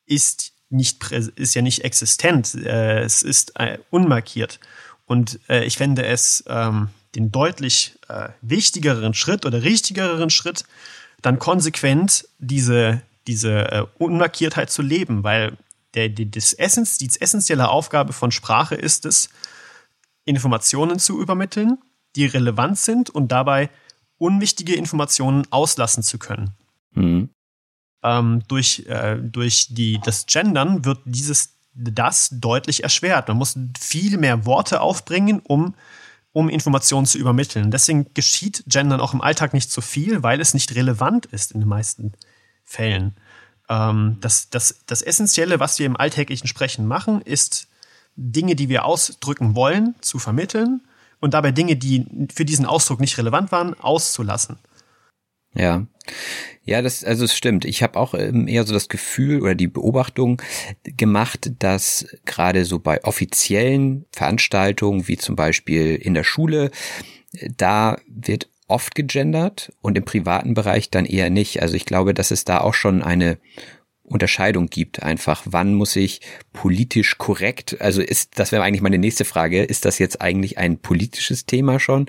ist 0.07 0.53
nicht 0.68 1.11
ist 1.12 1.55
ja 1.55 1.62
nicht 1.62 1.85
existent. 1.85 2.55
Äh, 2.55 3.03
es 3.03 3.22
ist 3.22 3.59
äh, 3.59 3.78
unmarkiert. 3.91 4.61
Und 5.07 5.39
äh, 5.49 5.64
ich 5.64 5.76
fände 5.76 6.05
es 6.05 6.45
ähm, 6.49 6.89
den 7.14 7.30
deutlich 7.30 7.97
äh, 8.09 8.30
wichtigeren 8.41 9.14
Schritt 9.14 9.47
oder 9.47 9.62
richtigeren 9.62 10.30
Schritt, 10.30 10.64
dann 11.22 11.39
konsequent 11.39 12.28
diese, 12.39 13.03
diese 13.26 13.72
äh, 13.72 13.87
Unmarkiertheit 13.99 14.70
zu 14.70 14.82
leben, 14.82 15.22
weil 15.22 15.57
der, 15.95 16.09
die, 16.09 16.30
das 16.30 16.53
Essens, 16.53 16.99
die 16.99 17.11
essentielle 17.20 17.68
Aufgabe 17.68 18.12
von 18.12 18.30
Sprache 18.30 18.74
ist 18.74 19.07
es, 19.07 19.30
Informationen 20.24 20.99
zu 20.99 21.20
übermitteln, 21.20 21.78
die 22.16 22.26
relevant 22.26 22.78
sind 22.78 23.11
und 23.11 23.30
dabei 23.30 23.70
unwichtige 24.18 24.74
Informationen 24.74 25.47
auslassen 25.51 26.03
zu 26.03 26.18
können. 26.18 26.51
Mhm. 26.92 27.30
Ähm, 28.03 28.42
durch, 28.49 28.84
äh, 28.86 29.16
durch 29.16 29.68
die, 29.70 30.01
das 30.03 30.26
Gendern 30.26 30.84
wird 30.84 31.01
dieses, 31.05 31.57
das 31.74 32.28
deutlich 32.32 32.82
erschwert. 32.82 33.28
Man 33.28 33.38
muss 33.38 33.59
viel 33.78 34.18
mehr 34.18 34.47
Worte 34.47 34.80
aufbringen, 34.80 35.40
um, 35.40 35.74
um 36.32 36.49
Informationen 36.49 37.07
zu 37.07 37.18
übermitteln. 37.18 37.70
Deswegen 37.70 38.12
geschieht 38.14 38.64
Gendern 38.66 39.01
auch 39.01 39.14
im 39.14 39.20
Alltag 39.20 39.55
nicht 39.55 39.70
so 39.70 39.80
viel, 39.80 40.22
weil 40.22 40.40
es 40.40 40.55
nicht 40.55 40.74
relevant 40.74 41.26
ist 41.26 41.53
in 41.53 41.61
den 41.61 41.68
meisten 41.68 42.12
Fällen. 42.64 43.16
Ähm, 43.69 44.19
das, 44.21 44.51
das, 44.51 44.83
das 44.87 45.03
Essentielle, 45.03 45.61
was 45.61 45.79
wir 45.79 45.87
im 45.87 45.97
alltäglichen 45.97 46.47
Sprechen 46.47 46.87
machen, 46.87 47.21
ist 47.23 47.69
Dinge, 48.17 48.55
die 48.55 48.69
wir 48.69 48.85
ausdrücken 48.85 49.57
wollen, 49.57 49.95
zu 50.01 50.19
vermitteln 50.19 50.83
und 51.21 51.35
dabei 51.35 51.53
Dinge, 51.53 51.77
die 51.77 52.07
für 52.33 52.45
diesen 52.45 52.67
Ausdruck 52.67 53.01
nicht 53.01 53.19
relevant 53.19 53.51
waren, 53.53 53.75
auszulassen. 53.75 54.59
Ja. 55.55 55.87
Ja, 56.67 56.81
das 56.83 57.05
also 57.05 57.25
es 57.25 57.37
stimmt. 57.37 57.65
Ich 57.65 57.83
habe 57.83 57.99
auch 57.99 58.15
ähm, 58.15 58.49
eher 58.49 58.65
so 58.65 58.73
das 58.73 58.89
Gefühl 58.89 59.43
oder 59.43 59.55
die 59.55 59.69
Beobachtung 59.69 60.41
gemacht, 60.85 61.53
dass 61.59 62.07
gerade 62.25 62.65
so 62.65 62.79
bei 62.79 63.05
offiziellen 63.05 64.07
Veranstaltungen 64.12 65.07
wie 65.07 65.19
zum 65.19 65.37
Beispiel 65.37 65.95
in 65.97 66.15
der 66.15 66.25
Schule, 66.25 66.71
da 67.57 67.99
wird 68.07 68.49
oft 68.67 68.95
gegendert 68.95 69.73
und 69.81 69.99
im 69.99 70.05
privaten 70.05 70.55
Bereich 70.55 70.91
dann 70.91 71.05
eher 71.05 71.31
nicht. 71.31 71.62
Also 71.62 71.75
ich 71.75 71.85
glaube, 71.85 72.15
dass 72.15 72.31
es 72.31 72.45
da 72.45 72.61
auch 72.61 72.75
schon 72.75 73.03
eine 73.03 73.39
Unterscheidung 74.05 74.67
gibt, 74.67 75.03
einfach 75.03 75.43
wann 75.47 75.75
muss 75.75 75.97
ich 75.97 76.21
politisch 76.53 77.17
korrekt, 77.17 77.81
also 77.81 78.03
ist, 78.03 78.39
das 78.39 78.53
wäre 78.53 78.62
eigentlich 78.62 78.83
meine 78.83 78.99
nächste 78.99 79.25
Frage, 79.25 79.62
ist 79.65 79.87
das 79.87 79.99
jetzt 79.99 80.21
eigentlich 80.21 80.59
ein 80.59 80.79
politisches 80.79 81.47
Thema 81.47 81.81
schon? 81.81 82.07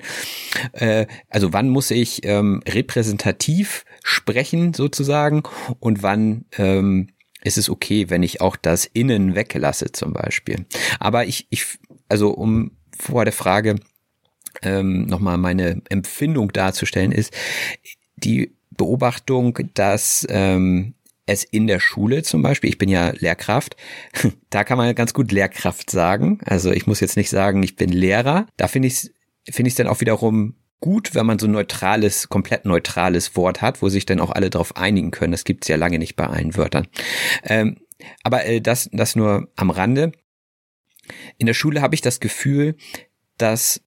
Äh, 0.72 1.06
also 1.30 1.54
wann 1.54 1.70
muss 1.70 1.90
ich 1.90 2.24
ähm, 2.24 2.62
repräsentativ 2.68 3.86
sprechen 4.04 4.74
sozusagen 4.74 5.44
und 5.80 6.02
wann 6.02 6.44
ähm, 6.58 7.08
ist 7.42 7.56
es 7.56 7.70
okay, 7.70 8.10
wenn 8.10 8.22
ich 8.22 8.42
auch 8.42 8.56
das 8.56 8.84
Innen 8.84 9.34
weglasse 9.34 9.90
zum 9.92 10.12
Beispiel. 10.12 10.66
Aber 11.00 11.24
ich, 11.24 11.46
ich 11.48 11.78
also 12.08 12.30
um 12.30 12.72
vor 12.98 13.24
der 13.24 13.32
Frage 13.32 13.76
ähm, 14.62 15.06
nochmal 15.06 15.38
meine 15.38 15.82
Empfindung 15.88 16.52
darzustellen, 16.52 17.12
ist 17.12 17.32
die 18.16 18.52
Beobachtung, 18.70 19.58
dass 19.74 20.26
ähm, 20.28 20.94
es 21.26 21.44
in 21.44 21.66
der 21.66 21.80
Schule 21.80 22.22
zum 22.22 22.42
Beispiel, 22.42 22.70
ich 22.70 22.78
bin 22.78 22.88
ja 22.88 23.10
Lehrkraft, 23.10 23.76
da 24.50 24.64
kann 24.64 24.78
man 24.78 24.94
ganz 24.94 25.12
gut 25.12 25.32
Lehrkraft 25.32 25.90
sagen. 25.90 26.38
Also 26.44 26.70
ich 26.70 26.86
muss 26.86 27.00
jetzt 27.00 27.16
nicht 27.16 27.30
sagen, 27.30 27.62
ich 27.62 27.76
bin 27.76 27.90
Lehrer. 27.90 28.46
Da 28.56 28.68
finde 28.68 28.88
ich 28.88 28.94
es 28.94 29.10
finde 29.48 29.68
ich 29.68 29.74
dann 29.74 29.86
auch 29.86 30.00
wiederum 30.00 30.54
gut, 30.80 31.14
wenn 31.14 31.26
man 31.26 31.38
so 31.38 31.46
ein 31.46 31.52
neutrales, 31.52 32.28
komplett 32.28 32.64
neutrales 32.64 33.36
Wort 33.36 33.62
hat, 33.62 33.82
wo 33.82 33.88
sich 33.88 34.06
dann 34.06 34.20
auch 34.20 34.30
alle 34.30 34.50
darauf 34.50 34.76
einigen 34.76 35.10
können. 35.10 35.32
Das 35.32 35.44
gibt's 35.44 35.68
ja 35.68 35.76
lange 35.76 35.98
nicht 35.98 36.16
bei 36.16 36.26
allen 36.26 36.56
Wörtern. 36.56 36.86
Ähm, 37.44 37.78
aber 38.22 38.44
äh, 38.44 38.60
das, 38.60 38.90
das 38.92 39.16
nur 39.16 39.48
am 39.56 39.70
Rande. 39.70 40.12
In 41.38 41.46
der 41.46 41.54
Schule 41.54 41.80
habe 41.80 41.94
ich 41.94 42.00
das 42.00 42.20
Gefühl, 42.20 42.76
dass 43.38 43.82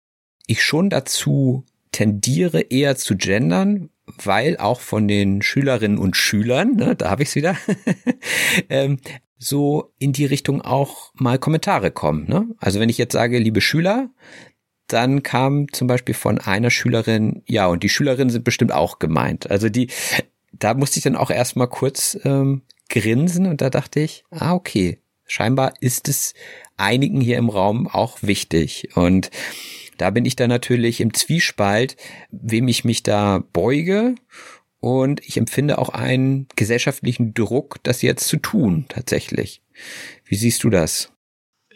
ich 0.50 0.64
schon 0.64 0.90
dazu 0.90 1.64
tendiere, 1.92 2.62
eher 2.62 2.96
zu 2.96 3.16
gendern, 3.16 3.90
weil 4.24 4.58
auch 4.58 4.82
von 4.82 5.08
den 5.08 5.42
Schülerinnen 5.42 5.98
und 5.98 6.18
Schülern, 6.18 6.76
ne, 6.76 6.96
da 6.96 7.10
habe 7.10 7.24
ich 7.24 7.30
es 7.30 7.36
wieder, 7.36 7.56
ähm, 8.70 9.00
so 9.38 9.94
in 10.00 10.12
die 10.12 10.26
Richtung 10.26 10.62
auch 10.62 11.12
mal 11.14 11.38
Kommentare 11.40 11.92
kommen. 11.92 12.28
Ne? 12.28 12.48
Also 12.58 12.80
wenn 12.80 12.90
ich 12.90 12.98
jetzt 12.98 13.14
sage, 13.14 13.38
liebe 13.38 13.62
Schüler, 13.62 14.10
dann 14.88 15.22
kam 15.22 15.72
zum 15.72 15.88
Beispiel 15.88 16.16
von 16.16 16.40
einer 16.40 16.72
Schülerin, 16.72 17.44
ja, 17.46 17.68
und 17.68 17.84
die 17.84 17.90
Schülerinnen 17.90 18.32
sind 18.32 18.44
bestimmt 18.44 18.72
auch 18.72 18.98
gemeint. 18.98 19.50
Also 19.52 19.70
die, 19.70 19.90
da 20.52 20.74
musste 20.74 20.98
ich 20.98 21.04
dann 21.04 21.16
auch 21.16 21.30
erstmal 21.30 21.68
kurz 21.68 22.18
ähm, 22.24 22.64
grinsen 22.90 23.46
und 23.46 23.62
da 23.62 23.70
dachte 23.70 24.00
ich, 24.00 24.24
ah, 24.32 24.56
okay, 24.56 24.98
scheinbar 25.26 25.74
ist 25.80 26.10
es 26.10 26.34
einigen 26.76 27.22
hier 27.22 27.38
im 27.38 27.50
Raum 27.50 27.88
auch 27.88 28.18
wichtig. 28.24 28.90
Und 28.96 29.30
da 30.00 30.10
bin 30.10 30.26
ich 30.26 30.36
dann 30.36 30.50
natürlich 30.50 31.02
im 31.02 31.14
Zwiespalt, 31.14 31.98
wem 32.32 32.68
ich 32.68 32.84
mich 32.84 33.04
da 33.04 33.44
beuge. 33.54 34.16
Und 34.80 35.20
ich 35.28 35.36
empfinde 35.36 35.78
auch 35.78 35.90
einen 35.90 36.48
gesellschaftlichen 36.56 37.34
Druck, 37.34 37.84
das 37.84 38.02
jetzt 38.02 38.28
zu 38.28 38.38
tun, 38.38 38.86
tatsächlich. 38.88 39.62
Wie 40.24 40.36
siehst 40.36 40.64
du 40.64 40.70
das? 40.70 41.12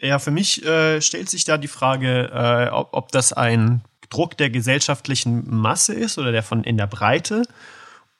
Ja, 0.00 0.18
für 0.18 0.30
mich 0.30 0.64
äh, 0.64 1.00
stellt 1.02 1.28
sich 1.28 1.44
da 1.44 1.58
die 1.58 1.68
Frage, 1.68 2.30
äh, 2.32 2.70
ob, 2.70 2.88
ob 2.92 3.12
das 3.12 3.34
ein 3.34 3.82
Druck 4.08 4.36
der 4.38 4.48
gesellschaftlichen 4.48 5.44
Masse 5.48 5.92
ist 5.92 6.18
oder 6.18 6.32
der 6.32 6.42
von 6.42 6.64
in 6.64 6.78
der 6.78 6.86
Breite 6.86 7.42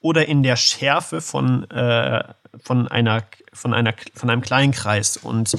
oder 0.01 0.27
in 0.27 0.43
der 0.43 0.57
Schärfe 0.57 1.23
von, 1.23 1.69
äh, 1.71 2.25
von, 2.63 2.89
einer, 2.89 3.25
von, 3.55 3.73
einer, 3.73 3.95
von 4.15 4.29
einem 4.29 4.43
kleinen 4.43 4.73
Kreis. 4.73 5.17
Und 5.17 5.57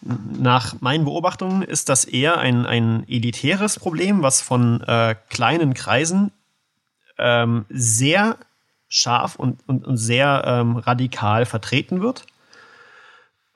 nach 0.00 0.80
meinen 0.80 1.04
Beobachtungen 1.04 1.62
ist 1.62 1.88
das 1.88 2.04
eher 2.04 2.38
ein, 2.38 2.66
ein 2.66 3.04
elitäres 3.08 3.78
Problem, 3.78 4.22
was 4.22 4.40
von 4.40 4.80
äh, 4.82 5.16
kleinen 5.28 5.74
Kreisen 5.74 6.30
ähm, 7.18 7.64
sehr 7.68 8.36
scharf 8.88 9.36
und, 9.36 9.60
und, 9.66 9.84
und 9.86 9.96
sehr 9.96 10.44
ähm, 10.46 10.76
radikal 10.76 11.46
vertreten 11.46 12.00
wird. 12.00 12.24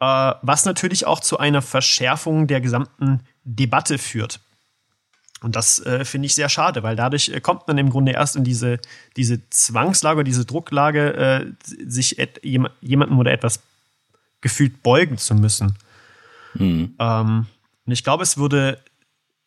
Äh, 0.01 0.35
was 0.43 0.65
natürlich 0.65 1.07
auch 1.07 1.21
zu 1.21 1.39
einer 1.39 1.63
Verschärfung 1.63 2.49
der 2.49 2.61
gesamten 2.61 3.21
Debatte 3.45 3.99
führt. 3.99 4.41
Und 5.43 5.57
das 5.57 5.85
äh, 5.85 6.05
finde 6.05 6.27
ich 6.27 6.35
sehr 6.35 6.49
schade, 6.49 6.83
weil 6.83 6.97
dadurch 6.97 7.29
äh, 7.29 7.41
kommt 7.41 7.67
man 7.67 7.79
im 7.79 7.91
Grunde 7.91 8.13
erst 8.13 8.37
in 8.37 8.45
diese, 8.45 8.79
diese 9.17 9.49
Zwangslage, 9.51 10.25
diese 10.25 10.45
Drucklage, 10.45 11.15
äh, 11.15 11.47
sich 11.65 12.19
et, 12.19 12.41
jemandem 12.45 13.19
oder 13.19 13.33
etwas 13.33 13.61
gefühlt 14.43 14.83
beugen 14.83 15.17
zu 15.17 15.35
müssen. 15.35 15.79
Mhm. 16.55 16.95
Ähm, 16.99 17.47
und 17.87 17.93
ich 17.93 18.05
glaube, 18.05 18.23
es 18.23 18.37
würde 18.37 18.79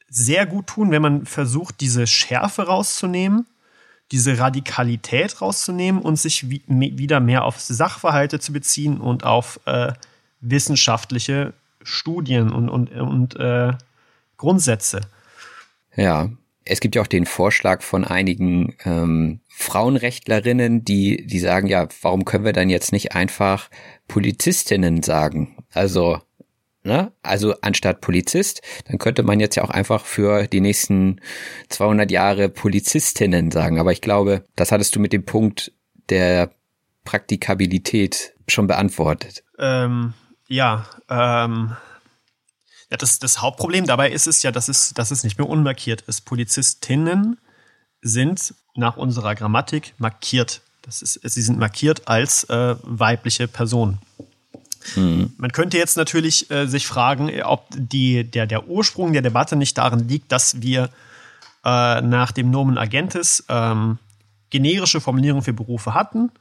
sehr 0.10 0.46
gut 0.46 0.68
tun, 0.68 0.92
wenn 0.92 1.02
man 1.02 1.26
versucht, 1.26 1.82
diese 1.82 2.08
Schärfe 2.08 2.64
rauszunehmen, 2.64 3.46
diese 4.12 4.40
Radikalität 4.40 5.42
rauszunehmen 5.42 6.02
und 6.02 6.18
sich 6.18 6.50
wie, 6.50 6.64
wieder 6.68 7.20
mehr 7.20 7.44
auf 7.44 7.60
Sachverhalte 7.60 8.40
zu 8.40 8.54
beziehen 8.54 9.00
und 9.00 9.24
auf 9.24 9.60
äh, 9.66 9.94
wissenschaftliche 10.42 11.54
Studien 11.84 12.52
und, 12.52 12.70
und, 12.70 12.92
und 12.92 13.36
äh, 13.36 13.74
Grundsätze. 14.38 15.02
Ja, 15.96 16.30
es 16.66 16.80
gibt 16.80 16.96
ja 16.96 17.02
auch 17.02 17.08
den 17.08 17.26
Vorschlag 17.26 17.82
von 17.82 18.04
einigen 18.04 18.76
ähm, 18.86 19.42
Frauenrechtlerinnen, 19.50 20.84
die, 20.84 21.26
die 21.26 21.40
sagen, 21.40 21.68
ja, 21.68 21.88
warum 22.02 22.26
können 22.26 22.46
wir 22.46 22.54
dann 22.54 22.70
jetzt 22.70 22.92
nicht 22.92 23.14
einfach 23.14 23.70
Polizistinnen 24.08 25.04
sagen? 25.04 25.58
Also 25.74 26.20
Ne? 26.86 27.12
Also 27.24 27.56
anstatt 27.62 28.00
Polizist, 28.00 28.62
dann 28.88 29.00
könnte 29.00 29.24
man 29.24 29.40
jetzt 29.40 29.56
ja 29.56 29.64
auch 29.64 29.72
einfach 29.72 30.06
für 30.06 30.46
die 30.46 30.62
nächsten 30.62 31.20
200 31.70 32.12
Jahre 32.12 32.48
Polizistinnen 32.48 33.50
sagen. 33.50 33.80
Aber 33.80 33.92
ich 33.92 34.02
glaube, 34.02 34.44
das 34.56 34.72
hattest 34.72 34.96
du 34.96 35.00
mit 35.00 35.12
dem 35.12 35.26
Punkt 35.26 35.72
der 36.12 36.52
Praktikabilität 37.04 38.36
schon 38.48 38.68
beantwortet. 38.68 39.44
Ähm, 39.58 40.14
ja, 40.48 40.86
ähm, 41.10 41.76
ja 42.90 42.98
das, 42.98 43.20
das 43.20 43.42
Hauptproblem 43.42 43.86
dabei 43.86 44.12
ist 44.12 44.28
es 44.28 44.44
ja, 44.44 44.52
dass 44.52 44.68
es, 44.68 44.94
dass 44.94 45.12
es 45.12 45.24
nicht 45.24 45.38
mehr 45.38 45.50
unmarkiert 45.50 46.02
ist. 46.02 46.22
Polizistinnen 46.22 47.38
sind 48.02 48.54
nach 48.76 48.98
unserer 48.98 49.36
Grammatik 49.36 49.94
markiert. 49.98 50.62
Das 50.82 51.02
ist, 51.02 51.20
sie 51.24 51.42
sind 51.42 51.58
markiert 51.58 52.08
als 52.08 52.44
äh, 52.46 52.76
weibliche 52.84 53.48
Person. 53.48 53.98
Mhm. 54.96 55.34
Man 55.38 55.52
könnte 55.52 55.78
jetzt 55.78 55.98
natürlich 55.98 56.52
äh, 56.52 56.68
sich 56.68 56.86
fragen, 56.86 57.32
ob 57.44 57.68
die, 57.72 58.24
der, 58.24 58.46
der 58.46 58.68
Ursprung 58.68 59.14
der 59.14 59.24
Debatte 59.24 59.56
nicht 59.56 59.78
darin 59.78 60.08
liegt, 60.08 60.32
dass 60.32 60.62
wir 60.62 60.90
äh, 61.64 62.02
nach 62.02 62.32
dem 62.32 62.52
Nomen 62.52 62.78
Agentis 62.78 63.44
ähm, 63.50 63.98
generische 64.52 65.02
Formulierungen 65.02 65.44
für 65.44 65.54
Berufe 65.54 65.96
hatten 65.96 66.32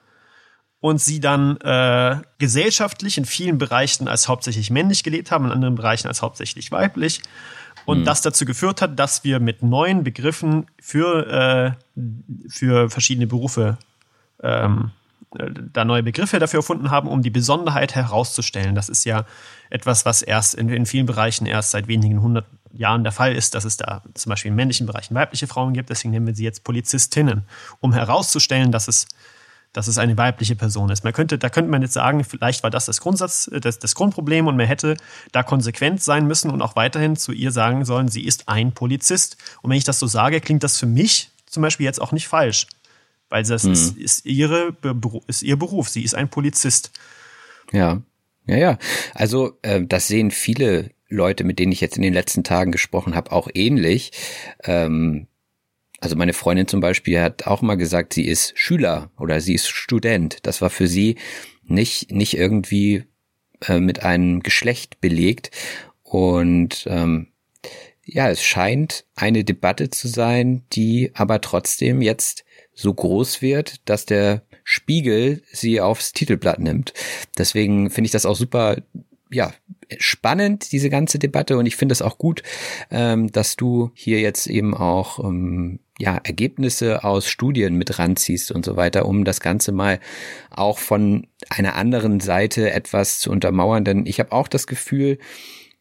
und 0.85 1.01
sie 1.01 1.19
dann 1.19 1.57
äh, 1.63 2.19
gesellschaftlich 2.37 3.17
in 3.17 3.25
vielen 3.25 3.57
Bereichen 3.57 4.07
als 4.07 4.29
hauptsächlich 4.29 4.69
männlich 4.69 5.03
gelebt 5.03 5.31
haben, 5.31 5.47
in 5.47 5.51
anderen 5.51 5.77
Bereichen 5.77 6.09
als 6.09 6.21
hauptsächlich 6.21 6.73
weiblich. 6.73 7.23
Und 7.87 8.01
mhm. 8.01 8.05
das 8.05 8.21
dazu 8.21 8.45
geführt 8.45 8.83
hat, 8.83 8.99
dass 8.99 9.25
wir 9.25 9.41
mit 9.41 9.63
neuen 9.63 10.05
Begriffen 10.05 10.67
für, 10.79 11.75
äh, 11.97 12.01
für 12.51 12.91
verschiedene 12.91 13.27
Berufe 13.27 13.79
ähm, 14.43 14.91
da 15.73 15.87
neue 15.87 16.03
Begriffe 16.03 16.39
dafür 16.39 16.59
erfunden 16.59 16.91
haben, 16.91 17.09
um 17.09 17.23
die 17.23 17.31
Besonderheit 17.31 17.95
herauszustellen. 17.95 18.75
Das 18.75 18.91
ist 18.91 19.07
ja 19.07 19.25
etwas, 19.71 20.05
was 20.05 20.21
erst 20.21 20.53
in, 20.53 20.69
in 20.69 20.85
vielen 20.85 21.07
Bereichen 21.07 21.47
erst 21.47 21.71
seit 21.71 21.89
wenigen 21.89 22.21
hundert 22.21 22.45
Jahren 22.75 23.05
der 23.05 23.13
Fall 23.13 23.35
ist, 23.35 23.55
dass 23.55 23.65
es 23.65 23.79
da 23.79 24.03
zum 24.13 24.29
Beispiel 24.29 24.51
in 24.51 24.55
männlichen 24.55 24.87
Bereichen 24.87 25.15
weibliche 25.15 25.47
Frauen 25.47 25.73
gibt. 25.73 25.89
Deswegen 25.89 26.11
nennen 26.11 26.27
wir 26.27 26.35
sie 26.35 26.45
jetzt 26.45 26.63
Polizistinnen, 26.63 27.45
um 27.81 27.95
herauszustellen, 27.95 28.71
dass 28.71 28.87
es, 28.87 29.07
dass 29.75 29.89
es 29.89 29.99
eine 29.99 30.17
weibliche 30.17 30.57
Person 30.57 30.89
ist. 30.89 31.05
Man 31.05 31.13
könnte, 31.13 31.37
da 31.37 31.51
könnte 31.51 31.71
man 31.71 31.83
jetzt 31.83 31.93
sagen, 31.93 32.25
vielleicht 32.25 32.63
war 32.63 32.71
das 32.71 32.87
das 32.87 33.01
Grundsatz, 33.01 33.51
das, 33.53 33.79
das 33.79 33.95
Grundproblem 33.95 34.47
und 34.47 34.57
man 34.57 34.67
hätte 34.67 34.97
da 35.33 35.43
konsequent 35.43 36.03
sein 36.03 36.27
müssen 36.27 36.51
und 36.51 36.63
auch 36.63 36.77
weiterhin 36.77 37.17
zu 37.17 37.33
ihr 37.33 37.51
sagen 37.51 37.85
sollen, 37.85 38.09
sie 38.09 38.25
ist 38.25 38.49
ein 38.49 38.73
Polizist. 38.73 39.37
Und 39.61 39.71
wenn 39.71 39.77
ich 39.77 39.85
das 39.85 39.99
so 39.99 40.07
sage, 40.07 40.41
klingt 40.41 40.63
das 40.63 40.79
für 40.79 40.87
mich 40.87 41.31
zum 41.47 41.63
Beispiel 41.63 41.85
jetzt 41.85 42.01
auch 42.01 42.13
nicht 42.13 42.29
falsch. 42.29 42.69
Weil 43.29 43.43
das 43.43 43.65
mhm. 43.65 43.73
ist, 43.73 43.99
ist, 43.99 44.27
ihre, 44.27 44.77
ist 45.27 45.43
ihr 45.43 45.59
Beruf. 45.59 45.89
Sie 45.89 46.05
ist 46.05 46.15
ein 46.15 46.29
Polizist. 46.29 46.93
Ja, 47.73 48.01
ja, 48.47 48.57
ja. 48.57 48.79
Also 49.13 49.59
äh, 49.63 49.83
das 49.85 50.07
sehen 50.07 50.31
viele 50.31 50.91
Leute, 51.09 51.43
mit 51.43 51.59
denen 51.59 51.73
ich 51.73 51.81
jetzt 51.81 51.97
in 51.97 52.03
den 52.03 52.15
letzten 52.15 52.45
Tagen 52.45 52.71
gesprochen 52.71 53.17
habe, 53.17 53.33
auch 53.33 53.49
ähnlich. 53.53 54.13
Ähm, 54.63 55.27
also 56.05 56.17
meine 56.17 56.35
Freundin 56.35 56.69
zum 56.69 56.81
Beispiel 56.81 57.19
hat 57.19 57.47
auch 57.47 57.63
mal 57.63 57.77
gesagt, 57.77 58.13
sie 58.13 58.27
ist 58.27 58.53
Schüler 58.59 59.11
oder 59.19 59.41
sie 59.41 59.55
ist 59.55 59.71
Student. 59.71 60.37
Das 60.43 60.61
war 60.61 60.69
für 60.69 60.87
sie 60.87 61.17
nicht, 61.63 62.13
nicht 62.13 62.37
irgendwie 62.37 63.05
äh, 63.67 63.81
mit 63.81 64.03
einem 64.03 64.41
Geschlecht 64.43 65.01
belegt. 65.01 65.51
Und 66.03 66.85
ähm, 66.89 67.29
ja, 68.05 68.29
es 68.29 68.43
scheint 68.43 69.07
eine 69.17 69.45
Debatte 69.45 69.89
zu 69.89 70.07
sein, 70.07 70.65
die 70.75 71.11
aber 71.15 71.41
trotzdem 71.41 72.03
jetzt 72.03 72.45
so 72.75 72.93
groß 72.93 73.41
wird, 73.41 73.89
dass 73.89 74.05
der 74.05 74.43
Spiegel 74.63 75.43
sie 75.53 75.81
aufs 75.81 76.13
Titelblatt 76.13 76.59
nimmt. 76.59 76.93
Deswegen 77.39 77.89
finde 77.89 78.07
ich 78.07 78.13
das 78.13 78.27
auch 78.27 78.37
super, 78.37 78.77
ja, 79.31 79.55
spannend, 79.97 80.71
diese 80.73 80.91
ganze 80.91 81.19
Debatte. 81.19 81.57
Und 81.57 81.65
ich 81.65 81.77
finde 81.77 81.95
es 81.95 82.03
auch 82.03 82.19
gut, 82.19 82.43
ähm, 82.91 83.33
dass 83.33 83.57
du 83.57 83.91
hier 83.95 84.21
jetzt 84.21 84.49
eben 84.49 84.75
auch 84.75 85.19
ähm, 85.19 85.81
ja, 85.99 86.21
Ergebnisse 86.25 87.05
aus 87.05 87.29
Studien 87.29 87.77
mit 87.77 87.99
ranziehst 87.99 88.51
und 88.51 88.65
so 88.65 88.77
weiter, 88.77 89.07
um 89.07 89.25
das 89.25 89.41
Ganze 89.41 89.73
mal 89.73 90.01
auch 90.51 90.79
von 90.79 91.27
einer 91.51 91.77
anderen 91.77 92.21
Seite 92.21 92.73
etwas 92.73 93.21
zu 93.21 93.31
untermauern. 93.31 93.85
Denn 93.85 94.07
ich 94.07 94.19
habe 94.19 94.33
auch 94.33 94.49
das 94.49 94.67
Gefühl, 94.67 95.19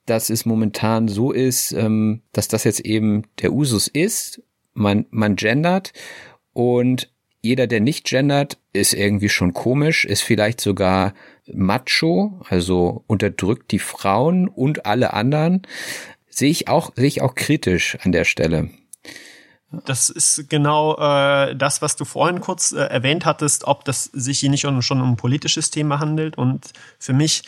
dass 0.05 0.29
es 0.29 0.45
momentan 0.45 1.07
so 1.07 1.31
ist, 1.31 1.71
ähm, 1.71 2.21
dass 2.31 2.47
das 2.47 2.63
jetzt 2.63 2.81
eben 2.81 3.23
der 3.41 3.53
Usus 3.53 3.87
ist. 3.87 4.41
Man, 4.73 5.05
man 5.09 5.35
gendert 5.35 5.93
und 6.51 7.11
jeder, 7.41 7.67
der 7.67 7.81
nicht 7.81 8.05
gendert, 8.05 8.57
ist 8.71 8.93
irgendwie 8.93 9.29
schon 9.29 9.53
komisch, 9.53 10.05
ist 10.05 10.21
vielleicht 10.21 10.61
sogar 10.61 11.13
macho, 11.51 12.39
also 12.47 13.03
unterdrückt 13.07 13.71
die 13.71 13.79
Frauen 13.79 14.47
und 14.47 14.85
alle 14.85 15.13
anderen. 15.13 15.63
Sehe 16.29 16.49
ich 16.49 16.69
auch, 16.69 16.93
sehe 16.95 17.07
ich 17.07 17.21
auch 17.21 17.35
kritisch 17.35 17.97
an 18.01 18.13
der 18.13 18.23
Stelle. 18.23 18.69
Das 19.85 20.09
ist 20.09 20.49
genau 20.49 20.97
äh, 20.97 21.55
das, 21.55 21.81
was 21.81 21.95
du 21.95 22.05
vorhin 22.05 22.41
kurz 22.41 22.71
äh, 22.71 22.81
erwähnt 22.81 23.25
hattest, 23.25 23.65
ob 23.65 23.85
das 23.85 24.05
sich 24.05 24.39
hier 24.39 24.49
nicht 24.49 24.61
schon 24.61 25.01
um 25.01 25.11
ein 25.11 25.17
politisches 25.17 25.71
Thema 25.71 25.99
handelt. 25.99 26.37
Und 26.37 26.71
für 26.99 27.13
mich 27.13 27.43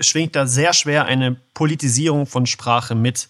schwingt 0.00 0.36
da 0.36 0.46
sehr 0.46 0.72
schwer 0.72 1.06
eine 1.06 1.34
Politisierung 1.54 2.26
von 2.26 2.46
Sprache 2.46 2.94
mit. 2.94 3.28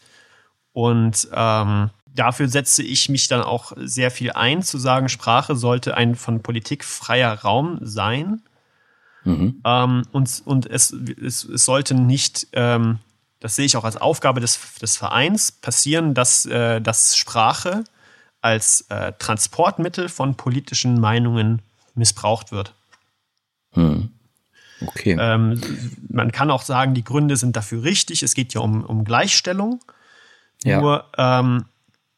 Und 0.73 1.29
ähm, 1.33 1.91
dafür 2.07 2.49
setze 2.49 2.83
ich 2.83 3.09
mich 3.09 3.29
dann 3.29 3.43
auch 3.43 3.73
sehr 3.77 4.11
viel 4.11 4.33
ein, 4.33 4.63
zu 4.63 4.79
sagen, 4.79 5.09
Sprache 5.09 5.57
sollte 5.57 5.97
ein 5.97 6.15
von 6.15 6.43
Politik 6.43 6.85
freier 6.85 7.33
Raum 7.33 7.79
sein. 7.83 8.43
Mhm. 9.25 9.61
Ähm, 9.65 10.03
und 10.13 10.43
und 10.45 10.67
es, 10.67 10.91
es, 10.91 11.45
es 11.45 11.65
sollte 11.65 11.95
nicht, 11.95 12.49
ähm, 12.53 12.99
das 13.41 13.57
sehe 13.57 13.67
ich 13.67 13.77
auch 13.77 13.85
als 13.85 13.97
Aufgabe 13.97 14.41
des, 14.41 14.59
des 14.81 14.97
Vereins, 14.97 15.53
passieren, 15.53 16.15
dass, 16.15 16.45
äh, 16.47 16.81
dass 16.81 17.17
Sprache 17.17 17.85
als 18.41 18.83
äh, 18.89 19.13
Transportmittel 19.19 20.09
von 20.09 20.37
politischen 20.37 21.01
Meinungen 21.01 21.63
missbraucht 21.95 22.53
wird. 22.53 22.75
Mhm. 23.75 24.11
Okay. 24.81 25.17
Ähm, 25.19 25.61
man 26.09 26.31
kann 26.31 26.51
auch 26.51 26.63
sagen, 26.63 26.95
die 26.95 27.05
Gründe 27.05 27.37
sind 27.37 27.57
dafür 27.57 27.83
richtig. 27.83 28.23
Es 28.23 28.35
geht 28.35 28.55
ja 28.55 28.61
um, 28.61 28.85
um 28.85 29.05
Gleichstellung. 29.05 29.81
Ja. 30.63 30.81
Nur 30.81 31.05
ähm, 31.17 31.65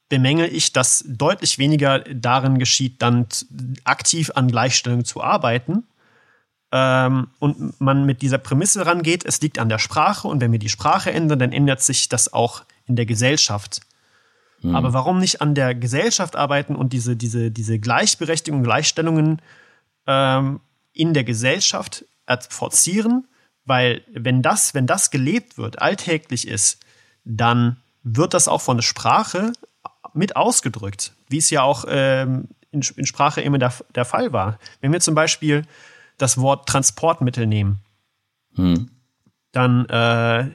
bemängel 0.08 0.54
ich, 0.54 0.72
dass 0.72 1.04
deutlich 1.06 1.58
weniger 1.58 2.00
darin 2.00 2.58
geschieht, 2.58 3.00
dann 3.00 3.26
aktiv 3.84 4.32
an 4.34 4.48
Gleichstellung 4.48 5.04
zu 5.04 5.22
arbeiten. 5.22 5.84
Ähm, 6.72 7.28
und 7.38 7.80
man 7.80 8.04
mit 8.04 8.22
dieser 8.22 8.38
Prämisse 8.38 8.86
rangeht, 8.86 9.24
es 9.24 9.40
liegt 9.40 9.58
an 9.58 9.68
der 9.68 9.78
Sprache 9.78 10.28
und 10.28 10.40
wenn 10.40 10.52
wir 10.52 10.58
die 10.58 10.68
Sprache 10.68 11.10
ändern, 11.12 11.38
dann 11.38 11.52
ändert 11.52 11.82
sich 11.82 12.08
das 12.08 12.32
auch 12.32 12.62
in 12.86 12.96
der 12.96 13.06
Gesellschaft. 13.06 13.80
Mhm. 14.62 14.74
Aber 14.74 14.92
warum 14.92 15.18
nicht 15.18 15.40
an 15.40 15.54
der 15.54 15.74
Gesellschaft 15.74 16.36
arbeiten 16.36 16.76
und 16.76 16.92
diese, 16.92 17.16
diese, 17.16 17.50
diese 17.50 17.78
Gleichberechtigung, 17.78 18.62
Gleichstellungen 18.62 19.40
ähm, 20.06 20.60
in 20.92 21.14
der 21.14 21.24
Gesellschaft 21.24 22.04
forcieren? 22.48 23.26
Weil 23.64 24.02
wenn 24.12 24.42
das, 24.42 24.74
wenn 24.74 24.86
das 24.86 25.10
gelebt 25.10 25.58
wird, 25.58 25.80
alltäglich 25.80 26.46
ist, 26.46 26.80
dann 27.24 27.76
wird 28.02 28.34
das 28.34 28.48
auch 28.48 28.60
von 28.60 28.78
der 28.78 28.82
Sprache 28.82 29.52
mit 30.14 30.36
ausgedrückt, 30.36 31.12
wie 31.28 31.38
es 31.38 31.50
ja 31.50 31.62
auch 31.62 31.84
ähm, 31.88 32.48
in, 32.70 32.82
in, 32.96 33.06
Sprache 33.06 33.40
immer 33.40 33.58
der, 33.58 33.72
der 33.94 34.04
Fall 34.04 34.32
war. 34.32 34.58
Wenn 34.80 34.92
wir 34.92 35.00
zum 35.00 35.14
Beispiel 35.14 35.64
das 36.18 36.38
Wort 36.38 36.68
Transportmittel 36.68 37.46
nehmen, 37.46 37.80
hm. 38.54 38.90
dann 39.52 39.86
äh, 39.86 40.50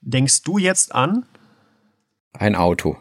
denkst 0.00 0.42
du 0.42 0.58
jetzt 0.58 0.94
an 0.94 1.26
ein 2.32 2.54
Auto. 2.54 2.96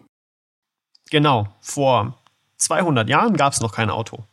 Genau, 1.10 1.48
vor 1.62 2.18
200 2.58 3.08
Jahren 3.10 3.36
gab 3.38 3.54
es 3.54 3.62
noch 3.62 3.74
kein 3.74 3.90
Auto. 3.90 4.26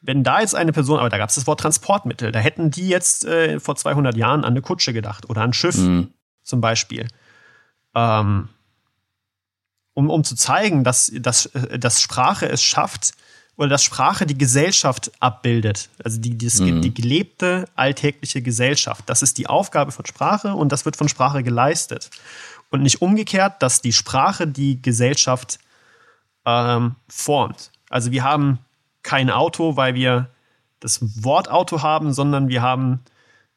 Wenn 0.00 0.22
da 0.22 0.40
jetzt 0.40 0.54
eine 0.54 0.72
Person, 0.72 0.98
aber 0.98 1.08
da 1.08 1.18
gab 1.18 1.28
es 1.28 1.34
das 1.34 1.46
Wort 1.46 1.60
Transportmittel, 1.60 2.30
da 2.30 2.38
hätten 2.38 2.70
die 2.70 2.88
jetzt 2.88 3.24
äh, 3.24 3.58
vor 3.58 3.76
200 3.76 4.16
Jahren 4.16 4.44
an 4.44 4.52
eine 4.52 4.62
Kutsche 4.62 4.92
gedacht 4.92 5.28
oder 5.28 5.42
an 5.42 5.50
ein 5.50 5.54
Schiff 5.54 5.76
hm. 5.76 6.12
zum 6.42 6.60
Beispiel. 6.60 7.08
Ähm, 7.94 8.48
um, 9.94 10.10
um 10.10 10.22
zu 10.22 10.36
zeigen, 10.36 10.84
dass, 10.84 11.10
dass, 11.14 11.46
äh, 11.46 11.78
dass 11.78 12.00
Sprache 12.00 12.48
es 12.48 12.62
schafft, 12.62 13.14
oder 13.58 13.70
dass 13.70 13.82
Sprache 13.82 14.24
die 14.24 14.38
Gesellschaft 14.38 15.10
abbildet, 15.18 15.90
also 16.02 16.20
die, 16.20 16.38
die, 16.38 16.62
mhm. 16.62 16.80
die 16.80 16.94
gelebte 16.94 17.68
alltägliche 17.74 18.40
Gesellschaft. 18.40 19.02
Das 19.06 19.20
ist 19.20 19.36
die 19.36 19.48
Aufgabe 19.48 19.90
von 19.90 20.06
Sprache 20.06 20.54
und 20.54 20.70
das 20.70 20.84
wird 20.84 20.96
von 20.96 21.08
Sprache 21.08 21.42
geleistet. 21.42 22.08
Und 22.70 22.82
nicht 22.82 23.02
umgekehrt, 23.02 23.60
dass 23.60 23.82
die 23.82 23.92
Sprache 23.92 24.46
die 24.46 24.80
Gesellschaft 24.80 25.58
ähm, 26.48 26.96
formt. 27.08 27.72
Also 27.90 28.10
wir 28.10 28.24
haben 28.24 28.58
kein 29.02 29.30
Auto, 29.30 29.76
weil 29.76 29.94
wir 29.94 30.30
das 30.80 31.24
Wort 31.24 31.50
Auto 31.50 31.82
haben, 31.82 32.12
sondern 32.12 32.48
wir 32.48 32.62
haben 32.62 33.00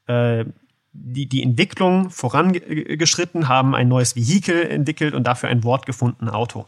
äh, 0.08 0.46
die, 0.94 1.28
die 1.28 1.44
Entwicklung 1.44 2.10
vorangeschritten, 2.10 3.48
haben 3.48 3.76
ein 3.76 3.88
neues 3.88 4.16
Vehikel 4.16 4.70
entwickelt 4.70 5.14
und 5.14 5.26
dafür 5.26 5.50
ein 5.50 5.64
Wort 5.64 5.86
gefunden, 5.86 6.28
Auto. 6.30 6.66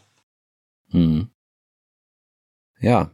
Hm. 0.92 1.30
Ja. 2.80 3.12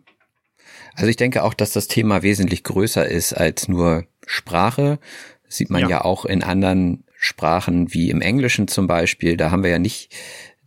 Also 0.96 1.08
ich 1.08 1.16
denke 1.16 1.44
auch, 1.44 1.54
dass 1.54 1.72
das 1.72 1.88
Thema 1.88 2.22
wesentlich 2.22 2.64
größer 2.64 3.08
ist 3.08 3.34
als 3.34 3.68
nur 3.68 4.06
Sprache. 4.26 5.00
Das 5.46 5.56
sieht 5.56 5.70
man 5.70 5.82
ja. 5.82 5.90
ja 5.90 6.02
auch 6.06 6.26
in 6.26 6.44
anderen 6.44 7.06
Sprachen 7.16 7.94
wie 7.94 8.10
im 8.10 8.22
Englischen 8.22 8.68
zum 8.68 8.88
Beispiel. 8.88 9.38
Da 9.38 9.50
haben 9.50 9.64
wir 9.64 9.72
ja 9.72 9.80
nicht 9.80 10.14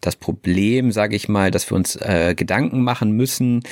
das 0.02 0.16
Problem, 0.16 0.92
sage 0.92 1.16
ich 1.16 1.28
mal, 1.28 1.50
dass 1.50 1.70
wir 1.70 1.76
uns 1.76 1.96
äh, 1.96 2.34
Gedanken 2.36 2.82
machen 2.82 3.12
müssen, 3.12 3.62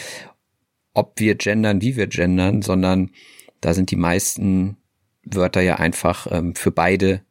ob 0.94 1.20
wir 1.20 1.34
gendern, 1.34 1.82
wie 1.82 1.96
wir 1.96 2.06
gendern, 2.06 2.62
sondern 2.62 3.10
da 3.60 3.74
sind 3.74 3.90
die 3.90 3.96
meisten 3.96 4.78
Wörter 5.24 5.60
ja 5.60 5.76
einfach 5.76 6.26
ähm, 6.30 6.54
für 6.54 6.70
beide 6.70 7.22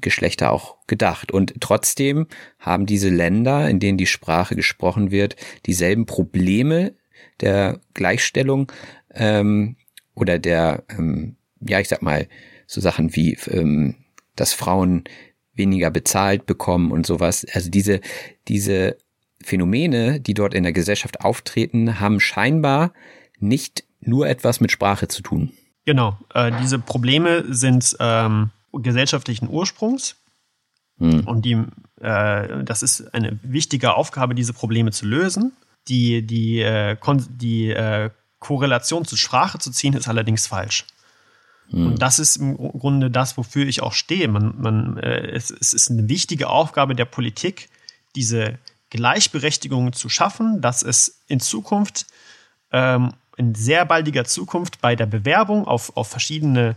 Geschlechter 0.00 0.52
auch 0.52 0.76
gedacht. 0.86 1.32
Und 1.32 1.54
trotzdem 1.60 2.26
haben 2.58 2.86
diese 2.86 3.08
Länder, 3.08 3.70
in 3.70 3.78
denen 3.80 3.98
die 3.98 4.06
Sprache 4.06 4.56
gesprochen 4.56 5.10
wird, 5.10 5.36
dieselben 5.66 6.04
Probleme 6.04 6.94
der 7.40 7.80
Gleichstellung 7.94 8.70
ähm, 9.14 9.76
oder 10.14 10.38
der, 10.38 10.84
ähm, 10.90 11.36
ja, 11.60 11.78
ich 11.78 11.88
sag 11.88 12.02
mal, 12.02 12.28
so 12.66 12.80
Sachen 12.80 13.14
wie, 13.14 13.38
ähm, 13.48 13.94
dass 14.34 14.52
Frauen 14.52 15.04
weniger 15.54 15.90
bezahlt 15.90 16.46
bekommen 16.46 16.90
und 16.90 17.06
sowas. 17.06 17.46
Also 17.52 17.70
diese, 17.70 18.00
diese 18.48 18.96
Phänomene, 19.42 20.20
die 20.20 20.34
dort 20.34 20.54
in 20.54 20.62
der 20.62 20.72
Gesellschaft 20.72 21.20
auftreten, 21.20 22.00
haben 22.00 22.20
scheinbar 22.20 22.92
nicht 23.38 23.84
nur 24.00 24.28
etwas 24.28 24.60
mit 24.60 24.72
Sprache 24.72 25.08
zu 25.08 25.22
tun. 25.22 25.52
Genau, 25.84 26.18
äh, 26.32 26.50
diese 26.62 26.78
Probleme 26.78 27.44
sind 27.48 27.96
ähm, 28.00 28.50
gesellschaftlichen 28.72 29.48
Ursprungs 29.48 30.16
hm. 30.98 31.26
und 31.26 31.44
die, 31.44 31.62
äh, 32.00 32.64
das 32.64 32.82
ist 32.82 33.14
eine 33.14 33.38
wichtige 33.42 33.94
Aufgabe, 33.94 34.34
diese 34.34 34.52
Probleme 34.52 34.92
zu 34.92 35.06
lösen. 35.06 35.52
Die, 35.88 36.26
die, 36.26 36.60
äh, 36.60 36.96
die 37.28 37.68
äh, 37.70 38.10
Korrelation 38.38 39.04
zur 39.04 39.18
Sprache 39.18 39.58
zu 39.58 39.70
ziehen, 39.70 39.92
ist 39.94 40.08
allerdings 40.08 40.46
falsch. 40.46 40.86
Hm. 41.70 41.86
Und 41.86 42.02
das 42.02 42.18
ist 42.18 42.36
im 42.36 42.56
Grunde 42.56 43.10
das, 43.10 43.36
wofür 43.36 43.66
ich 43.66 43.82
auch 43.82 43.92
stehe. 43.92 44.28
Man, 44.28 44.54
man, 44.60 44.96
äh, 44.98 45.30
es, 45.30 45.50
es 45.50 45.72
ist 45.72 45.90
eine 45.90 46.08
wichtige 46.08 46.48
Aufgabe 46.48 46.94
der 46.94 47.04
Politik, 47.04 47.68
diese 48.14 48.58
Gleichberechtigung 48.90 49.92
zu 49.92 50.08
schaffen, 50.08 50.60
dass 50.60 50.82
es 50.82 51.22
in 51.26 51.40
Zukunft 51.40 52.06
ähm, 52.70 53.12
in 53.36 53.54
sehr 53.54 53.84
baldiger 53.84 54.24
Zukunft 54.24 54.80
bei 54.80 54.94
der 54.94 55.06
Bewerbung 55.06 55.66
auf, 55.66 55.96
auf 55.96 56.08
verschiedene 56.08 56.74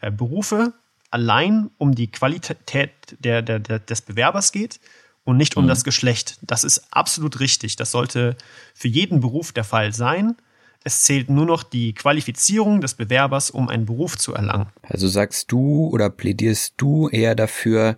äh, 0.00 0.10
Berufe 0.10 0.72
allein 1.10 1.70
um 1.78 1.94
die 1.94 2.10
Qualität 2.10 2.90
der, 3.18 3.42
der, 3.42 3.58
der, 3.58 3.78
des 3.78 4.02
Bewerbers 4.02 4.52
geht 4.52 4.80
und 5.24 5.36
nicht 5.36 5.56
um 5.56 5.64
mhm. 5.64 5.68
das 5.68 5.84
Geschlecht. 5.84 6.38
Das 6.42 6.64
ist 6.64 6.84
absolut 6.92 7.40
richtig. 7.40 7.76
Das 7.76 7.90
sollte 7.90 8.36
für 8.74 8.88
jeden 8.88 9.20
Beruf 9.20 9.52
der 9.52 9.64
Fall 9.64 9.92
sein. 9.92 10.36
Es 10.82 11.02
zählt 11.02 11.28
nur 11.28 11.44
noch 11.44 11.62
die 11.62 11.92
Qualifizierung 11.92 12.80
des 12.80 12.94
Bewerbers, 12.94 13.50
um 13.50 13.68
einen 13.68 13.84
Beruf 13.84 14.16
zu 14.16 14.34
erlangen. 14.34 14.68
Also 14.82 15.08
sagst 15.08 15.52
du 15.52 15.88
oder 15.88 16.08
plädierst 16.08 16.74
du 16.78 17.08
eher 17.08 17.34
dafür, 17.34 17.96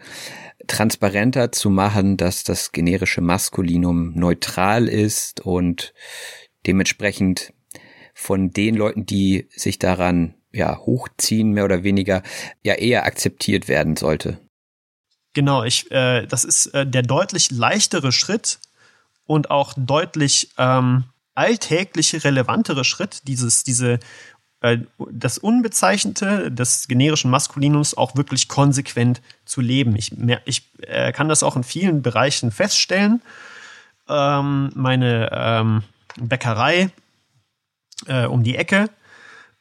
transparenter 0.67 1.53
zu 1.53 1.71
machen, 1.71 2.17
dass 2.17 2.45
das 2.45 2.73
generische 2.73 3.21
Maskulinum 3.21 4.13
neutral 4.15 4.89
ist 4.89 5.41
und 5.41 5.93
dementsprechend 6.67 7.53
von 8.15 8.51
den 8.51 8.75
Leuten, 8.75 9.07
die 9.07 9.49
sich 9.51 9.79
daran 9.79 10.35
ja 10.53 10.79
hochziehen, 10.79 11.53
mehr 11.53 11.65
oder 11.65 11.83
weniger, 11.83 12.23
ja 12.63 12.75
eher 12.75 13.05
akzeptiert 13.05 13.69
werden 13.69 13.97
sollte. 13.97 14.39
Genau, 15.35 15.65
ich, 15.65 15.91
äh, 15.91 16.27
das 16.27 16.45
ist 16.45 16.67
äh, 16.67 16.87
der 16.87 17.03
deutlich 17.03 17.51
leichtere 17.51 18.13
Schritt 18.13 18.59
und 19.25 19.51
auch 19.51 19.73
deutlich 19.77 20.51
ähm, 20.59 21.05
alltägliche, 21.35 22.23
relevantere 22.25 22.85
Schritt, 22.85 23.27
dieses, 23.27 23.65
diese, 23.65 23.99
äh, 24.61 24.79
das 25.11 25.39
Unbezeichnete 25.39 26.51
des 26.51 26.89
generischen 26.89 27.31
Maskulinums 27.31 27.97
auch 27.97 28.17
wirklich 28.17 28.49
konsequent 28.49 29.23
zu 29.45 29.61
leben. 29.61 29.97
Ich, 29.97 30.13
ich 30.45 30.71
äh, 30.83 31.13
kann 31.13 31.29
das 31.29 31.43
auch 31.43 31.57
in 31.57 31.65
vielen 31.65 32.03
Bereichen 32.03 32.51
feststellen. 32.51 33.23
Ähm, 34.09 34.73
meine 34.75 35.31
ähm, 35.33 35.83
Bäckerei 36.17 36.91
äh, 38.07 38.27
um 38.27 38.43
die 38.43 38.57
Ecke, 38.57 38.91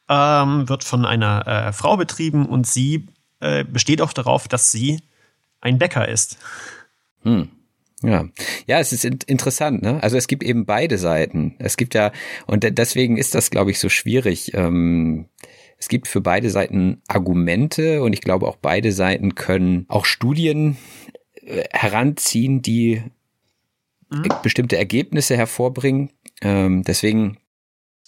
ähm, 0.08 0.68
wird 0.68 0.84
von 0.84 1.04
einer 1.06 1.46
äh, 1.46 1.72
Frau 1.72 1.96
betrieben 1.96 2.46
und 2.46 2.66
sie 2.66 3.06
äh, 3.40 3.64
besteht 3.64 4.00
auch 4.00 4.12
darauf, 4.12 4.48
dass 4.48 4.70
sie 4.70 5.02
ein 5.60 5.78
Bäcker 5.78 6.08
ist. 6.08 6.38
Hm. 7.22 7.48
Ja, 8.02 8.28
ja, 8.66 8.80
es 8.80 8.92
ist 8.92 9.04
interessant, 9.04 9.82
ne? 9.82 10.02
Also 10.02 10.16
es 10.16 10.26
gibt 10.26 10.42
eben 10.42 10.66
beide 10.66 10.98
Seiten. 10.98 11.54
Es 11.58 11.76
gibt 11.76 11.94
ja, 11.94 12.12
und 12.46 12.66
deswegen 12.78 13.16
ist 13.16 13.34
das, 13.34 13.50
glaube 13.50 13.70
ich, 13.70 13.78
so 13.78 13.88
schwierig. 13.88 14.52
Ähm, 14.54 15.26
es 15.78 15.88
gibt 15.88 16.08
für 16.08 16.20
beide 16.20 16.50
Seiten 16.50 17.02
Argumente 17.08 18.02
und 18.02 18.12
ich 18.12 18.20
glaube 18.20 18.46
auch 18.46 18.56
beide 18.56 18.92
Seiten 18.92 19.34
können 19.34 19.86
auch 19.88 20.04
Studien 20.04 20.76
äh, 21.44 21.64
heranziehen, 21.72 22.62
die 22.62 23.02
mhm. 24.10 24.28
bestimmte 24.42 24.76
Ergebnisse 24.76 25.36
hervorbringen. 25.36 26.10
Ähm, 26.40 26.82
deswegen 26.82 27.38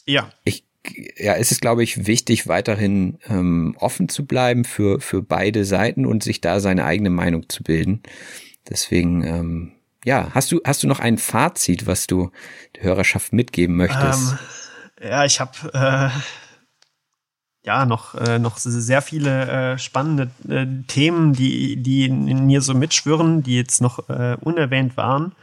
ja. 0.07 0.31
Ich, 0.45 0.65
ja, 1.17 1.35
es 1.35 1.51
ist, 1.51 1.61
glaube 1.61 1.83
ich, 1.83 2.07
wichtig, 2.07 2.47
weiterhin 2.47 3.19
ähm, 3.29 3.75
offen 3.79 4.09
zu 4.09 4.27
bleiben 4.27 4.65
für, 4.65 5.01
für 5.01 5.23
beide 5.23 5.65
Seiten 5.65 6.07
und 6.07 6.23
sich 6.23 6.41
da 6.41 6.61
seine 6.61 6.85
eigene 6.85 7.11
Meinung 7.11 7.49
zu 7.49 7.63
bilden. 7.63 8.03
Deswegen, 8.69 9.23
ähm, 9.25 9.73
ja, 10.05 10.29
hast 10.33 10.53
du, 10.53 10.61
hast 10.65 10.83
du 10.83 10.87
noch 10.87 11.01
ein 11.01 11.19
Fazit, 11.19 11.87
was 11.87 12.07
du 12.07 12.31
der 12.77 12.85
Hörerschaft 12.85 13.33
mitgeben 13.33 13.77
möchtest? 13.77 14.37
Ähm, 15.01 15.11
ja, 15.11 15.25
ich 15.25 15.41
habe 15.41 15.53
äh, 15.73 16.11
ja 17.65 17.87
noch, 17.87 18.15
äh, 18.15 18.39
noch 18.39 18.59
sehr 18.59 19.03
viele 19.03 19.73
äh, 19.75 19.79
spannende 19.79 20.31
äh, 20.49 20.67
Themen, 20.87 21.33
die, 21.33 21.77
die 21.77 22.05
in 22.05 22.47
mir 22.47 22.61
so 22.61 22.75
mitschwirren, 22.75 23.43
die 23.43 23.57
jetzt 23.57 23.81
noch 23.81 24.09
äh, 24.09 24.37
unerwähnt 24.41 24.97
waren 24.97 25.35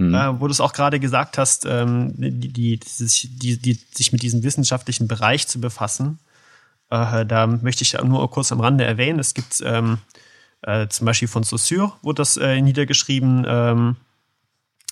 mhm. 0.00 0.40
wo 0.40 0.46
du 0.46 0.52
es 0.52 0.60
auch 0.60 0.72
gerade 0.72 0.98
gesagt 0.98 1.38
hast, 1.38 1.66
ähm, 1.66 2.12
die, 2.16 2.48
die, 2.48 2.80
die, 2.80 3.56
die, 3.58 3.78
sich 3.94 4.12
mit 4.12 4.22
diesem 4.22 4.42
wissenschaftlichen 4.42 5.06
Bereich 5.06 5.46
zu 5.46 5.60
befassen. 5.60 6.18
Äh, 6.90 7.26
da 7.26 7.46
möchte 7.46 7.82
ich 7.82 8.00
nur 8.02 8.28
kurz 8.30 8.50
am 8.50 8.60
Rande 8.60 8.84
erwähnen, 8.84 9.18
es 9.18 9.34
gibt 9.34 9.62
ähm, 9.64 9.98
äh, 10.62 10.88
zum 10.88 11.06
Beispiel 11.06 11.28
von 11.28 11.42
Saussure 11.42 11.92
wurde 12.02 12.16
das 12.16 12.36
äh, 12.36 12.60
niedergeschrieben, 12.60 13.44
ähm, 13.48 13.96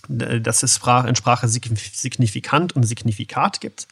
dass 0.08 0.62
es 0.62 0.80
in 1.06 1.16
Sprache 1.16 1.48
signifikant 1.48 2.74
und 2.74 2.84
Signifikat 2.84 3.60
gibt. 3.60 3.88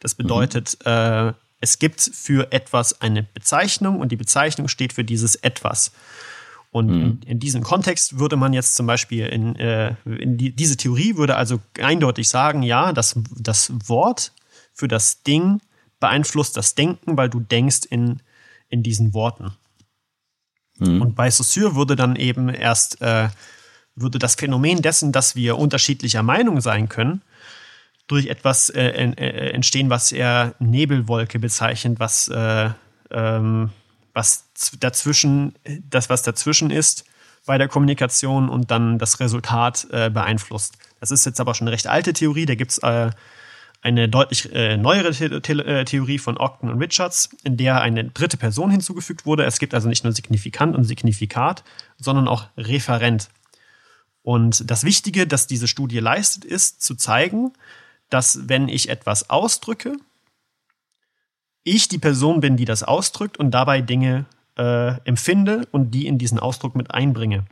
Das 0.00 0.14
bedeutet, 0.14 0.78
mhm. 0.84 0.90
äh, 0.90 1.32
es 1.60 1.78
gibt 1.78 2.00
für 2.00 2.52
etwas 2.52 3.00
eine 3.00 3.22
Bezeichnung 3.22 4.00
und 4.00 4.10
die 4.10 4.16
Bezeichnung 4.16 4.68
steht 4.68 4.92
für 4.92 5.04
dieses 5.04 5.36
etwas. 5.36 5.92
Und 6.72 6.86
mhm. 6.86 7.02
in, 7.02 7.22
in, 7.22 7.38
diesem 7.40 7.62
Kontext 7.62 8.18
würde 8.18 8.36
man 8.36 8.52
jetzt 8.52 8.74
zum 8.74 8.86
Beispiel 8.86 9.26
in, 9.26 9.56
äh, 9.56 9.94
in 10.04 10.38
die, 10.38 10.54
diese 10.54 10.76
Theorie 10.76 11.16
würde 11.16 11.36
also 11.36 11.60
eindeutig 11.80 12.28
sagen, 12.28 12.62
ja, 12.62 12.92
das, 12.92 13.16
das 13.36 13.72
Wort 13.86 14.32
für 14.72 14.88
das 14.88 15.22
Ding 15.22 15.60
beeinflusst 15.98 16.56
das 16.56 16.74
Denken, 16.74 17.16
weil 17.16 17.28
du 17.28 17.40
denkst 17.40 17.80
in, 17.90 18.22
in 18.68 18.82
diesen 18.82 19.12
Worten. 19.12 19.52
Mhm. 20.80 21.02
Und 21.02 21.14
bei 21.14 21.30
Saussure 21.30 21.74
würde 21.74 21.96
dann 21.96 22.16
eben 22.16 22.48
erst 22.48 23.00
äh, 23.00 23.28
würde 23.94 24.18
das 24.18 24.34
Phänomen 24.34 24.82
dessen, 24.82 25.12
dass 25.12 25.36
wir 25.36 25.58
unterschiedlicher 25.58 26.22
Meinung 26.22 26.60
sein 26.60 26.88
können, 26.88 27.22
durch 28.06 28.26
etwas 28.26 28.70
äh, 28.70 28.88
äh, 28.88 29.50
entstehen, 29.52 29.90
was 29.90 30.10
er 30.12 30.54
Nebelwolke 30.58 31.38
bezeichnet, 31.38 32.00
was 32.00 32.28
äh, 32.28 32.70
ähm, 33.10 33.70
was 34.12 34.48
dazwischen, 34.80 35.54
das, 35.88 36.10
was 36.10 36.22
dazwischen 36.22 36.70
ist 36.70 37.04
bei 37.46 37.58
der 37.58 37.68
Kommunikation 37.68 38.48
und 38.48 38.70
dann 38.70 38.98
das 38.98 39.20
Resultat 39.20 39.86
äh, 39.92 40.10
beeinflusst. 40.10 40.76
Das 41.00 41.10
ist 41.10 41.24
jetzt 41.24 41.40
aber 41.40 41.54
schon 41.54 41.68
eine 41.68 41.74
recht 41.74 41.86
alte 41.86 42.12
Theorie, 42.12 42.46
da 42.46 42.54
gibt 42.54 42.72
es 42.72 42.78
äh, 42.78 43.10
eine 43.82 44.08
deutlich 44.08 44.52
äh, 44.52 44.76
neuere 44.76 45.12
The 45.12 45.28
The 45.28 45.52
äh, 45.52 45.84
Theorie 45.84 46.18
von 46.18 46.36
Ogden 46.36 46.68
und 46.70 46.78
Richards, 46.80 47.30
in 47.44 47.56
der 47.56 47.80
eine 47.80 48.04
dritte 48.04 48.36
Person 48.36 48.70
hinzugefügt 48.70 49.24
wurde. 49.24 49.44
Es 49.44 49.58
gibt 49.58 49.74
also 49.74 49.88
nicht 49.88 50.04
nur 50.04 50.12
Signifikant 50.12 50.76
und 50.76 50.84
Signifikat, 50.84 51.64
sondern 51.96 52.28
auch 52.28 52.46
Referent. 52.56 53.30
Und 54.22 54.70
das 54.70 54.84
Wichtige, 54.84 55.26
das 55.26 55.46
diese 55.46 55.66
Studie 55.66 55.98
leistet, 55.98 56.44
ist 56.44 56.82
zu 56.82 56.94
zeigen, 56.94 57.52
dass 58.10 58.48
wenn 58.48 58.68
ich 58.68 58.90
etwas 58.90 59.30
ausdrücke, 59.30 59.96
ich 61.62 61.88
die 61.88 61.98
Person 61.98 62.40
bin, 62.40 62.56
die 62.56 62.64
das 62.64 62.82
ausdrückt 62.82 63.38
und 63.38 63.50
dabei 63.50 63.80
Dinge 63.80 64.26
äh, 64.58 65.00
empfinde 65.04 65.66
und 65.70 65.92
die 65.92 66.06
in 66.06 66.18
diesen 66.18 66.38
Ausdruck 66.38 66.74
mit 66.74 66.90
einbringe. 66.90 67.44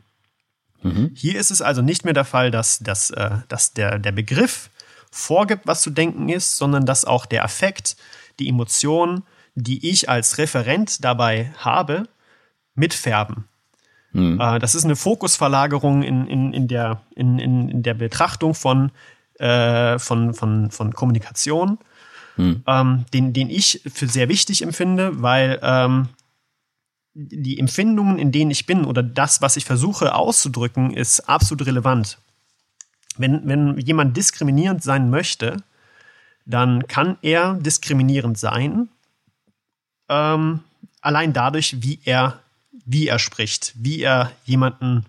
Mhm. 0.81 1.11
Hier 1.15 1.39
ist 1.39 1.51
es 1.51 1.61
also 1.61 1.81
nicht 1.81 2.05
mehr 2.05 2.13
der 2.13 2.25
Fall, 2.25 2.51
dass, 2.51 2.79
dass, 2.79 3.09
äh, 3.11 3.37
dass 3.47 3.73
der, 3.73 3.99
der 3.99 4.11
Begriff 4.11 4.69
vorgibt, 5.11 5.65
was 5.65 5.81
zu 5.81 5.89
denken 5.89 6.29
ist, 6.29 6.57
sondern 6.57 6.85
dass 6.85 7.05
auch 7.05 7.25
der 7.25 7.43
Affekt, 7.43 7.95
die 8.39 8.47
Emotionen, 8.47 9.23
die 9.55 9.89
ich 9.89 10.09
als 10.09 10.37
Referent 10.37 11.03
dabei 11.03 11.51
habe, 11.57 12.07
mitfärben. 12.75 13.45
Mhm. 14.11 14.37
Das 14.37 14.75
ist 14.75 14.85
eine 14.85 14.95
Fokusverlagerung 14.95 16.03
in, 16.03 16.27
in, 16.27 16.53
in, 16.53 16.67
der, 16.67 17.01
in, 17.15 17.37
in, 17.39 17.69
in 17.69 17.83
der 17.83 17.93
Betrachtung 17.93 18.53
von, 18.53 18.91
äh, 19.37 19.99
von, 19.99 20.33
von, 20.33 20.71
von 20.71 20.93
Kommunikation 20.93 21.79
hm. 22.39 22.63
ähm, 22.67 23.05
den, 23.13 23.33
den 23.33 23.49
ich 23.49 23.81
für 23.85 24.07
sehr 24.07 24.29
wichtig 24.29 24.61
empfinde, 24.61 25.21
weil 25.21 25.59
ähm, 25.61 26.07
die 27.13 27.59
Empfindungen, 27.59 28.17
in 28.17 28.31
denen 28.31 28.49
ich 28.49 28.65
bin 28.65 28.85
oder 28.85 29.03
das, 29.03 29.41
was 29.41 29.57
ich 29.57 29.65
versuche 29.65 30.15
auszudrücken, 30.15 30.91
ist 30.91 31.27
absolut 31.27 31.67
relevant. 31.67 32.17
Wenn, 33.19 33.47
wenn 33.47 33.77
jemand 33.77 34.15
diskriminierend 34.17 34.81
sein 34.81 35.09
möchte, 35.09 35.57
dann 36.45 36.87
kann 36.87 37.17
er 37.21 37.55
diskriminierend 37.55 38.37
sein, 38.37 38.89
ähm, 40.07 40.61
allein 41.01 41.33
dadurch, 41.33 41.83
wie 41.83 41.99
er, 42.05 42.39
wie 42.85 43.07
er 43.07 43.19
spricht, 43.19 43.73
wie 43.75 44.01
er 44.01 44.31
jemanden 44.45 45.05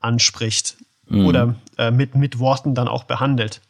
anspricht 0.00 0.76
mhm. 1.08 1.26
oder 1.26 1.54
äh, 1.76 1.90
mit, 1.90 2.14
mit 2.14 2.38
Worten 2.38 2.74
dann 2.74 2.88
auch 2.88 3.04
behandelt. 3.04 3.60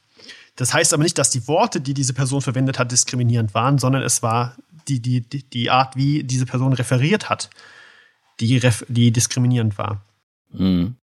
Das 0.54 0.74
heißt 0.74 0.92
aber 0.92 1.02
nicht, 1.02 1.18
dass 1.18 1.30
die 1.30 1.48
Worte, 1.48 1.80
die 1.80 1.94
diese 1.94 2.12
Person 2.12 2.42
verwendet 2.42 2.78
hat, 2.78 2.92
diskriminierend 2.92 3.54
waren, 3.54 3.78
sondern 3.78 4.02
es 4.02 4.22
war 4.22 4.54
die, 4.88 5.00
die, 5.00 5.22
die 5.22 5.70
Art, 5.70 5.96
wie 5.96 6.24
diese 6.24 6.46
Person 6.46 6.72
referiert 6.72 7.28
hat, 7.28 7.50
die, 8.40 8.60
die 8.88 9.12
diskriminierend 9.12 9.78
war. 9.78 10.02
Mhm. 10.52 10.96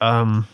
Ähm, 0.00 0.44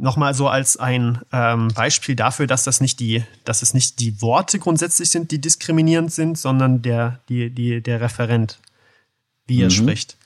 Nochmal 0.00 0.32
so 0.34 0.48
als 0.48 0.78
ein 0.78 1.20
ähm, 1.30 1.68
Beispiel 1.68 2.16
dafür, 2.16 2.46
dass 2.46 2.64
das 2.64 2.80
nicht 2.80 3.00
die, 3.00 3.22
dass 3.44 3.62
es 3.62 3.74
nicht 3.74 4.00
die 4.00 4.22
Worte 4.22 4.58
grundsätzlich 4.58 5.10
sind, 5.10 5.30
die 5.30 5.40
diskriminierend 5.40 6.10
sind, 6.10 6.38
sondern 6.38 6.80
der, 6.80 7.20
die, 7.28 7.50
die, 7.50 7.82
der 7.82 8.00
Referent, 8.00 8.58
wie 9.46 9.58
mhm. 9.58 9.62
er 9.64 9.70
spricht. 9.70 10.16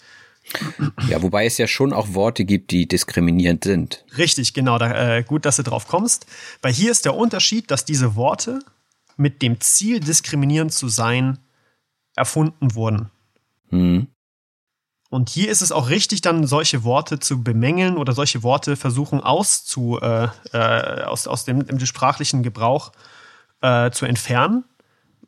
Ja, 1.09 1.23
wobei 1.23 1.47
es 1.47 1.59
ja 1.59 1.67
schon 1.67 1.93
auch 1.93 2.15
Worte 2.15 2.45
gibt, 2.45 2.71
die 2.71 2.87
diskriminierend 2.87 3.65
sind. 3.65 4.05
Richtig, 4.17 4.55
genau. 4.55 4.79
Da, 4.79 5.17
äh, 5.17 5.23
gut, 5.23 5.45
dass 5.47 5.57
du 5.57 5.63
drauf 5.63 5.89
kommst. 5.89 6.27
Weil 6.63 6.73
hier 6.73 6.91
ist 6.91 7.05
der 7.05 7.17
Unterschied, 7.17 7.71
dass 7.71 7.85
diese 7.85 8.15
Worte 8.15 8.61
mit 9.17 9.43
dem 9.43 9.61
Ziel, 9.61 10.01
diskriminierend 10.01 10.73
zu 10.73 10.89
sein, 10.89 11.39
erfunden 12.15 12.75
wurden. 12.75 13.11
Mhm. 13.71 14.09
Und 15.15 15.31
hier 15.31 15.49
ist 15.49 15.63
es 15.63 15.71
auch 15.71 15.91
richtig, 15.91 16.23
dann 16.23 16.45
solche 16.45 16.83
Worte 16.83 17.21
zu 17.21 17.45
bemängeln 17.45 17.99
oder 17.99 18.15
solche 18.15 18.43
Worte 18.43 18.75
versuchen 18.75 19.21
auszu, 19.21 20.01
äh, 20.03 20.27
äh, 20.53 21.05
aus, 21.05 21.29
aus 21.29 21.45
dem, 21.45 21.65
dem 21.65 21.79
sprachlichen 21.79 22.43
Gebrauch 22.43 22.91
äh, 23.61 23.93
zu 23.93 24.07
entfernen. 24.07 24.65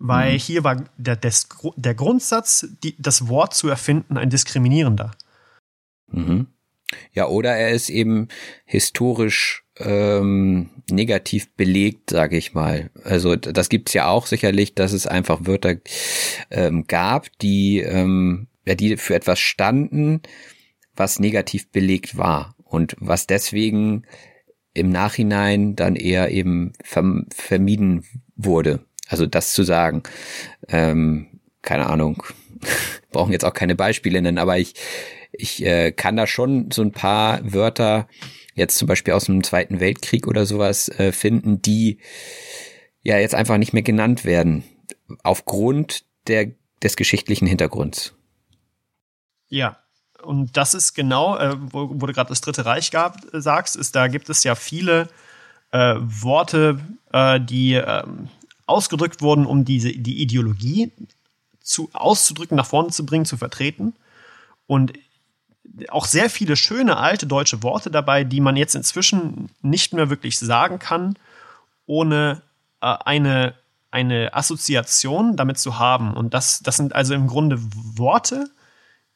Weil 0.01 0.33
mhm. 0.33 0.39
hier 0.39 0.65
war 0.65 0.85
der, 0.97 1.15
des, 1.15 1.49
der 1.77 1.95
Grundsatz, 1.95 2.67
die, 2.83 2.97
das 2.99 3.29
Wort 3.29 3.55
zu 3.55 3.69
erfinden, 3.69 4.17
ein 4.17 4.29
diskriminierender. 4.29 5.13
Mhm. 6.09 6.49
Ja, 7.13 7.29
oder 7.29 7.55
er 7.55 7.71
ist 7.71 7.89
eben 7.89 8.27
historisch 8.65 9.63
ähm, 9.77 10.71
negativ 10.91 11.55
belegt, 11.55 12.11
sage 12.11 12.37
ich 12.37 12.55
mal. 12.55 12.91
Also 13.05 13.37
das 13.37 13.69
gibt's 13.69 13.93
ja 13.93 14.09
auch 14.09 14.27
sicherlich, 14.27 14.75
dass 14.75 14.93
es 14.93 15.07
einfach 15.07 15.47
Wörter 15.47 15.77
ähm, 16.51 16.89
gab, 16.89 17.29
die 17.39 17.79
ähm, 17.79 18.49
ja, 18.67 18.75
die 18.75 18.97
für 18.97 19.15
etwas 19.15 19.39
standen, 19.39 20.23
was 20.95 21.19
negativ 21.19 21.71
belegt 21.71 22.17
war 22.19 22.55
und 22.65 22.97
was 22.99 23.27
deswegen 23.27 24.05
im 24.75 24.91
Nachhinein 24.91 25.77
dann 25.77 25.97
eher 25.97 26.31
eben 26.31 26.73
vermieden 26.83 28.05
wurde. 28.35 28.85
Also 29.09 29.27
das 29.27 29.53
zu 29.53 29.63
sagen, 29.63 30.03
ähm, 30.69 31.41
keine 31.63 31.87
Ahnung, 31.87 32.23
brauchen 33.11 33.33
jetzt 33.33 33.45
auch 33.45 33.55
keine 33.55 33.75
Beispiele 33.75 34.21
nennen, 34.21 34.39
aber 34.39 34.59
ich, 34.59 34.75
ich 35.33 35.65
äh, 35.65 35.93
kann 35.93 36.17
da 36.17 36.27
schon 36.27 36.71
so 36.71 36.83
ein 36.83 36.93
paar 36.93 37.41
Wörter 37.43 38.09
jetzt 38.55 38.77
zum 38.79 38.89
Beispiel 38.89 39.15
aus 39.15 39.27
dem 39.27 39.43
Zweiten 39.43 39.81
Weltkrieg 39.81 40.27
oder 40.27 40.45
sowas 40.45 40.89
äh, 40.89 41.13
finden, 41.13 41.63
die 41.63 41.99
ja 43.03 43.19
jetzt 43.19 43.35
einfach 43.35 43.59
nicht 43.59 43.73
mehr 43.73 43.83
genannt 43.83 44.25
werden 44.25 44.65
aufgrund 45.23 46.05
der, 46.27 46.53
des 46.83 46.97
geschichtlichen 46.97 47.47
Hintergrunds. 47.47 48.15
Ja, 49.49 49.77
und 50.23 50.57
das 50.57 50.75
ist 50.75 50.95
genau, 50.95 51.37
äh, 51.37 51.57
wo, 51.59 51.91
wo, 51.93 52.07
du 52.07 52.13
gerade 52.13 52.29
das 52.29 52.41
Dritte 52.41 52.65
Reich 52.65 52.91
gab, 52.91 53.33
äh, 53.33 53.41
sagst, 53.41 53.77
ist, 53.77 53.95
da 53.95 54.09
gibt 54.09 54.29
es 54.29 54.45
ja 54.45 54.55
viele 54.55 55.09
äh, 55.73 55.95
Worte, 55.99 56.81
äh, 57.13 57.41
die 57.41 57.75
ähm, 57.75 58.29
ausgedrückt 58.67 59.23
wurden, 59.23 59.47
um 59.47 59.65
diese, 59.65 59.91
die 59.93 60.21
Ideologie 60.21 60.93
zu, 61.61 61.91
auszudrücken, 61.93 62.57
nach 62.57 62.67
vorne 62.67 62.91
zu 62.91 63.07
bringen, 63.07 63.25
zu 63.25 63.37
vertreten. 63.37 63.95
Und 64.67 64.93
auch 65.89 66.07
sehr 66.07 66.31
viele 66.31 66.57
schöne 66.57 66.97
alte 66.97 67.27
deutsche 67.27 67.63
Worte 67.63 67.91
dabei, 67.91 68.25
die 68.25 68.41
man 68.41 68.57
jetzt 68.57 68.75
inzwischen 68.75 69.51
nicht 69.63 69.93
mehr 69.93 70.11
wirklich 70.11 70.39
sagen 70.39 70.79
kann, 70.79 71.17
ohne 71.87 72.43
äh, 72.81 72.97
eine, 73.05 73.55
eine 73.91 74.35
Assoziation 74.35 75.37
damit 75.37 75.59
zu 75.59 75.79
haben. 75.79 76.15
Und 76.15 76.35
das, 76.35 76.61
das 76.61 76.77
sind 76.77 76.95
also 76.95 77.15
im 77.15 77.27
Grunde 77.27 77.59
Worte, 77.61 78.51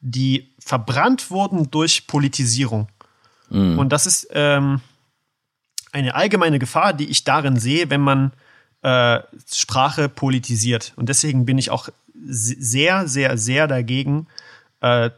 die 0.01 0.53
verbrannt 0.59 1.31
wurden 1.31 1.71
durch 1.71 2.07
Politisierung. 2.07 2.87
Mhm. 3.49 3.79
Und 3.79 3.89
das 3.89 4.05
ist 4.05 4.27
ähm, 4.31 4.81
eine 5.91 6.15
allgemeine 6.15 6.59
Gefahr, 6.59 6.93
die 6.93 7.09
ich 7.09 7.23
darin 7.23 7.59
sehe, 7.59 7.89
wenn 7.89 8.01
man 8.01 8.33
äh, 8.81 9.19
Sprache 9.53 10.09
politisiert. 10.09 10.93
Und 10.95 11.09
deswegen 11.09 11.45
bin 11.45 11.57
ich 11.57 11.69
auch 11.69 11.89
sehr, 12.13 13.07
sehr, 13.07 13.37
sehr 13.37 13.67
dagegen, 13.67 14.27
äh, 14.81 15.11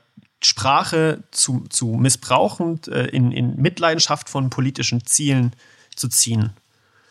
Sprache 0.43 1.23
zu, 1.31 1.65
zu 1.69 1.87
missbrauchen, 1.87 2.81
äh, 2.87 3.07
in, 3.07 3.31
in 3.31 3.55
Mitleidenschaft 3.55 4.29
von 4.29 4.49
politischen 4.49 5.05
Zielen 5.05 5.53
zu 5.95 6.09
ziehen. 6.09 6.51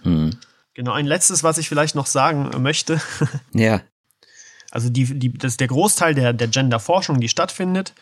Mhm. 0.05 0.37
Genau, 0.75 0.93
ein 0.93 1.07
letztes, 1.07 1.43
was 1.43 1.59
ich 1.59 1.69
vielleicht 1.69 1.95
noch 1.95 2.07
sagen 2.07 2.51
möchte. 2.63 3.01
Ja. 3.53 3.81
Also 4.73 4.89
die, 4.89 5.19
die, 5.19 5.33
das, 5.33 5.59
der 5.59 5.69
Großteil 5.69 6.15
der, 6.15 6.33
der 6.33 6.49
Gender-Forschung, 6.49 7.21
die 7.21 7.29
stattfindet, 7.29 7.93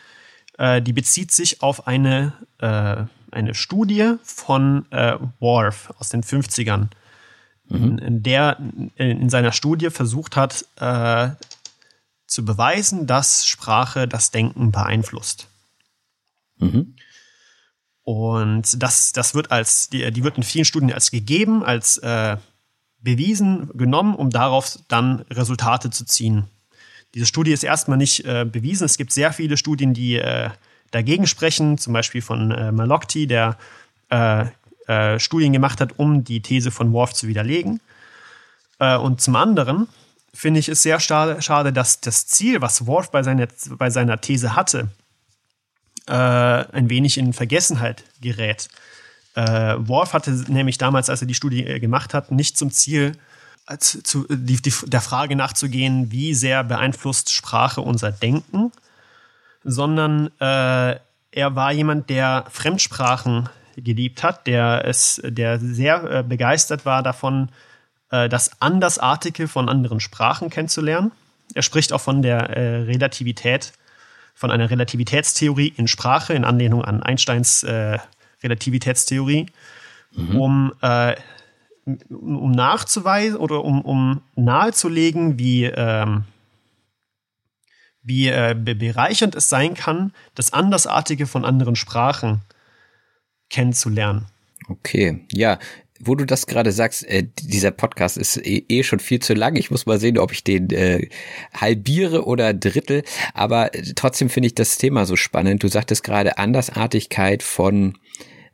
äh, 0.57 0.81
die 0.81 0.93
bezieht 0.93 1.31
sich 1.31 1.61
auf 1.61 1.85
eine, 1.85 2.33
äh, 2.59 3.03
eine 3.29 3.53
Studie 3.53 4.13
von 4.23 4.89
äh, 4.91 5.17
Worf 5.39 5.93
aus 5.99 6.07
den 6.07 6.23
50ern, 6.23 6.87
mhm. 7.67 7.83
in, 7.83 7.97
in, 7.97 8.23
der 8.23 8.57
in 8.95 9.29
seiner 9.29 9.51
Studie 9.51 9.89
versucht 9.89 10.37
hat, 10.37 10.65
äh, 10.77 11.31
zu 12.25 12.45
beweisen, 12.45 13.05
dass 13.05 13.45
Sprache 13.45 14.07
das 14.07 14.31
Denken 14.31 14.71
beeinflusst. 14.71 15.47
Mhm. 16.57 16.95
Und 18.03 18.81
das, 18.81 19.11
das 19.11 19.35
wird 19.35 19.51
als, 19.51 19.89
die, 19.89 20.09
die 20.11 20.23
wird 20.23 20.37
in 20.37 20.43
vielen 20.43 20.63
Studien 20.63 20.93
als 20.93 21.11
gegeben, 21.11 21.65
als 21.65 21.97
äh, 21.97 22.37
bewiesen 22.99 23.69
genommen, 23.73 24.15
um 24.15 24.29
darauf 24.29 24.79
dann 24.87 25.25
Resultate 25.29 25.89
zu 25.89 26.05
ziehen. 26.05 26.47
Diese 27.13 27.25
Studie 27.25 27.51
ist 27.51 27.63
erstmal 27.63 27.97
nicht 27.97 28.25
äh, 28.25 28.45
bewiesen. 28.45 28.85
Es 28.85 28.97
gibt 28.97 29.11
sehr 29.11 29.33
viele 29.33 29.57
Studien, 29.57 29.93
die 29.93 30.15
äh, 30.15 30.49
dagegen 30.91 31.27
sprechen, 31.27 31.77
zum 31.77 31.93
Beispiel 31.93 32.21
von 32.21 32.51
äh, 32.51 32.71
Malokti, 32.71 33.27
der 33.27 33.57
äh, 34.09 34.45
äh, 34.87 35.19
Studien 35.19 35.53
gemacht 35.53 35.81
hat, 35.81 35.97
um 35.99 36.23
die 36.23 36.41
These 36.41 36.71
von 36.71 36.91
Worf 36.93 37.13
zu 37.13 37.27
widerlegen. 37.27 37.81
Äh, 38.79 38.97
und 38.97 39.21
zum 39.21 39.35
anderen 39.35 39.87
finde 40.33 40.59
ich 40.59 40.69
es 40.69 40.83
sehr 40.83 40.99
schade, 40.99 41.73
dass 41.73 41.99
das 41.99 42.27
Ziel, 42.27 42.61
was 42.61 42.85
Worf 42.87 43.11
bei 43.11 43.23
seiner, 43.23 43.47
bei 43.77 43.89
seiner 43.89 44.21
These 44.21 44.55
hatte, 44.55 44.89
ein 46.07 46.89
wenig 46.89 47.17
in 47.17 47.31
Vergessenheit 47.31 48.03
gerät. 48.21 48.69
Worf 49.35 50.13
hatte 50.13 50.31
nämlich 50.47 50.77
damals, 50.77 51.09
als 51.09 51.21
er 51.21 51.27
die 51.27 51.35
Studie 51.35 51.63
gemacht 51.79 52.13
hat, 52.13 52.31
nicht 52.31 52.57
zum 52.57 52.71
Ziel, 52.71 53.17
zu, 53.77 54.25
die, 54.29 54.61
die, 54.61 54.73
der 54.85 55.01
Frage 55.01 55.35
nachzugehen, 55.35 56.11
wie 56.11 56.33
sehr 56.33 56.63
beeinflusst 56.63 57.31
Sprache 57.31 57.81
unser 57.81 58.11
Denken, 58.11 58.71
sondern 59.63 60.27
äh, 60.39 60.95
er 61.31 61.55
war 61.55 61.71
jemand, 61.71 62.09
der 62.09 62.45
Fremdsprachen 62.49 63.49
geliebt 63.77 64.23
hat, 64.23 64.47
der 64.47 64.85
es, 64.85 65.21
der 65.23 65.59
sehr 65.59 66.03
äh, 66.03 66.23
begeistert 66.23 66.85
war 66.85 67.03
davon, 67.03 67.49
äh, 68.09 68.27
das 68.27 68.61
Andersartige 68.61 69.47
von 69.47 69.69
anderen 69.69 69.99
Sprachen 69.99 70.49
kennenzulernen. 70.49 71.11
Er 71.53 71.61
spricht 71.61 71.93
auch 71.93 72.01
von 72.01 72.21
der 72.21 72.49
äh, 72.49 72.81
Relativität, 72.83 73.73
von 74.33 74.51
einer 74.51 74.69
Relativitätstheorie 74.69 75.73
in 75.77 75.87
Sprache 75.87 76.33
in 76.33 76.45
Anlehnung 76.45 76.83
an 76.83 77.03
Einsteins 77.03 77.63
äh, 77.63 77.97
Relativitätstheorie, 78.43 79.47
mhm. 80.13 80.39
um 80.39 80.73
äh, 80.81 81.15
um 81.85 82.51
nachzuweisen 82.51 83.37
oder 83.37 83.63
um, 83.63 83.81
um 83.81 84.21
nahezulegen, 84.35 85.39
wie, 85.39 85.65
ähm, 85.65 86.25
wie 88.03 88.27
äh, 88.27 88.55
bereichernd 88.55 89.35
es 89.35 89.49
sein 89.49 89.73
kann, 89.73 90.13
das 90.35 90.53
Andersartige 90.53 91.27
von 91.27 91.45
anderen 91.45 91.75
Sprachen 91.75 92.41
kennenzulernen. 93.49 94.25
Okay, 94.67 95.25
ja. 95.31 95.59
Wo 96.03 96.15
du 96.15 96.25
das 96.25 96.47
gerade 96.47 96.71
sagst, 96.71 97.07
äh, 97.07 97.27
dieser 97.41 97.69
Podcast 97.69 98.17
ist 98.17 98.37
eh, 98.37 98.65
eh, 98.69 98.81
schon 98.81 98.99
viel 98.99 99.19
zu 99.19 99.35
lang. 99.35 99.55
Ich 99.55 99.69
muss 99.69 99.85
mal 99.85 99.99
sehen, 99.99 100.17
ob 100.17 100.31
ich 100.31 100.43
den 100.43 100.71
äh, 100.71 101.09
halbiere 101.53 102.25
oder 102.25 102.55
drittel. 102.55 103.03
Aber 103.35 103.75
äh, 103.75 103.83
trotzdem 103.95 104.31
finde 104.31 104.47
ich 104.47 104.55
das 104.55 104.79
Thema 104.79 105.05
so 105.05 105.15
spannend. 105.15 105.61
Du 105.61 105.67
sagtest 105.67 106.03
gerade 106.03 106.39
Andersartigkeit 106.39 107.43
von 107.43 107.99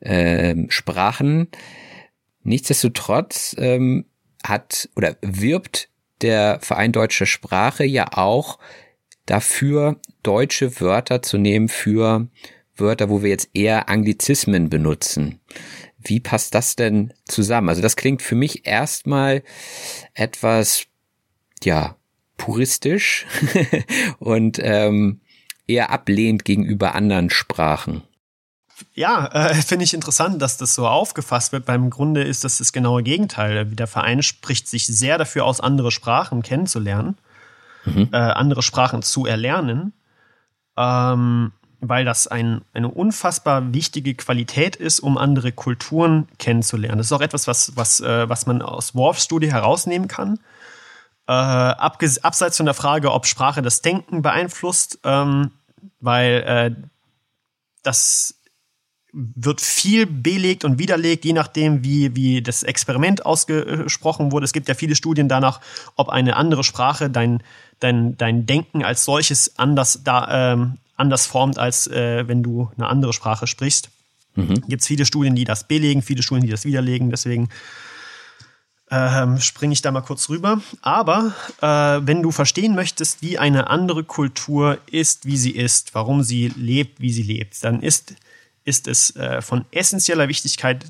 ähm, 0.02 0.68
Sprachen. 0.70 1.48
Nichtsdestotrotz 2.48 3.58
ähm, 3.60 4.06
hat 4.42 4.88
oder 4.96 5.18
wirbt 5.22 5.90
der 6.22 6.60
Verein 6.62 6.94
Deutsche 6.94 7.26
Sprache 7.26 7.84
ja 7.84 8.08
auch 8.14 8.58
dafür, 9.26 10.00
deutsche 10.24 10.80
Wörter 10.80 11.22
zu 11.22 11.38
nehmen 11.38 11.68
für 11.68 12.30
Wörter, 12.78 13.10
wo 13.10 13.22
wir 13.22 13.32
jetzt 13.32 13.50
eher 13.54 13.90
Anglizismen 13.90 14.70
benutzen. 14.70 15.42
Wie 15.98 16.22
passt 16.22 16.56
das 16.56 16.78
denn 16.78 17.14
zusammen? 17.26 17.68
Also 17.68 17.82
das 17.82 17.98
klingt 17.98 18.22
für 18.22 18.36
mich 18.36 18.66
erstmal 18.66 19.44
etwas, 20.14 20.86
ja, 21.64 21.98
puristisch 22.38 23.26
und 24.20 24.58
ähm, 24.64 25.20
eher 25.68 25.90
ablehnend 25.90 26.46
gegenüber 26.46 26.96
anderen 26.96 27.30
Sprachen. 27.30 28.04
Ja, 28.94 29.28
äh, 29.28 29.56
finde 29.56 29.86
ich 29.86 29.94
interessant, 29.94 30.42
dass 30.42 30.58
das 30.58 30.76
so 30.76 30.88
aufgefasst 30.88 31.52
wird. 31.52 31.66
Beim 31.66 31.90
Grunde 31.90 32.24
ist 32.24 32.44
das 32.44 32.60
das 32.60 32.74
genaue 32.74 33.04
Gegenteil. 33.04 33.66
Der 33.66 33.88
Verein 33.88 34.22
spricht 34.22 34.68
sich 34.68 34.86
sehr 34.86 35.18
dafür 35.18 35.46
aus, 35.46 35.60
andere 35.60 35.92
Sprachen 35.92 36.44
kennenzulernen, 36.44 37.18
mhm. 37.86 38.10
äh, 38.12 38.18
andere 38.18 38.62
Sprachen 38.62 39.02
zu 39.02 39.26
erlernen, 39.26 39.94
ähm, 40.78 41.54
weil 41.80 42.06
das 42.06 42.28
ein, 42.28 42.62
eine 42.74 42.90
unfassbar 42.90 43.74
wichtige 43.74 44.16
Qualität 44.16 44.76
ist, 44.76 45.00
um 45.00 45.18
andere 45.18 45.52
Kulturen 45.52 46.28
kennenzulernen. 46.38 46.98
Das 46.98 47.08
ist 47.08 47.14
auch 47.14 47.22
etwas, 47.22 47.48
was, 47.48 47.76
was, 47.76 48.00
äh, 48.00 48.30
was 48.30 48.46
man 48.46 48.62
aus 48.62 48.96
Worfs 48.96 49.24
Studie 49.24 49.52
herausnehmen 49.52 50.08
kann. 50.08 50.40
Äh, 51.28 51.34
abseits 51.34 52.58
von 52.58 52.66
der 52.66 52.76
Frage, 52.76 53.12
ob 53.12 53.26
Sprache 53.26 53.62
das 53.62 53.82
Denken 53.82 54.22
beeinflusst, 54.22 55.00
ähm, 55.04 55.52
weil 56.00 56.44
äh, 56.48 56.88
das 57.84 58.37
wird 59.18 59.62
viel 59.62 60.06
belegt 60.06 60.64
und 60.64 60.78
widerlegt, 60.78 61.26
je 61.26 61.34
nachdem, 61.34 61.84
wie, 61.84 62.16
wie 62.16 62.42
das 62.44 62.62
Experiment 62.62 63.26
ausgesprochen 63.26 64.32
wurde. 64.32 64.46
Es 64.46 64.54
gibt 64.54 64.68
ja 64.68 64.76
viele 64.76 64.96
Studien 64.96 65.28
danach, 65.28 65.60
ob 65.96 66.10
eine 66.10 66.36
andere 66.36 66.64
Sprache 66.64 67.10
dein, 67.10 67.42
dein, 67.80 68.16
dein 68.18 68.46
Denken 68.46 68.84
als 68.84 69.06
solches 69.06 69.58
anders, 69.58 70.02
da, 70.04 70.54
ähm, 70.54 70.78
anders 70.96 71.26
formt, 71.26 71.58
als 71.58 71.88
äh, 71.88 72.28
wenn 72.28 72.44
du 72.44 72.70
eine 72.78 72.88
andere 72.88 73.12
Sprache 73.12 73.48
sprichst. 73.48 73.90
Mhm. 74.36 74.62
Gibt 74.68 74.84
es 74.84 74.88
viele 74.88 75.06
Studien, 75.06 75.36
die 75.36 75.46
das 75.46 75.68
belegen, 75.68 76.04
viele 76.04 76.22
Studien, 76.22 76.46
die 76.46 76.52
das 76.52 76.66
widerlegen. 76.66 77.10
Deswegen 77.10 77.50
ähm, 78.92 79.40
springe 79.40 79.74
ich 79.74 79.82
da 79.82 79.90
mal 79.90 80.02
kurz 80.02 80.30
rüber. 80.30 80.62
Aber 80.84 81.34
äh, 81.62 82.06
wenn 82.06 82.22
du 82.22 82.32
verstehen 82.32 82.76
möchtest, 82.76 83.24
wie 83.24 83.40
eine 83.40 83.68
andere 83.68 84.04
Kultur 84.04 84.78
ist, 84.92 85.26
wie 85.26 85.38
sie 85.38 85.52
ist, 85.52 85.96
warum 85.96 86.22
sie 86.22 86.50
lebt, 86.56 87.02
wie 87.02 87.12
sie 87.12 87.24
lebt, 87.24 87.64
dann 87.64 87.82
ist 87.82 88.14
ist 88.68 88.88
es 88.88 89.16
äh, 89.16 89.42
von 89.42 89.66
essentieller 89.72 90.28
Wichtigkeit, 90.28 90.86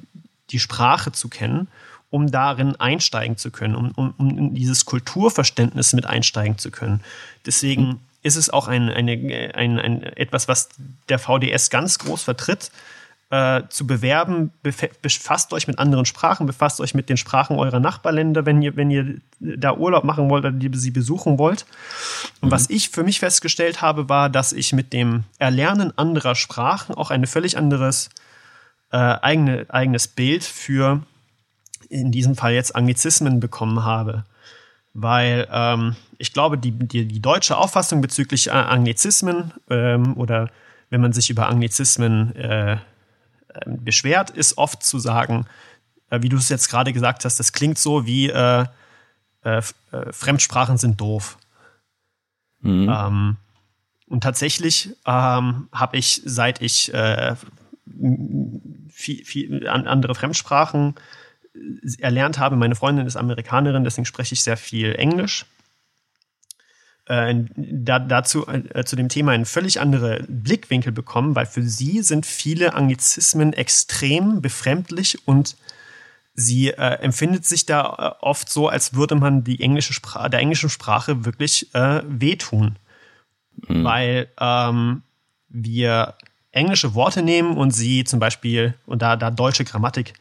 die 0.49 0.59
Sprache 0.59 1.11
zu 1.11 1.30
kennen, 1.30 1.67
um 2.09 2.32
darin 2.32 2.75
einsteigen 2.78 3.38
zu 3.38 3.51
können, 3.51 3.75
um, 3.75 3.91
um, 3.91 4.13
um 4.17 4.38
in 4.38 4.55
dieses 4.55 4.86
Kulturverständnis 4.86 5.93
mit 5.93 6.07
einsteigen 6.07 6.57
zu 6.57 6.71
können. 6.71 7.01
Deswegen 7.45 7.88
mhm. 7.88 7.99
ist 8.23 8.36
es 8.36 8.49
auch 8.49 8.67
ein, 8.67 8.89
eine, 8.89 9.53
ein, 9.53 9.80
ein, 9.80 10.03
etwas, 10.03 10.47
was 10.47 10.69
der 11.07 11.19
VDS 11.19 11.69
ganz 11.69 11.99
groß 11.99 12.23
vertritt, 12.23 12.71
äh, 13.30 13.63
zu 13.69 13.86
bewerben, 13.86 14.51
befasst 15.01 15.51
euch 15.51 15.67
mit 15.67 15.80
anderen 15.80 16.05
Sprachen, 16.05 16.47
befasst 16.47 16.80
euch 16.80 16.93
mit 16.93 17.09
den 17.09 17.17
Sprachen 17.17 17.57
eurer 17.57 17.82
Nachbarländer, 17.82 18.45
wenn 18.45 18.61
ihr, 18.61 18.78
wenn 18.78 18.89
ihr 18.89 19.19
da 19.39 19.75
Urlaub 19.75 20.05
machen 20.05 20.30
wollt 20.30 20.45
oder 20.45 20.78
sie 20.78 20.91
besuchen 20.91 21.38
wollt. 21.38 21.65
Und 22.41 22.49
mhm. 22.49 22.51
was 22.51 22.69
ich 22.69 22.89
für 22.89 23.03
mich 23.03 23.19
festgestellt 23.19 23.82
habe, 23.82 24.07
war, 24.07 24.30
dass 24.30 24.53
ich 24.53 24.71
mit 24.71 24.93
dem 24.93 25.25
Erlernen 25.39 25.97
anderer 25.97 26.36
Sprachen 26.36 26.95
auch 26.95 27.11
ein 27.11 27.28
völlig 27.28 27.57
anderes 27.57 28.09
äh, 28.91 28.97
eigene, 28.97 29.65
eigenes 29.69 30.07
Bild 30.07 30.45
für 30.45 31.01
in 31.89 32.11
diesem 32.11 32.36
Fall 32.36 32.53
jetzt 32.53 32.75
Anglizismen 32.75 33.41
bekommen 33.41 33.84
habe. 33.84 34.23
Weil 34.93 35.47
ähm, 35.51 35.95
ich 36.17 36.34
glaube, 36.34 36.57
die, 36.57 36.71
die, 36.71 37.05
die 37.05 37.21
deutsche 37.21 37.57
Auffassung 37.57 38.01
bezüglich 38.01 38.51
Anglizismen 38.51 39.53
ähm, 39.69 40.15
oder 40.15 40.49
wenn 40.89 41.01
man 41.01 41.13
sich 41.13 41.30
über 41.30 41.49
Anglizismen 41.49 42.36
äh, 42.36 42.78
beschwert, 43.66 44.30
ist 44.30 44.58
oft 44.58 44.84
zu 44.84 44.99
sagen, 44.99 45.45
äh, 46.10 46.22
wie 46.22 46.30
du 46.30 46.38
es 46.38 46.49
jetzt 46.49 46.70
gerade 46.70 46.93
gesagt 46.93 47.26
hast, 47.26 47.39
das 47.39 47.53
klingt 47.53 47.78
so 47.78 48.05
wie 48.05 48.30
äh, 48.30 48.66
äh, 49.43 49.62
äh 49.91 50.12
Fremdsprachen 50.12 50.78
sind 50.78 50.99
doof. 50.99 51.38
Mhm. 52.62 52.89
Ähm, 52.89 53.38
und 54.08 54.22
tatsächlich 54.22 54.95
ähm, 55.05 55.68
habe 55.72 55.97
ich, 55.97 56.22
seit 56.26 56.62
ich 56.62 56.93
äh, 56.93 57.36
viel, 58.89 59.26
viel 59.26 59.68
andere 59.68 60.16
Fremdsprachen 60.16 60.95
erlernt 61.99 62.38
habe, 62.38 62.55
meine 62.55 62.76
Freundin 62.76 63.08
ist 63.08 63.16
Amerikanerin, 63.16 63.84
deswegen 63.84 64.05
spreche 64.05 64.34
ich 64.34 64.43
sehr 64.43 64.58
viel 64.58 64.93
Englisch 64.95 65.45
äh, 67.08 67.34
da, 67.55 67.99
dazu 67.99 68.47
äh, 68.47 68.84
zu 68.84 68.95
dem 68.95 69.10
Thema 69.10 69.32
einen 69.32 69.45
völlig 69.45 69.80
anderen 69.80 70.26
Blickwinkel 70.28 70.91
bekommen, 70.91 71.36
weil 71.36 71.45
für 71.45 71.64
sie 71.64 72.01
sind 72.01 72.26
viele 72.26 72.74
Anglizismen 72.74 73.53
extrem 73.53 74.41
befremdlich 74.41 75.28
und 75.28 75.55
sie 76.34 76.70
äh, 76.70 76.99
empfindet 77.01 77.45
sich 77.45 77.66
da 77.66 78.16
äh, 78.20 78.24
oft 78.24 78.49
so, 78.49 78.70
als 78.70 78.93
würde 78.93 79.16
man 79.16 79.43
die 79.43 79.62
englische 79.62 79.93
Sprache, 79.93 80.30
der 80.30 80.39
englischen 80.39 80.70
Sprache 80.70 81.26
wirklich 81.26 81.74
äh, 81.74 82.01
wehtun. 82.08 82.78
Mhm. 83.68 83.84
Weil 83.84 84.28
ähm, 84.39 85.01
wir 85.49 86.14
englische 86.51 86.93
Worte 86.93 87.24
nehmen 87.24 87.58
und 87.58 87.72
sie 87.72 88.03
zum 88.03 88.20
Beispiel, 88.20 88.76
und 88.86 89.01
da, 89.01 89.16
da 89.16 89.32
deutsche 89.32 89.64
Grammatik 89.64 90.14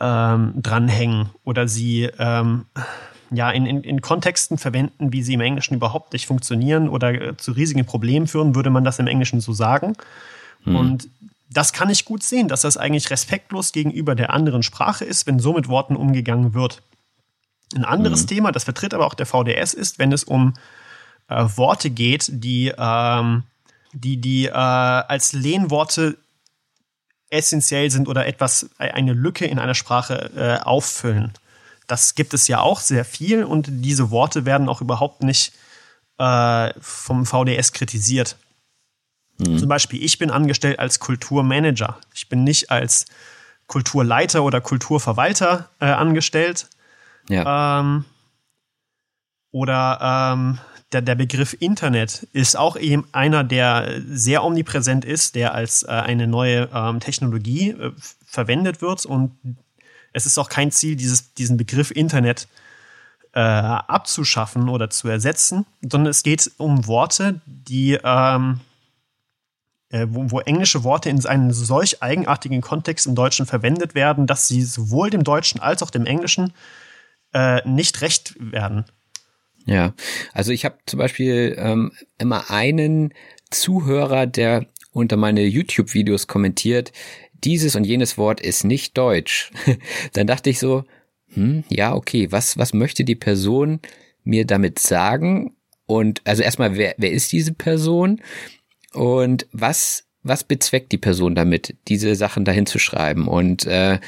ähm, 0.00 0.54
dranhängen 0.56 1.30
oder 1.44 1.68
sie 1.68 2.10
ähm, 2.18 2.66
ja, 3.30 3.50
in, 3.50 3.66
in, 3.66 3.82
in 3.82 4.00
Kontexten 4.00 4.58
verwenden, 4.58 5.12
wie 5.12 5.22
sie 5.22 5.34
im 5.34 5.40
Englischen 5.40 5.74
überhaupt 5.74 6.12
nicht 6.12 6.26
funktionieren 6.26 6.88
oder 6.88 7.12
äh, 7.12 7.36
zu 7.36 7.52
riesigen 7.52 7.84
Problemen 7.84 8.26
führen, 8.26 8.54
würde 8.54 8.70
man 8.70 8.84
das 8.84 8.98
im 8.98 9.06
Englischen 9.06 9.40
so 9.40 9.52
sagen. 9.52 9.94
Hm. 10.64 10.76
Und 10.76 11.08
das 11.52 11.72
kann 11.72 11.90
ich 11.90 12.04
gut 12.04 12.22
sehen, 12.22 12.48
dass 12.48 12.62
das 12.62 12.76
eigentlich 12.76 13.10
respektlos 13.10 13.72
gegenüber 13.72 14.14
der 14.14 14.32
anderen 14.32 14.62
Sprache 14.62 15.04
ist, 15.04 15.26
wenn 15.26 15.40
so 15.40 15.52
mit 15.52 15.68
Worten 15.68 15.96
umgegangen 15.96 16.54
wird. 16.54 16.82
Ein 17.74 17.84
anderes 17.84 18.22
mhm. 18.22 18.26
Thema, 18.28 18.52
das 18.52 18.64
vertritt 18.64 18.94
aber 18.94 19.06
auch 19.06 19.14
der 19.14 19.26
VDS, 19.26 19.74
ist, 19.74 19.98
wenn 19.98 20.12
es 20.12 20.24
um 20.24 20.54
äh, 21.28 21.44
Worte 21.56 21.90
geht, 21.90 22.28
die, 22.30 22.72
ähm, 22.76 23.44
die, 23.92 24.16
die 24.16 24.46
äh, 24.46 24.50
als 24.52 25.32
Lehnworte 25.32 26.18
essentiell 27.30 27.90
sind 27.90 28.08
oder 28.08 28.26
etwas, 28.26 28.70
äh, 28.78 28.90
eine 28.90 29.12
Lücke 29.12 29.46
in 29.46 29.58
einer 29.58 29.74
Sprache 29.74 30.30
äh, 30.36 30.64
auffüllen. 30.64 31.32
Das 31.90 32.14
gibt 32.14 32.34
es 32.34 32.46
ja 32.46 32.60
auch 32.60 32.78
sehr 32.78 33.04
viel 33.04 33.42
und 33.42 33.66
diese 33.68 34.12
Worte 34.12 34.44
werden 34.44 34.68
auch 34.68 34.80
überhaupt 34.80 35.24
nicht 35.24 35.52
äh, 36.18 36.72
vom 36.80 37.26
VDS 37.26 37.72
kritisiert. 37.72 38.36
Mhm. 39.38 39.58
Zum 39.58 39.68
Beispiel, 39.68 40.00
ich 40.02 40.18
bin 40.18 40.30
angestellt 40.30 40.78
als 40.78 41.00
Kulturmanager. 41.00 41.98
Ich 42.14 42.28
bin 42.28 42.44
nicht 42.44 42.70
als 42.70 43.06
Kulturleiter 43.66 44.44
oder 44.44 44.60
Kulturverwalter 44.60 45.68
äh, 45.80 45.86
angestellt. 45.86 46.68
Ja. 47.28 47.80
Ähm, 47.80 48.04
oder 49.50 50.32
ähm, 50.32 50.58
der, 50.92 51.02
der 51.02 51.16
Begriff 51.16 51.56
Internet 51.58 52.28
ist 52.32 52.56
auch 52.56 52.76
eben 52.76 53.04
einer, 53.10 53.42
der 53.42 54.00
sehr 54.06 54.44
omnipräsent 54.44 55.04
ist, 55.04 55.34
der 55.34 55.54
als 55.54 55.82
äh, 55.82 55.88
eine 55.88 56.28
neue 56.28 56.68
ähm, 56.72 57.00
Technologie 57.00 57.70
äh, 57.70 57.92
verwendet 58.24 58.80
wird 58.80 59.06
und 59.06 59.32
es 60.12 60.26
ist 60.26 60.38
auch 60.38 60.48
kein 60.48 60.70
Ziel, 60.70 60.96
dieses, 60.96 61.34
diesen 61.34 61.56
Begriff 61.56 61.90
Internet 61.90 62.48
äh, 63.32 63.40
abzuschaffen 63.40 64.68
oder 64.68 64.90
zu 64.90 65.08
ersetzen, 65.08 65.66
sondern 65.82 66.10
es 66.10 66.22
geht 66.22 66.50
um 66.58 66.86
Worte, 66.86 67.40
die 67.46 67.98
ähm, 68.02 68.60
äh, 69.90 70.06
wo, 70.08 70.30
wo, 70.30 70.40
englische 70.40 70.84
Worte 70.84 71.10
in 71.10 71.24
einem 71.26 71.52
solch 71.52 72.02
eigenartigen 72.02 72.60
Kontext 72.60 73.06
im 73.06 73.14
Deutschen 73.14 73.46
verwendet 73.46 73.94
werden, 73.94 74.26
dass 74.26 74.48
sie 74.48 74.62
sowohl 74.62 75.10
dem 75.10 75.24
Deutschen 75.24 75.60
als 75.60 75.82
auch 75.82 75.90
dem 75.90 76.06
Englischen 76.06 76.52
äh, 77.32 77.66
nicht 77.68 78.00
recht 78.00 78.34
werden. 78.38 78.84
Ja, 79.66 79.94
also 80.32 80.52
ich 80.52 80.64
habe 80.64 80.78
zum 80.86 80.98
Beispiel 80.98 81.54
ähm, 81.58 81.92
immer 82.18 82.50
einen 82.50 83.12
Zuhörer, 83.50 84.26
der 84.26 84.66
unter 84.92 85.16
meine 85.16 85.42
YouTube-Videos 85.42 86.26
kommentiert, 86.26 86.92
dieses 87.44 87.76
und 87.76 87.84
jenes 87.84 88.18
Wort 88.18 88.40
ist 88.40 88.64
nicht 88.64 88.96
deutsch, 88.96 89.50
dann 90.12 90.26
dachte 90.26 90.50
ich 90.50 90.58
so, 90.58 90.84
hm, 91.34 91.64
ja, 91.68 91.94
okay, 91.94 92.30
was, 92.30 92.58
was 92.58 92.72
möchte 92.72 93.04
die 93.04 93.14
Person 93.14 93.80
mir 94.24 94.46
damit 94.46 94.78
sagen? 94.78 95.56
Und 95.86 96.22
also 96.24 96.42
erstmal, 96.42 96.76
wer, 96.76 96.94
wer 96.98 97.10
ist 97.10 97.32
diese 97.32 97.52
Person? 97.52 98.20
Und 98.92 99.46
was, 99.52 100.04
was 100.22 100.44
bezweckt 100.44 100.92
die 100.92 100.98
Person 100.98 101.34
damit, 101.34 101.76
diese 101.88 102.14
Sachen 102.14 102.44
dahin 102.44 102.66
zu 102.66 102.78
schreiben? 102.78 103.28
Und 103.28 103.66
äh, 103.66 103.98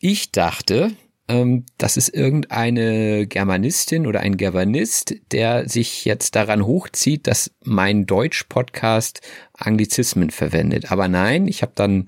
ich 0.00 0.32
dachte, 0.32 0.92
das 1.26 1.96
ist 1.96 2.10
irgendeine 2.10 3.26
Germanistin 3.26 4.06
oder 4.06 4.20
ein 4.20 4.36
Germanist, 4.36 5.14
der 5.32 5.68
sich 5.68 6.04
jetzt 6.04 6.36
daran 6.36 6.66
hochzieht, 6.66 7.26
dass 7.26 7.50
mein 7.62 8.04
Deutsch-Podcast 8.04 9.22
Anglizismen 9.54 10.30
verwendet. 10.30 10.92
Aber 10.92 11.08
nein, 11.08 11.48
ich 11.48 11.62
habe 11.62 11.72
dann 11.74 12.04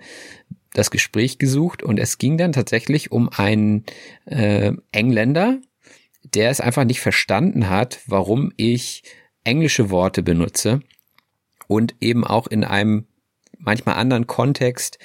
das 0.74 0.90
Gespräch 0.90 1.38
gesucht 1.38 1.82
und 1.82 1.98
es 1.98 2.18
ging 2.18 2.36
dann 2.36 2.52
tatsächlich 2.52 3.10
um 3.10 3.30
einen 3.30 3.84
äh, 4.26 4.72
Engländer, 4.92 5.60
der 6.22 6.50
es 6.50 6.60
einfach 6.60 6.84
nicht 6.84 7.00
verstanden 7.00 7.70
hat, 7.70 8.00
warum 8.06 8.52
ich 8.56 9.02
englische 9.44 9.88
Worte 9.88 10.22
benutze 10.22 10.80
und 11.68 11.94
eben 12.00 12.24
auch 12.24 12.46
in 12.46 12.64
einem 12.64 13.06
manchmal 13.58 13.94
anderen 13.94 14.26
Kontext 14.26 14.98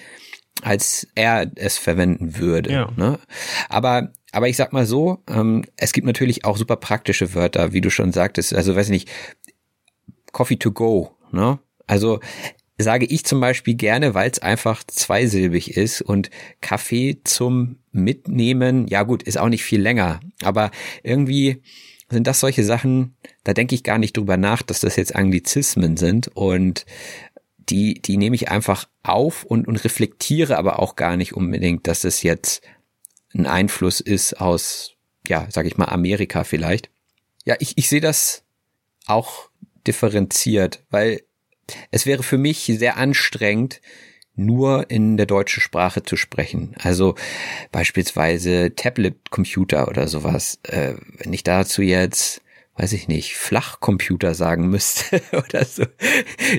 als 0.62 1.07
er 1.16 1.51
es 1.55 1.78
verwenden 1.78 2.38
würde. 2.38 2.72
Ja. 2.72 2.91
Ne? 2.95 3.20
Aber 3.70 4.12
aber 4.32 4.47
ich 4.47 4.55
sag 4.55 4.72
mal 4.72 4.86
so, 4.86 5.20
ähm, 5.28 5.66
es 5.76 5.91
gibt 5.91 6.07
natürlich 6.07 6.45
auch 6.45 6.57
super 6.57 6.78
praktische 6.78 7.34
Wörter, 7.34 7.74
wie 7.74 7.82
du 7.82 7.89
schon 7.89 8.14
sagtest. 8.14 8.53
Also 8.53 8.76
weiß 8.76 8.88
ich 8.88 8.91
nicht, 8.91 9.09
Coffee 10.32 10.55
to 10.55 10.72
go. 10.72 11.18
Ne? 11.32 11.59
Also 11.86 12.20
sage 12.78 13.05
ich 13.05 13.26
zum 13.26 13.39
Beispiel 13.41 13.76
gerne, 13.76 14.14
weil 14.14 14.30
es 14.32 14.39
einfach 14.39 14.84
zweisilbig 14.86 15.76
ist 15.76 16.01
und 16.01 16.30
Kaffee 16.62 17.20
zum 17.24 17.78
Mitnehmen, 17.91 18.88
ja 18.88 19.03
gut, 19.03 19.24
ist 19.24 19.38
auch 19.38 19.49
nicht 19.49 19.64
viel 19.64 19.82
länger, 19.82 20.22
aber 20.41 20.72
irgendwie 21.03 21.62
sind 22.09 22.28
das 22.28 22.39
solche 22.39 22.64
Sachen, 22.64 23.16
da 23.43 23.53
denke 23.53 23.76
ich 23.76 23.84
gar 23.84 23.97
nicht 23.97 24.18
drüber 24.18 24.38
nach, 24.38 24.62
dass 24.62 24.82
das 24.82 24.95
jetzt 24.95 25.16
Anglizismen 25.16 25.97
sind 25.97 26.30
und 26.34 26.86
die, 27.72 28.01
die 28.01 28.17
nehme 28.17 28.36
ich 28.36 28.49
einfach 28.49 28.88
auf 29.01 29.43
und, 29.43 29.67
und 29.67 29.84
reflektiere 29.84 30.57
aber 30.57 30.80
auch 30.80 30.95
gar 30.95 31.17
nicht 31.17 31.34
unbedingt, 31.34 31.88
dass 31.88 32.03
es 32.03 32.22
jetzt 32.22 32.61
ein 33.34 33.47
Einfluss 33.47 34.01
ist 34.01 34.39
aus, 34.39 34.95
ja, 35.28 35.47
sag 35.49 35.65
ich 35.65 35.78
mal, 35.78 35.86
Amerika 35.86 36.43
vielleicht. 36.43 36.89
Ja, 37.45 37.55
ich, 37.59 37.78
ich 37.78 37.88
sehe 37.88 38.01
das 38.01 38.43
auch 39.07 39.49
differenziert, 39.88 40.84
weil 40.89 41.22
es 41.89 42.05
wäre 42.05 42.24
für 42.24 42.38
mich 42.38 42.65
sehr 42.65 42.97
anstrengend, 42.97 43.82
nur 44.36 44.89
in 44.89 45.17
der 45.17 45.26
deutschen 45.26 45.61
Sprache 45.61 46.03
zu 46.03 46.17
sprechen. 46.17 46.76
Also 46.80 47.15
beispielsweise 47.72 48.74
Tablet-Computer 48.76 49.88
oder 49.88 50.07
sowas. 50.07 50.59
Äh, 50.63 50.95
wenn 51.17 51.34
ich 51.34 51.43
dazu 51.43 51.82
jetzt, 51.82 52.41
weiß 52.76 52.93
ich 52.93 53.07
nicht, 53.07 53.36
Flachcomputer 53.36 54.34
sagen 54.34 54.69
müsste 54.69 55.22
oder 55.32 55.65
so. 55.65 55.84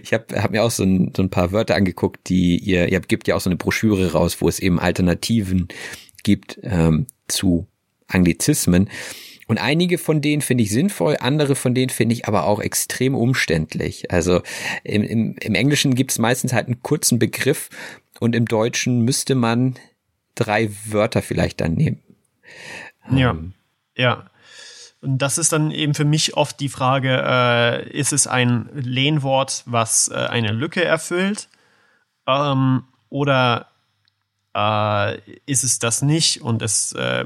Ich 0.03 0.13
habe 0.13 0.43
hab 0.43 0.51
mir 0.51 0.63
auch 0.63 0.71
so 0.71 0.85
ein, 0.85 1.13
so 1.17 1.23
ein 1.23 1.31
paar 1.31 1.53
Wörter 1.53 1.75
angeguckt, 1.75 2.29
die 2.29 2.59
ihr, 2.59 2.89
ihr 2.89 3.01
gibt 3.01 3.29
ja 3.29 3.35
auch 3.35 3.41
so 3.41 3.51
eine 3.51 3.57
Broschüre 3.57 4.13
raus, 4.13 4.41
wo 4.41 4.49
es 4.49 4.59
eben 4.59 4.79
Alternativen 4.79 5.69
gibt 6.23 6.61
ähm, 6.63 7.07
zu 7.29 7.67
Anglizismen. 8.09 8.89
Und 9.49 9.59
einige 9.59 9.99
von 9.99 10.21
denen 10.21 10.41
finde 10.41 10.65
ich 10.65 10.71
sinnvoll, 10.71 11.17
andere 11.21 11.57
von 11.57 11.75
denen 11.75 11.91
finde 11.91 12.15
ich 12.15 12.27
aber 12.27 12.45
auch 12.47 12.61
extrem 12.61 13.15
umständlich. 13.15 14.11
Also 14.11 14.43
im, 14.85 15.03
im, 15.03 15.37
im 15.41 15.55
Englischen 15.55 15.95
gibt 15.95 16.13
es 16.13 16.19
meistens 16.19 16.53
halt 16.53 16.67
einen 16.67 16.83
kurzen 16.83 17.19
Begriff 17.19 17.69
und 18.21 18.37
im 18.37 18.47
Deutschen 18.47 19.01
müsste 19.01 19.35
man 19.35 19.75
drei 20.35 20.71
Wörter 20.87 21.23
vielleicht 21.23 21.61
dann 21.61 21.75
nehmen. 21.75 22.01
Ja, 23.11 23.31
ähm. 23.31 23.55
ja. 23.97 24.31
Und 25.03 25.19
das 25.19 25.37
ist 25.37 25.53
dann 25.53 25.73
eben 25.73 25.95
für 25.95 26.05
mich 26.05 26.37
oft 26.37 26.61
die 26.61 26.69
Frage, 26.69 27.23
äh, 27.27 27.91
ist 27.91 28.13
es 28.13 28.29
ein 28.29 28.69
Lehnwort, 28.73 29.65
was 29.67 30.09
äh, 30.09 30.15
eine 30.15 30.53
Lücke 30.53 30.85
erfüllt? 30.85 31.49
Ähm, 32.27 32.85
oder 33.09 33.67
äh, 34.55 35.19
ist 35.45 35.65
es 35.65 35.81
das 35.81 36.03
nicht. 36.03 36.41
Und 36.43 36.63
es 36.63 36.93
äh, 36.93 37.25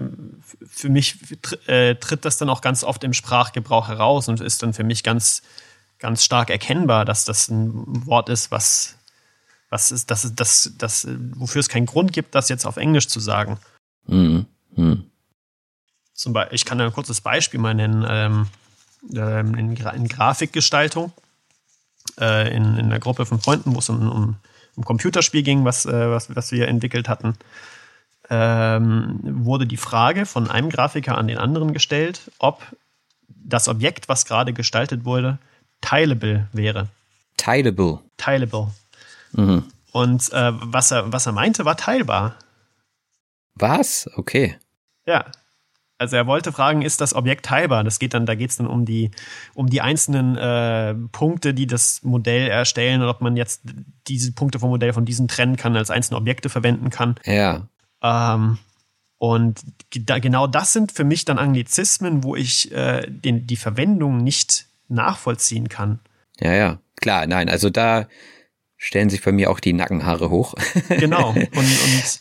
für 0.66 0.89
mich 0.89 1.18
äh, 1.66 1.97
tritt 1.97 2.24
das 2.24 2.39
dann 2.39 2.49
auch 2.49 2.62
ganz 2.62 2.83
oft 2.83 3.05
im 3.05 3.12
Sprachgebrauch 3.12 3.89
heraus 3.89 4.29
und 4.29 4.41
ist 4.41 4.62
dann 4.62 4.72
für 4.72 4.85
mich 4.85 5.03
ganz, 5.03 5.43
ganz 5.99 6.24
stark 6.24 6.49
erkennbar, 6.49 7.05
dass 7.05 7.27
das 7.27 7.49
ein 7.49 8.07
Wort 8.07 8.31
ist, 8.31 8.51
was, 8.51 8.97
was 9.68 9.93
ist, 9.93 10.11
das, 10.11 10.35
das, 10.35 10.72
das, 10.79 11.07
wofür 11.35 11.61
es 11.61 11.68
keinen 11.68 11.87
Grund 11.87 12.14
gibt, 12.14 12.35
das 12.35 12.49
jetzt 12.49 12.64
auf 12.64 12.79
Englisch 12.79 13.09
zu 13.09 13.20
sagen. 13.20 13.59
Mhm. 14.07 14.47
Mhm. 14.74 15.11
Zum 16.17 16.33
Beispiel, 16.33 16.57
ich 16.57 16.64
kann 16.64 16.81
ein 16.81 16.93
kurzes 16.93 17.21
Beispiel 17.21 17.61
mal 17.61 17.75
nennen. 17.75 18.05
Ähm, 18.09 18.49
ähm 19.14 19.55
in, 19.55 19.77
in 19.77 20.09
Grafikgestaltung 20.09 21.12
äh, 22.19 22.49
in, 22.55 22.77
in 22.79 22.87
einer 22.87 22.99
Gruppe 22.99 23.27
von 23.27 23.41
Freunden, 23.41 23.75
wo 23.75 23.79
es 23.79 23.89
um, 23.89 24.11
um 24.11 24.37
um 24.77 24.85
Computerspiel 24.85 25.43
ging, 25.43 25.64
was, 25.64 25.87
äh, 25.87 26.11
was, 26.11 26.35
was 26.35 26.53
wir 26.53 26.69
entwickelt 26.69 27.09
hatten, 27.09 27.35
ähm, 28.29 29.21
wurde 29.23 29.67
die 29.67 29.77
Frage 29.77 30.27
von 30.27 30.51
einem 30.51 30.69
Grafiker 30.71 31.17
an 31.17 31.29
den 31.29 31.39
anderen 31.39 31.73
gestellt, 31.73 32.31
ob 32.39 32.62
das 33.29 33.69
Objekt, 33.69 34.09
was 34.09 34.27
gerade 34.27 34.53
gestaltet 34.53 35.05
wurde, 35.05 35.39
teilable 35.81 36.49
wäre. 36.53 36.89
Teilable. 37.37 38.01
Teilable. 38.17 38.69
Mhm. 39.33 39.64
Und 39.93 40.33
äh, 40.33 40.53
was, 40.53 40.91
er, 40.91 41.12
was 41.12 41.27
er 41.27 41.33
meinte, 41.33 41.64
war 41.64 41.77
teilbar. 41.77 42.37
Was? 43.55 44.11
Okay. 44.17 44.57
Ja, 45.07 45.25
also 45.99 46.16
er 46.16 46.26
wollte 46.26 46.53
fragen, 46.53 46.82
ist 46.82 47.01
das 47.01 47.14
Objekt 47.14 47.47
teilbar? 47.47 47.84
Das 47.84 47.99
geht 47.99 48.14
dann, 48.14 48.26
da 48.26 48.34
geht 48.34 48.51
es 48.51 48.57
dann 48.57 48.66
um 48.66 48.84
die, 48.84 49.11
um 49.55 49.68
die 49.68 49.80
einzelnen 49.80 50.36
äh, 50.36 50.94
Punkte, 51.12 51.55
die 51.55 51.66
das 51.66 52.03
Modell 52.03 52.49
erstellen 52.49 53.03
und 53.03 53.09
ob 53.09 53.20
man 53.20 53.36
jetzt 53.36 53.62
diese 54.07 54.32
Punkte 54.32 54.59
vom 54.59 54.70
Modell 54.70 54.92
von 54.92 55.05
diesen 55.05 55.28
trennen 55.28 55.57
kann, 55.57 55.76
als 55.76 55.90
einzelne 55.90 56.18
Objekte 56.18 56.49
verwenden 56.49 56.90
kann. 56.90 57.16
Ja. 57.24 57.68
Ähm, 58.03 58.59
und 59.18 59.61
da, 59.90 60.18
genau 60.18 60.47
das 60.47 60.72
sind 60.72 60.92
für 60.92 61.05
mich 61.05 61.24
dann 61.24 61.38
Anglizismen, 61.38 62.22
wo 62.22 62.36
ich 62.36 62.70
äh, 62.72 63.07
den, 63.09 63.47
die 63.47 63.57
Verwendung 63.57 64.18
nicht 64.18 64.66
nachvollziehen 64.88 65.68
kann. 65.68 66.01
Ja, 66.38 66.53
ja, 66.53 66.78
klar, 67.01 67.26
nein, 67.26 67.49
also 67.49 67.70
da 67.70 68.07
stellen 68.76 69.09
sich 69.09 69.22
bei 69.22 69.32
mir 69.32 69.51
auch 69.51 69.61
die 69.61 69.72
Nackenhaare 69.72 70.28
hoch. 70.28 70.55
Genau. 70.90 71.30
Und, 71.34 71.49
und 71.55 72.20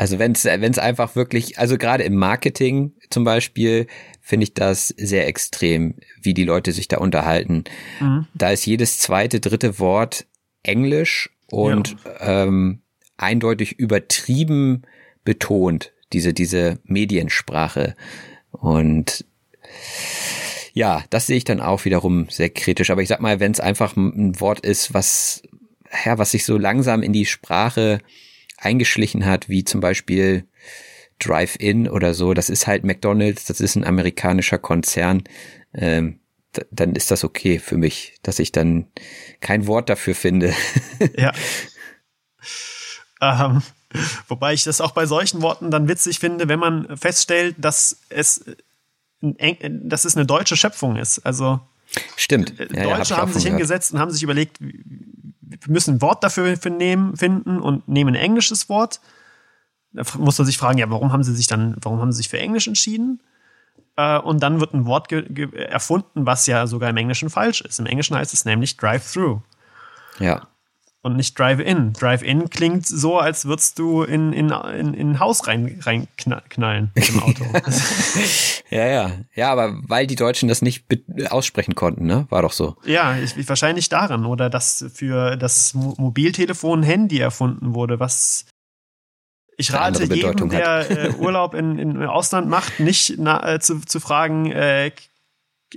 also 0.00 0.18
wenn 0.18 0.32
es 0.32 0.46
wenn 0.46 0.62
es 0.62 0.78
einfach 0.78 1.14
wirklich, 1.14 1.58
also 1.58 1.76
gerade 1.76 2.04
im 2.04 2.16
Marketing 2.16 2.94
zum 3.10 3.22
Beispiel, 3.22 3.86
finde 4.22 4.44
ich 4.44 4.54
das 4.54 4.88
sehr 4.88 5.28
extrem, 5.28 5.96
wie 6.22 6.32
die 6.32 6.44
Leute 6.44 6.72
sich 6.72 6.88
da 6.88 6.96
unterhalten. 6.96 7.64
Mhm. 8.00 8.26
Da 8.32 8.50
ist 8.50 8.64
jedes 8.64 8.96
zweite, 8.96 9.40
dritte 9.40 9.78
Wort 9.78 10.24
Englisch 10.62 11.28
und 11.50 11.96
ja. 12.02 12.44
ähm, 12.44 12.80
eindeutig 13.18 13.78
übertrieben 13.78 14.84
betont, 15.22 15.92
diese, 16.14 16.32
diese 16.32 16.78
Mediensprache. 16.84 17.94
Und 18.52 19.26
ja, 20.72 21.04
das 21.10 21.26
sehe 21.26 21.36
ich 21.36 21.44
dann 21.44 21.60
auch 21.60 21.84
wiederum 21.84 22.26
sehr 22.30 22.48
kritisch. 22.48 22.88
Aber 22.88 23.02
ich 23.02 23.08
sag 23.08 23.20
mal, 23.20 23.38
wenn 23.38 23.52
es 23.52 23.60
einfach 23.60 23.96
ein 23.96 24.40
Wort 24.40 24.60
ist, 24.60 24.94
was, 24.94 25.42
ja, 26.06 26.16
was 26.16 26.30
sich 26.30 26.46
so 26.46 26.56
langsam 26.56 27.02
in 27.02 27.12
die 27.12 27.26
Sprache 27.26 28.00
eingeschlichen 28.60 29.26
hat, 29.26 29.48
wie 29.48 29.64
zum 29.64 29.80
Beispiel 29.80 30.46
Drive-In 31.18 31.88
oder 31.88 32.14
so. 32.14 32.34
Das 32.34 32.50
ist 32.50 32.66
halt 32.66 32.84
McDonald's, 32.84 33.44
das 33.44 33.60
ist 33.60 33.76
ein 33.76 33.84
amerikanischer 33.84 34.58
Konzern. 34.58 35.24
Ähm, 35.74 36.20
dann 36.70 36.96
ist 36.96 37.10
das 37.10 37.22
okay 37.22 37.58
für 37.58 37.76
mich, 37.76 38.14
dass 38.22 38.38
ich 38.38 38.50
dann 38.52 38.86
kein 39.40 39.66
Wort 39.66 39.88
dafür 39.88 40.14
finde. 40.14 40.54
ja. 41.16 41.32
Ähm, 43.22 43.60
wobei 44.28 44.54
ich 44.54 44.64
das 44.64 44.80
auch 44.80 44.92
bei 44.92 45.04
solchen 45.04 45.42
Worten 45.42 45.70
dann 45.70 45.88
witzig 45.88 46.20
finde, 46.20 46.48
wenn 46.48 46.58
man 46.58 46.96
feststellt, 46.96 47.54
dass 47.58 48.00
es, 48.08 48.42
dass 49.20 50.06
es 50.06 50.16
eine 50.16 50.24
deutsche 50.24 50.56
Schöpfung 50.56 50.96
ist. 50.96 51.18
Also 51.18 51.60
Stimmt. 52.16 52.54
Ja, 52.58 52.66
Deutsche 52.66 52.84
ja, 52.86 53.16
hab 53.16 53.18
haben 53.18 53.32
sich 53.32 53.44
hingesetzt 53.44 53.92
und 53.92 53.98
haben 53.98 54.10
sich 54.10 54.22
überlegt, 54.22 54.58
wir 55.60 55.72
müssen 55.72 55.96
ein 55.96 56.02
Wort 56.02 56.24
dafür 56.24 56.56
finden 56.56 57.60
und 57.60 57.88
nehmen 57.88 58.14
ein 58.14 58.20
englisches 58.20 58.68
Wort. 58.68 59.00
Da 59.92 60.02
muss 60.18 60.38
man 60.38 60.46
sich 60.46 60.58
fragen, 60.58 60.78
ja, 60.78 60.88
warum 60.90 61.12
haben 61.12 61.24
sie 61.24 61.34
sich 61.34 61.46
dann, 61.46 61.76
warum 61.80 62.00
haben 62.00 62.12
sie 62.12 62.18
sich 62.18 62.28
für 62.28 62.38
Englisch 62.38 62.68
entschieden? 62.68 63.22
Äh, 63.96 64.18
und 64.18 64.42
dann 64.42 64.60
wird 64.60 64.74
ein 64.74 64.86
Wort 64.86 65.10
erfunden, 65.12 66.26
was 66.26 66.46
ja 66.46 66.66
sogar 66.66 66.90
im 66.90 66.96
Englischen 66.96 67.30
falsch 67.30 67.60
ist. 67.60 67.80
Im 67.80 67.86
Englischen 67.86 68.16
heißt 68.16 68.32
es 68.32 68.44
nämlich 68.44 68.76
Drive-Through. 68.76 69.40
Ja 70.18 70.49
und 71.02 71.16
nicht 71.16 71.38
Drive-In. 71.38 71.94
Drive-In 71.94 72.50
klingt 72.50 72.86
so, 72.86 73.18
als 73.18 73.46
würdest 73.46 73.78
du 73.78 74.02
in, 74.02 74.32
in, 74.32 74.50
in, 74.50 74.94
in 74.94 75.10
ein 75.12 75.20
Haus 75.20 75.46
rein, 75.46 75.80
rein 75.82 76.08
knallen 76.16 76.90
im 76.94 77.22
Auto. 77.22 77.44
ja, 78.70 78.86
ja. 78.86 79.10
Ja, 79.34 79.50
aber 79.50 79.78
weil 79.88 80.06
die 80.06 80.16
Deutschen 80.16 80.48
das 80.48 80.60
nicht 80.60 80.84
aussprechen 81.30 81.74
konnten, 81.74 82.04
ne? 82.04 82.26
War 82.28 82.42
doch 82.42 82.52
so. 82.52 82.76
Ja, 82.84 83.16
ich, 83.16 83.48
wahrscheinlich 83.48 83.88
daran. 83.88 84.26
Oder 84.26 84.50
dass 84.50 84.84
für 84.92 85.36
das 85.36 85.72
Mobiltelefon 85.74 86.82
Handy 86.82 87.18
erfunden 87.18 87.74
wurde, 87.74 87.98
was 87.98 88.44
ich 89.56 89.72
rate 89.72 90.04
jedem, 90.04 90.48
der 90.48 90.90
äh, 90.90 91.10
Urlaub 91.18 91.54
in, 91.54 91.78
in 91.78 92.02
Ausland 92.02 92.48
macht, 92.48 92.80
nicht 92.80 93.14
na, 93.18 93.54
äh, 93.54 93.60
zu, 93.60 93.80
zu 93.80 94.00
fragen, 94.00 94.50
äh, 94.50 94.90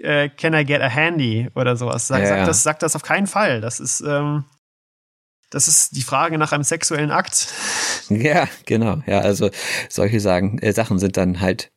äh, 0.01 0.29
can 0.29 0.53
I 0.53 0.63
get 0.63 0.81
a 0.81 0.87
handy 0.87 1.49
oder 1.55 1.75
sowas. 1.75 2.07
Sag, 2.07 2.21
ja, 2.21 2.27
sag, 2.27 2.45
Das, 2.45 2.63
sag 2.63 2.79
das 2.79 2.95
auf 2.95 3.03
keinen 3.03 3.27
Fall. 3.27 3.61
Das 3.61 3.79
ist 3.79 4.01
ähm, 4.01 4.45
das 5.53 5.67
ist 5.67 5.95
die 5.95 6.01
Frage 6.01 6.37
nach 6.37 6.51
einem 6.51 6.63
sexuellen 6.63 7.11
Akt. 7.11 7.47
Ja, 8.09 8.47
genau. 8.65 9.01
Ja, 9.05 9.19
also 9.19 9.49
solche 9.89 10.19
sagen, 10.19 10.59
äh, 10.59 10.73
Sachen 10.73 10.99
sind 10.99 11.15
dann 11.15 11.41
halt 11.41 11.71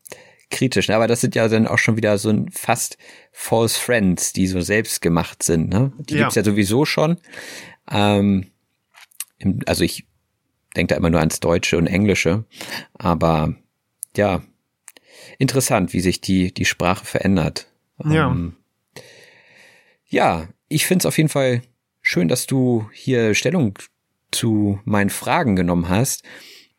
kritisch. 0.51 0.89
Ne? 0.89 0.97
Aber 0.97 1.07
das 1.07 1.21
sind 1.21 1.35
ja 1.35 1.49
dann 1.49 1.67
auch 1.67 1.79
schon 1.79 1.97
wieder 1.97 2.19
so 2.19 2.31
ein 2.31 2.51
fast 2.51 2.99
False 3.33 3.79
Friends, 3.79 4.33
die 4.33 4.47
so 4.47 4.61
selbst 4.61 5.03
gemacht 5.03 5.43
sind. 5.43 5.69
Ne? 5.69 5.93
Die 5.99 6.15
ja. 6.15 6.21
gibt's 6.23 6.37
ja 6.37 6.45
sowieso 6.45 6.85
schon. 6.85 7.19
Ähm, 7.91 8.51
also 9.67 9.85
ich 9.85 10.07
denke 10.77 10.95
da 10.95 10.99
immer 10.99 11.11
nur 11.11 11.21
ans 11.21 11.41
Deutsche 11.41 11.77
und 11.77 11.87
Englische. 11.87 12.45
Aber 12.95 13.55
ja, 14.17 14.43
interessant, 15.39 15.93
wie 15.93 16.01
sich 16.01 16.21
die, 16.21 16.53
die 16.53 16.65
Sprache 16.65 17.05
verändert. 17.05 17.67
Ja. 18.05 18.31
Ähm, 18.31 18.57
ja, 20.09 20.49
ich 20.69 20.87
finde 20.87 21.03
es 21.03 21.07
auf 21.07 21.17
jeden 21.17 21.29
Fall 21.29 21.63
schön, 22.07 22.29
dass 22.29 22.47
du 22.47 22.89
hier 22.93 23.35
Stellung 23.35 23.77
zu 24.31 24.79
meinen 24.85 25.11
Fragen 25.11 25.57
genommen 25.57 25.89
hast. 25.89 26.23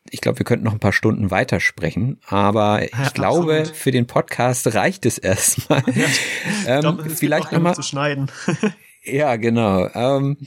Ich 0.08 0.22
glaube, 0.22 0.38
wir 0.38 0.46
könnten 0.46 0.64
noch 0.64 0.72
ein 0.72 0.80
paar 0.80 0.94
Stunden 0.94 1.30
weitersprechen, 1.30 2.18
aber 2.26 2.82
ich 2.82 2.92
ja, 2.92 3.10
glaube, 3.10 3.58
absolut. 3.58 3.76
für 3.76 3.90
den 3.90 4.06
Podcast 4.06 4.72
reicht 4.74 5.04
es 5.04 5.18
erstmal. 5.18 5.82
Ja, 6.66 6.76
ähm, 6.76 6.80
glaub, 6.80 7.10
vielleicht 7.10 7.52
nochmal 7.52 7.74
zu 7.74 7.82
schneiden. 7.82 8.30
ja, 9.04 9.36
genau. 9.36 9.88
Ähm, 9.92 10.38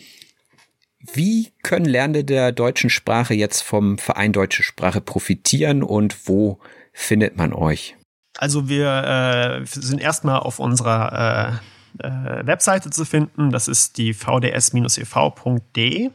Wie 1.14 1.52
können 1.62 1.86
Lernende 1.86 2.24
der 2.24 2.52
deutschen 2.52 2.90
Sprache 2.90 3.36
jetzt 3.36 3.62
vom 3.62 4.00
Verein 4.00 4.34
Deutsche 4.34 4.64
Sprache 4.64 5.00
profitieren 5.00 5.84
und 5.84 6.28
wo 6.28 6.60
findet 6.92 7.38
man 7.38 7.54
euch? 7.54 7.96
Also 8.38 8.68
wir 8.68 9.62
äh, 9.62 9.66
sind 9.66 10.02
erstmal 10.02 10.40
auf 10.40 10.58
unserer 10.58 11.60
äh, 11.62 11.81
äh, 12.00 12.46
Webseite 12.46 12.90
zu 12.90 13.06
finden. 13.06 13.52
Das 13.52 13.68
ist 13.68 13.98
die 13.98 14.14
vds-ev.de. 14.14 16.10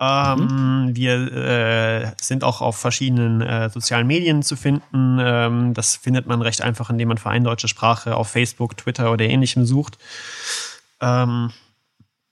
Ähm, 0.00 0.38
mhm. 0.40 0.94
Wir 0.96 1.32
äh, 1.32 2.12
sind 2.20 2.44
auch 2.44 2.60
auf 2.60 2.76
verschiedenen 2.76 3.40
äh, 3.40 3.68
sozialen 3.68 4.06
Medien 4.06 4.42
zu 4.42 4.54
finden. 4.54 5.18
Ähm, 5.20 5.74
das 5.74 5.96
findet 5.96 6.26
man 6.26 6.40
recht 6.40 6.62
einfach, 6.62 6.88
indem 6.90 7.08
man 7.08 7.18
Verein 7.18 7.42
Deutsche 7.42 7.66
Sprache 7.68 8.14
auf 8.14 8.28
Facebook, 8.28 8.76
Twitter 8.76 9.10
oder 9.10 9.24
ähnlichem 9.24 9.66
sucht. 9.66 9.98
Ähm, 11.00 11.50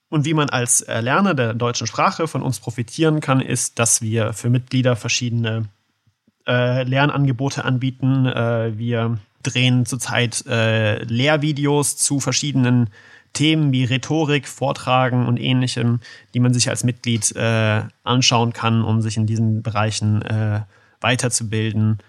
und 0.09 0.23
wie 0.23 0.33
man 0.33 0.49
als 0.49 0.85
Lerner 0.87 1.33
der 1.33 1.53
deutschen 1.53 1.85
Sprache 1.85 2.29
von 2.29 2.41
uns 2.41 2.61
profitieren 2.61 3.19
kann, 3.19 3.41
ist, 3.41 3.77
dass 3.77 4.01
wir 4.01 4.31
für 4.31 4.49
Mitglieder 4.49 4.95
verschiedene 4.95 5.67
äh, 6.47 6.83
Lernangebote 6.83 7.65
anbieten. 7.65 8.25
Äh, 8.25 8.77
wir 8.77 9.19
drehen 9.49 9.85
zurzeit 9.85 10.45
äh, 10.47 11.03
Lehrvideos 11.03 11.97
zu 11.97 12.19
verschiedenen 12.19 12.89
Themen 13.33 13.71
wie 13.71 13.83
Rhetorik, 13.83 14.47
Vortragen 14.47 15.27
und 15.27 15.37
ähnlichem, 15.37 15.99
die 16.33 16.39
man 16.39 16.53
sich 16.53 16.69
als 16.69 16.83
Mitglied 16.83 17.35
äh, 17.35 17.83
anschauen 18.03 18.53
kann, 18.53 18.83
um 18.83 19.01
sich 19.01 19.17
in 19.17 19.27
diesen 19.27 19.61
Bereichen 19.61 20.21
äh, 20.23 20.61
weiterzubilden. 21.01 21.99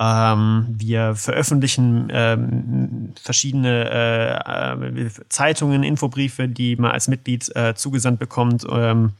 Ähm, 0.00 0.66
wir 0.68 1.14
veröffentlichen 1.16 2.08
ähm, 2.10 3.14
verschiedene 3.20 3.90
äh, 3.90 5.06
äh, 5.06 5.10
Zeitungen, 5.28 5.82
Infobriefe, 5.82 6.48
die 6.48 6.76
man 6.76 6.92
als 6.92 7.08
Mitglied 7.08 7.54
äh, 7.56 7.74
zugesandt 7.74 8.18
bekommt, 8.18 8.64
ähm, 8.70 9.12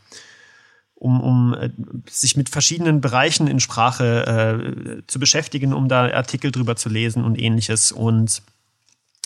um, 0.99 1.20
um 1.20 1.55
äh, 1.55 1.70
sich 2.11 2.37
mit 2.37 2.49
verschiedenen 2.49 3.01
Bereichen 3.01 3.47
in 3.47 3.61
Sprache 3.61 4.99
äh, 4.99 5.03
zu 5.07 5.19
beschäftigen, 5.19 5.73
um 5.73 5.89
da 5.89 6.11
Artikel 6.12 6.51
drüber 6.51 6.77
zu 6.77 6.89
lesen 6.89 7.25
und 7.25 7.41
ähnliches. 7.41 7.93
Und 7.93 8.43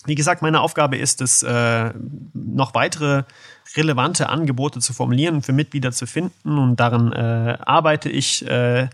wie 0.04 0.14
gesagt, 0.14 0.42
meine 0.42 0.60
Aufgabe 0.60 0.96
ist 0.96 1.20
es, 1.20 1.42
äh, 1.42 1.92
noch 2.34 2.74
weitere 2.74 3.22
relevante 3.76 4.28
Angebote 4.28 4.80
zu 4.80 4.92
formulieren 4.92 5.42
für 5.42 5.52
Mitglieder 5.52 5.92
zu 5.92 6.06
finden. 6.06 6.58
Und 6.58 6.76
daran 6.76 7.12
äh, 7.12 7.56
arbeite 7.60 8.10
ich 8.10 8.46
äh, 8.46 8.88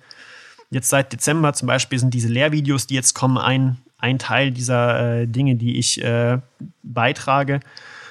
jetzt 0.70 0.88
seit 0.88 1.12
Dezember 1.12 1.54
zum 1.54 1.66
Beispiel 1.66 1.98
sind 1.98 2.14
diese 2.14 2.28
Lehrvideos, 2.28 2.86
die 2.86 2.94
jetzt 2.94 3.14
kommen, 3.14 3.38
ein, 3.38 3.78
ein 3.96 4.18
Teil 4.18 4.52
dieser 4.52 5.22
äh, 5.22 5.26
Dinge, 5.26 5.56
die 5.56 5.78
ich 5.78 6.02
äh, 6.02 6.38
beitrage. 6.82 7.60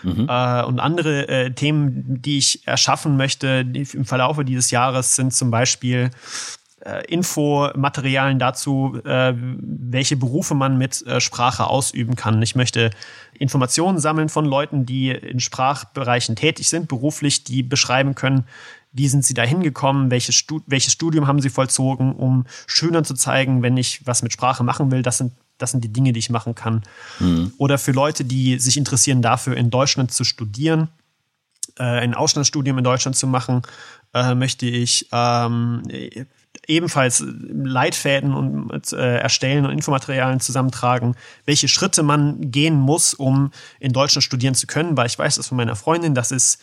Mhm. 0.07 0.27
Äh, 0.29 0.63
und 0.63 0.79
andere 0.79 1.27
äh, 1.27 1.51
Themen, 1.51 2.21
die 2.21 2.37
ich 2.37 2.67
erschaffen 2.67 3.17
möchte 3.17 3.65
im 3.93 4.05
Verlaufe 4.05 4.45
dieses 4.45 4.71
Jahres, 4.71 5.15
sind 5.15 5.33
zum 5.33 5.51
Beispiel 5.51 6.11
äh, 6.85 7.05
Infomaterialien 7.07 8.39
dazu, 8.39 8.99
äh, 9.03 9.33
welche 9.35 10.15
Berufe 10.15 10.55
man 10.55 10.77
mit 10.77 11.05
äh, 11.05 11.19
Sprache 11.19 11.67
ausüben 11.67 12.15
kann. 12.15 12.41
Ich 12.41 12.55
möchte 12.55 12.91
Informationen 13.33 13.99
sammeln 13.99 14.29
von 14.29 14.45
Leuten, 14.45 14.85
die 14.85 15.09
in 15.09 15.39
Sprachbereichen 15.39 16.35
tätig 16.35 16.69
sind, 16.69 16.87
beruflich, 16.87 17.43
die 17.43 17.63
beschreiben 17.63 18.15
können, 18.15 18.45
wie 18.93 19.07
sind 19.07 19.25
sie 19.25 19.33
da 19.33 19.43
hingekommen, 19.43 20.11
welches, 20.11 20.35
Stud 20.35 20.63
welches 20.67 20.93
Studium 20.93 21.27
haben 21.27 21.41
sie 21.41 21.49
vollzogen, 21.49 22.15
um 22.15 22.45
Schülern 22.67 23.03
zu 23.03 23.13
zeigen, 23.13 23.61
wenn 23.61 23.75
ich 23.77 24.05
was 24.05 24.23
mit 24.23 24.31
Sprache 24.31 24.63
machen 24.63 24.89
will, 24.91 25.01
das 25.01 25.17
sind, 25.17 25.33
das 25.57 25.71
sind 25.71 25.83
die 25.83 25.91
Dinge, 25.91 26.13
die 26.13 26.19
ich 26.19 26.29
machen 26.29 26.55
kann. 26.55 26.83
Mhm. 27.19 27.53
Oder 27.57 27.77
für 27.77 27.91
Leute, 27.91 28.25
die 28.25 28.59
sich 28.59 28.77
interessieren 28.77 29.21
dafür, 29.21 29.57
in 29.57 29.69
Deutschland 29.69 30.11
zu 30.11 30.23
studieren, 30.23 30.89
äh, 31.77 31.83
ein 31.83 32.13
Auslandsstudium 32.13 32.77
in 32.77 32.83
Deutschland 32.83 33.15
zu 33.15 33.27
machen, 33.27 33.61
äh, 34.13 34.35
möchte 34.35 34.65
ich 34.65 35.07
ähm, 35.11 35.83
ebenfalls 36.67 37.23
Leitfäden 37.25 38.33
und 38.33 38.91
äh, 38.93 39.17
erstellen 39.17 39.65
und 39.65 39.71
Infomaterialien 39.71 40.39
zusammentragen, 40.39 41.15
welche 41.45 41.67
Schritte 41.67 42.03
man 42.03 42.51
gehen 42.51 42.75
muss, 42.75 43.13
um 43.13 43.51
in 43.79 43.93
Deutschland 43.93 44.23
studieren 44.23 44.55
zu 44.55 44.67
können, 44.67 44.97
weil 44.97 45.07
ich 45.07 45.17
weiß 45.17 45.35
das 45.35 45.47
von 45.47 45.57
meiner 45.57 45.75
Freundin, 45.75 46.15
das 46.15 46.31
ist 46.31 46.59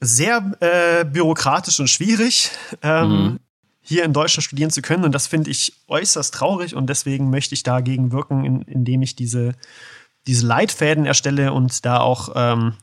sehr 0.00 0.52
äh, 0.60 1.04
bürokratisch 1.04 1.78
und 1.80 1.88
schwierig, 1.88 2.50
ähm, 2.82 3.08
mhm. 3.08 3.38
Hier 3.82 4.04
in 4.04 4.12
Deutschland 4.12 4.44
studieren 4.44 4.70
zu 4.70 4.80
können. 4.80 5.04
Und 5.04 5.12
das 5.12 5.26
finde 5.26 5.50
ich 5.50 5.74
äußerst 5.88 6.32
traurig 6.32 6.74
und 6.74 6.88
deswegen 6.88 7.30
möchte 7.30 7.54
ich 7.54 7.62
dagegen 7.62 8.12
wirken, 8.12 8.44
in, 8.44 8.62
indem 8.62 9.02
ich 9.02 9.16
diese, 9.16 9.52
diese 10.26 10.46
Leitfäden 10.46 11.04
erstelle 11.04 11.52
und 11.52 11.84
da 11.84 11.98
auch 12.00 12.30
ähm, 12.34 12.74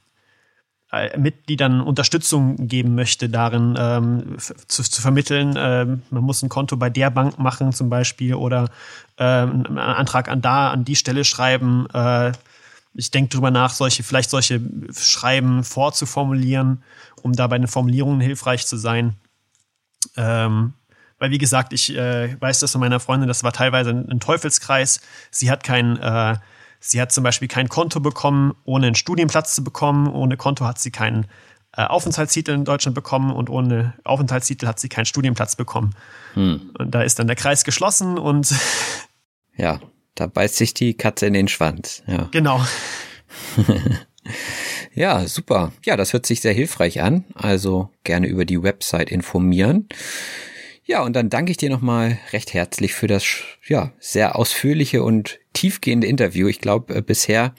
äh, 0.92 1.18
Mitgliedern 1.18 1.82
Unterstützung 1.82 2.68
geben 2.68 2.96
möchte, 2.96 3.30
darin 3.30 3.76
ähm, 3.78 4.38
zu, 4.68 4.84
zu, 4.84 5.02
vermitteln. 5.02 5.54
Ähm, 5.56 6.02
man 6.10 6.24
muss 6.24 6.42
ein 6.42 6.50
Konto 6.50 6.78
bei 6.78 6.90
der 6.90 7.12
Bank 7.12 7.40
machen 7.40 7.72
zum 7.74 7.90
Beispiel 7.90 8.34
oder 8.34 8.70
ähm, 9.18 9.66
einen 9.68 9.78
Antrag 9.78 10.30
an 10.30 10.42
da, 10.42 10.72
an 10.72 10.86
die 10.86 10.96
Stelle 10.96 11.24
schreiben. 11.24 11.88
Äh, 11.94 12.32
ich 12.96 13.12
denke 13.12 13.30
drüber 13.30 13.52
nach, 13.52 13.70
solche, 13.70 14.02
vielleicht 14.02 14.32
solche 14.32 14.60
Schreiben 14.92 15.64
vorzuformulieren, 15.64 16.84
um 17.22 17.34
da 17.34 17.48
bei 17.48 17.58
den 17.58 17.68
Formulierungen 17.68 18.20
hilfreich 18.20 18.66
zu 18.66 18.76
sein. 18.76 19.14
Ähm, 20.18 20.74
weil, 21.20 21.32
wie 21.32 21.38
gesagt, 21.38 21.74
ich 21.74 21.96
äh, 21.96 22.36
weiß 22.40 22.60
das 22.60 22.72
von 22.72 22.82
meiner 22.82 23.00
Freundin, 23.00 23.28
das 23.28 23.44
war 23.44 23.52
teilweise 23.52 23.92
ein, 23.92 24.10
ein 24.10 24.20
Teufelskreis. 24.20 25.02
Sie 25.32 25.52
hat 25.52 25.64
kein, 25.64 25.98
äh, 25.98 26.38
sie 26.80 27.02
hat 27.02 27.12
zum 27.12 27.24
Beispiel 27.24 27.48
kein 27.48 27.70
Konto 27.70 28.00
bekommen, 28.00 28.56
ohne 28.64 28.88
einen 28.88 28.96
Studienplatz 28.96 29.54
zu 29.54 29.64
bekommen. 29.64 30.08
Ohne 30.08 30.38
Konto 30.38 30.66
hat 30.66 30.80
sie 30.80 30.92
keinen 30.92 31.28
äh, 31.76 31.84
Aufenthaltstitel 31.84 32.52
in 32.52 32.66
Deutschland 32.66 32.96
bekommen 32.96 33.32
und 33.32 33.50
ohne 33.50 33.94
Aufenthaltstitel 34.04 34.66
hat 34.66 34.80
sie 34.80 34.90
keinen 34.90 35.06
Studienplatz 35.06 35.56
bekommen. 35.56 35.94
Hm. 36.34 36.72
Und 36.78 36.92
da 36.96 37.04
ist 37.04 37.20
dann 37.20 37.28
der 37.28 37.36
Kreis 37.36 37.64
geschlossen 37.64 38.18
und 38.18 38.54
ja, 39.56 39.80
da 40.16 40.28
beißt 40.28 40.56
sich 40.56 40.74
die 40.74 40.96
Katze 40.96 41.28
in 41.28 41.34
den 41.34 41.48
Schwanz. 41.48 42.02
Ja. 42.08 42.28
Genau. 42.32 42.66
ja, 44.94 45.28
super. 45.28 45.72
Ja, 45.86 45.96
das 45.96 46.14
hört 46.14 46.26
sich 46.26 46.42
sehr 46.42 46.54
hilfreich 46.54 47.02
an. 47.02 47.26
Also 47.36 47.90
gerne 48.04 48.28
über 48.28 48.46
die 48.46 48.62
Website 48.64 49.12
informieren. 49.12 49.88
Ja, 50.90 51.04
und 51.04 51.16
dann 51.16 51.30
danke 51.30 51.52
ich 51.52 51.58
dir 51.58 51.70
nochmal 51.70 52.18
recht 52.34 52.56
herzlich 52.56 52.96
für 52.96 53.06
das 53.06 53.24
ja, 53.68 53.92
sehr 54.00 54.36
ausführliche 54.36 55.04
und 55.04 55.38
tiefgehende 55.54 56.08
Interview. 56.08 56.48
Ich 56.48 56.62
glaube, 56.62 56.96
äh, 56.96 57.02
bisher 57.04 57.54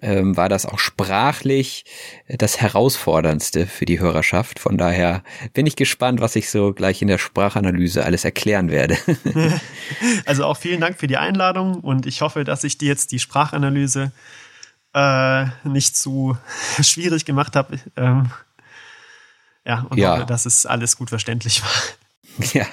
ähm, 0.00 0.36
war 0.36 0.48
das 0.48 0.66
auch 0.66 0.80
sprachlich 0.80 1.84
das 2.26 2.60
herausforderndste 2.60 3.68
für 3.68 3.84
die 3.84 4.00
Hörerschaft. 4.00 4.58
Von 4.58 4.78
daher 4.78 5.22
bin 5.54 5.64
ich 5.64 5.76
gespannt, 5.76 6.20
was 6.20 6.34
ich 6.34 6.50
so 6.50 6.72
gleich 6.72 7.00
in 7.02 7.06
der 7.06 7.18
Sprachanalyse 7.18 8.04
alles 8.04 8.24
erklären 8.24 8.68
werde. 8.68 8.98
also 10.26 10.44
auch 10.44 10.56
vielen 10.56 10.80
Dank 10.80 10.98
für 10.98 11.06
die 11.06 11.18
Einladung 11.18 11.76
und 11.76 12.06
ich 12.06 12.20
hoffe, 12.20 12.42
dass 12.42 12.64
ich 12.64 12.78
dir 12.78 12.88
jetzt 12.88 13.12
die 13.12 13.20
Sprachanalyse 13.20 14.10
äh, 14.92 15.46
nicht 15.62 15.96
zu 15.96 16.36
schwierig 16.82 17.26
gemacht 17.26 17.54
habe. 17.54 17.78
Ähm, 17.94 18.32
ja, 19.64 19.86
und 19.88 19.98
ja. 19.98 20.16
hoffe, 20.16 20.26
dass 20.26 20.46
es 20.46 20.66
alles 20.66 20.96
gut 20.96 21.10
verständlich 21.10 21.62
war. 21.62 21.70
Ja, 22.52 22.66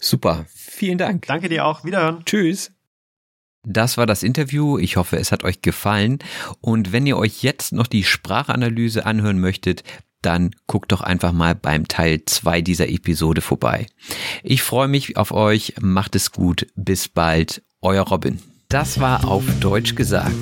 super. 0.00 0.46
Vielen 0.54 0.98
Dank. 0.98 1.26
Danke 1.26 1.48
dir 1.48 1.66
auch. 1.66 1.84
Wiederhören. 1.84 2.24
Tschüss. 2.24 2.72
Das 3.66 3.96
war 3.96 4.06
das 4.06 4.22
Interview. 4.22 4.78
Ich 4.78 4.96
hoffe, 4.96 5.16
es 5.16 5.32
hat 5.32 5.42
euch 5.44 5.62
gefallen. 5.62 6.18
Und 6.60 6.92
wenn 6.92 7.06
ihr 7.06 7.16
euch 7.16 7.42
jetzt 7.42 7.72
noch 7.72 7.86
die 7.86 8.04
Sprachanalyse 8.04 9.06
anhören 9.06 9.40
möchtet, 9.40 9.82
dann 10.20 10.54
guckt 10.66 10.92
doch 10.92 11.00
einfach 11.00 11.32
mal 11.32 11.54
beim 11.54 11.88
Teil 11.88 12.22
2 12.24 12.62
dieser 12.62 12.88
Episode 12.88 13.40
vorbei. 13.40 13.86
Ich 14.42 14.62
freue 14.62 14.88
mich 14.88 15.16
auf 15.16 15.32
euch. 15.32 15.74
Macht 15.80 16.16
es 16.16 16.32
gut. 16.32 16.66
Bis 16.76 17.08
bald. 17.08 17.62
Euer 17.80 18.06
Robin. 18.06 18.38
Das 18.68 19.00
war 19.00 19.26
auf 19.28 19.44
Deutsch 19.60 19.94
gesagt. 19.94 20.32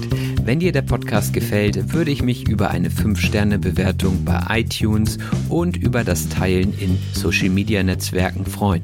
Wenn 0.44 0.58
dir 0.58 0.72
der 0.72 0.82
Podcast 0.82 1.32
gefällt, 1.32 1.92
würde 1.92 2.10
ich 2.10 2.20
mich 2.22 2.48
über 2.48 2.70
eine 2.70 2.88
5-Sterne-Bewertung 2.88 4.24
bei 4.24 4.42
iTunes 4.48 5.18
und 5.48 5.76
über 5.76 6.02
das 6.02 6.28
Teilen 6.28 6.76
in 6.78 6.98
Social-Media-Netzwerken 7.12 8.44
freuen. 8.44 8.82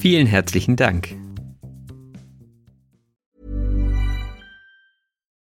Vielen 0.00 0.26
herzlichen 0.26 0.74
Dank. 0.74 1.14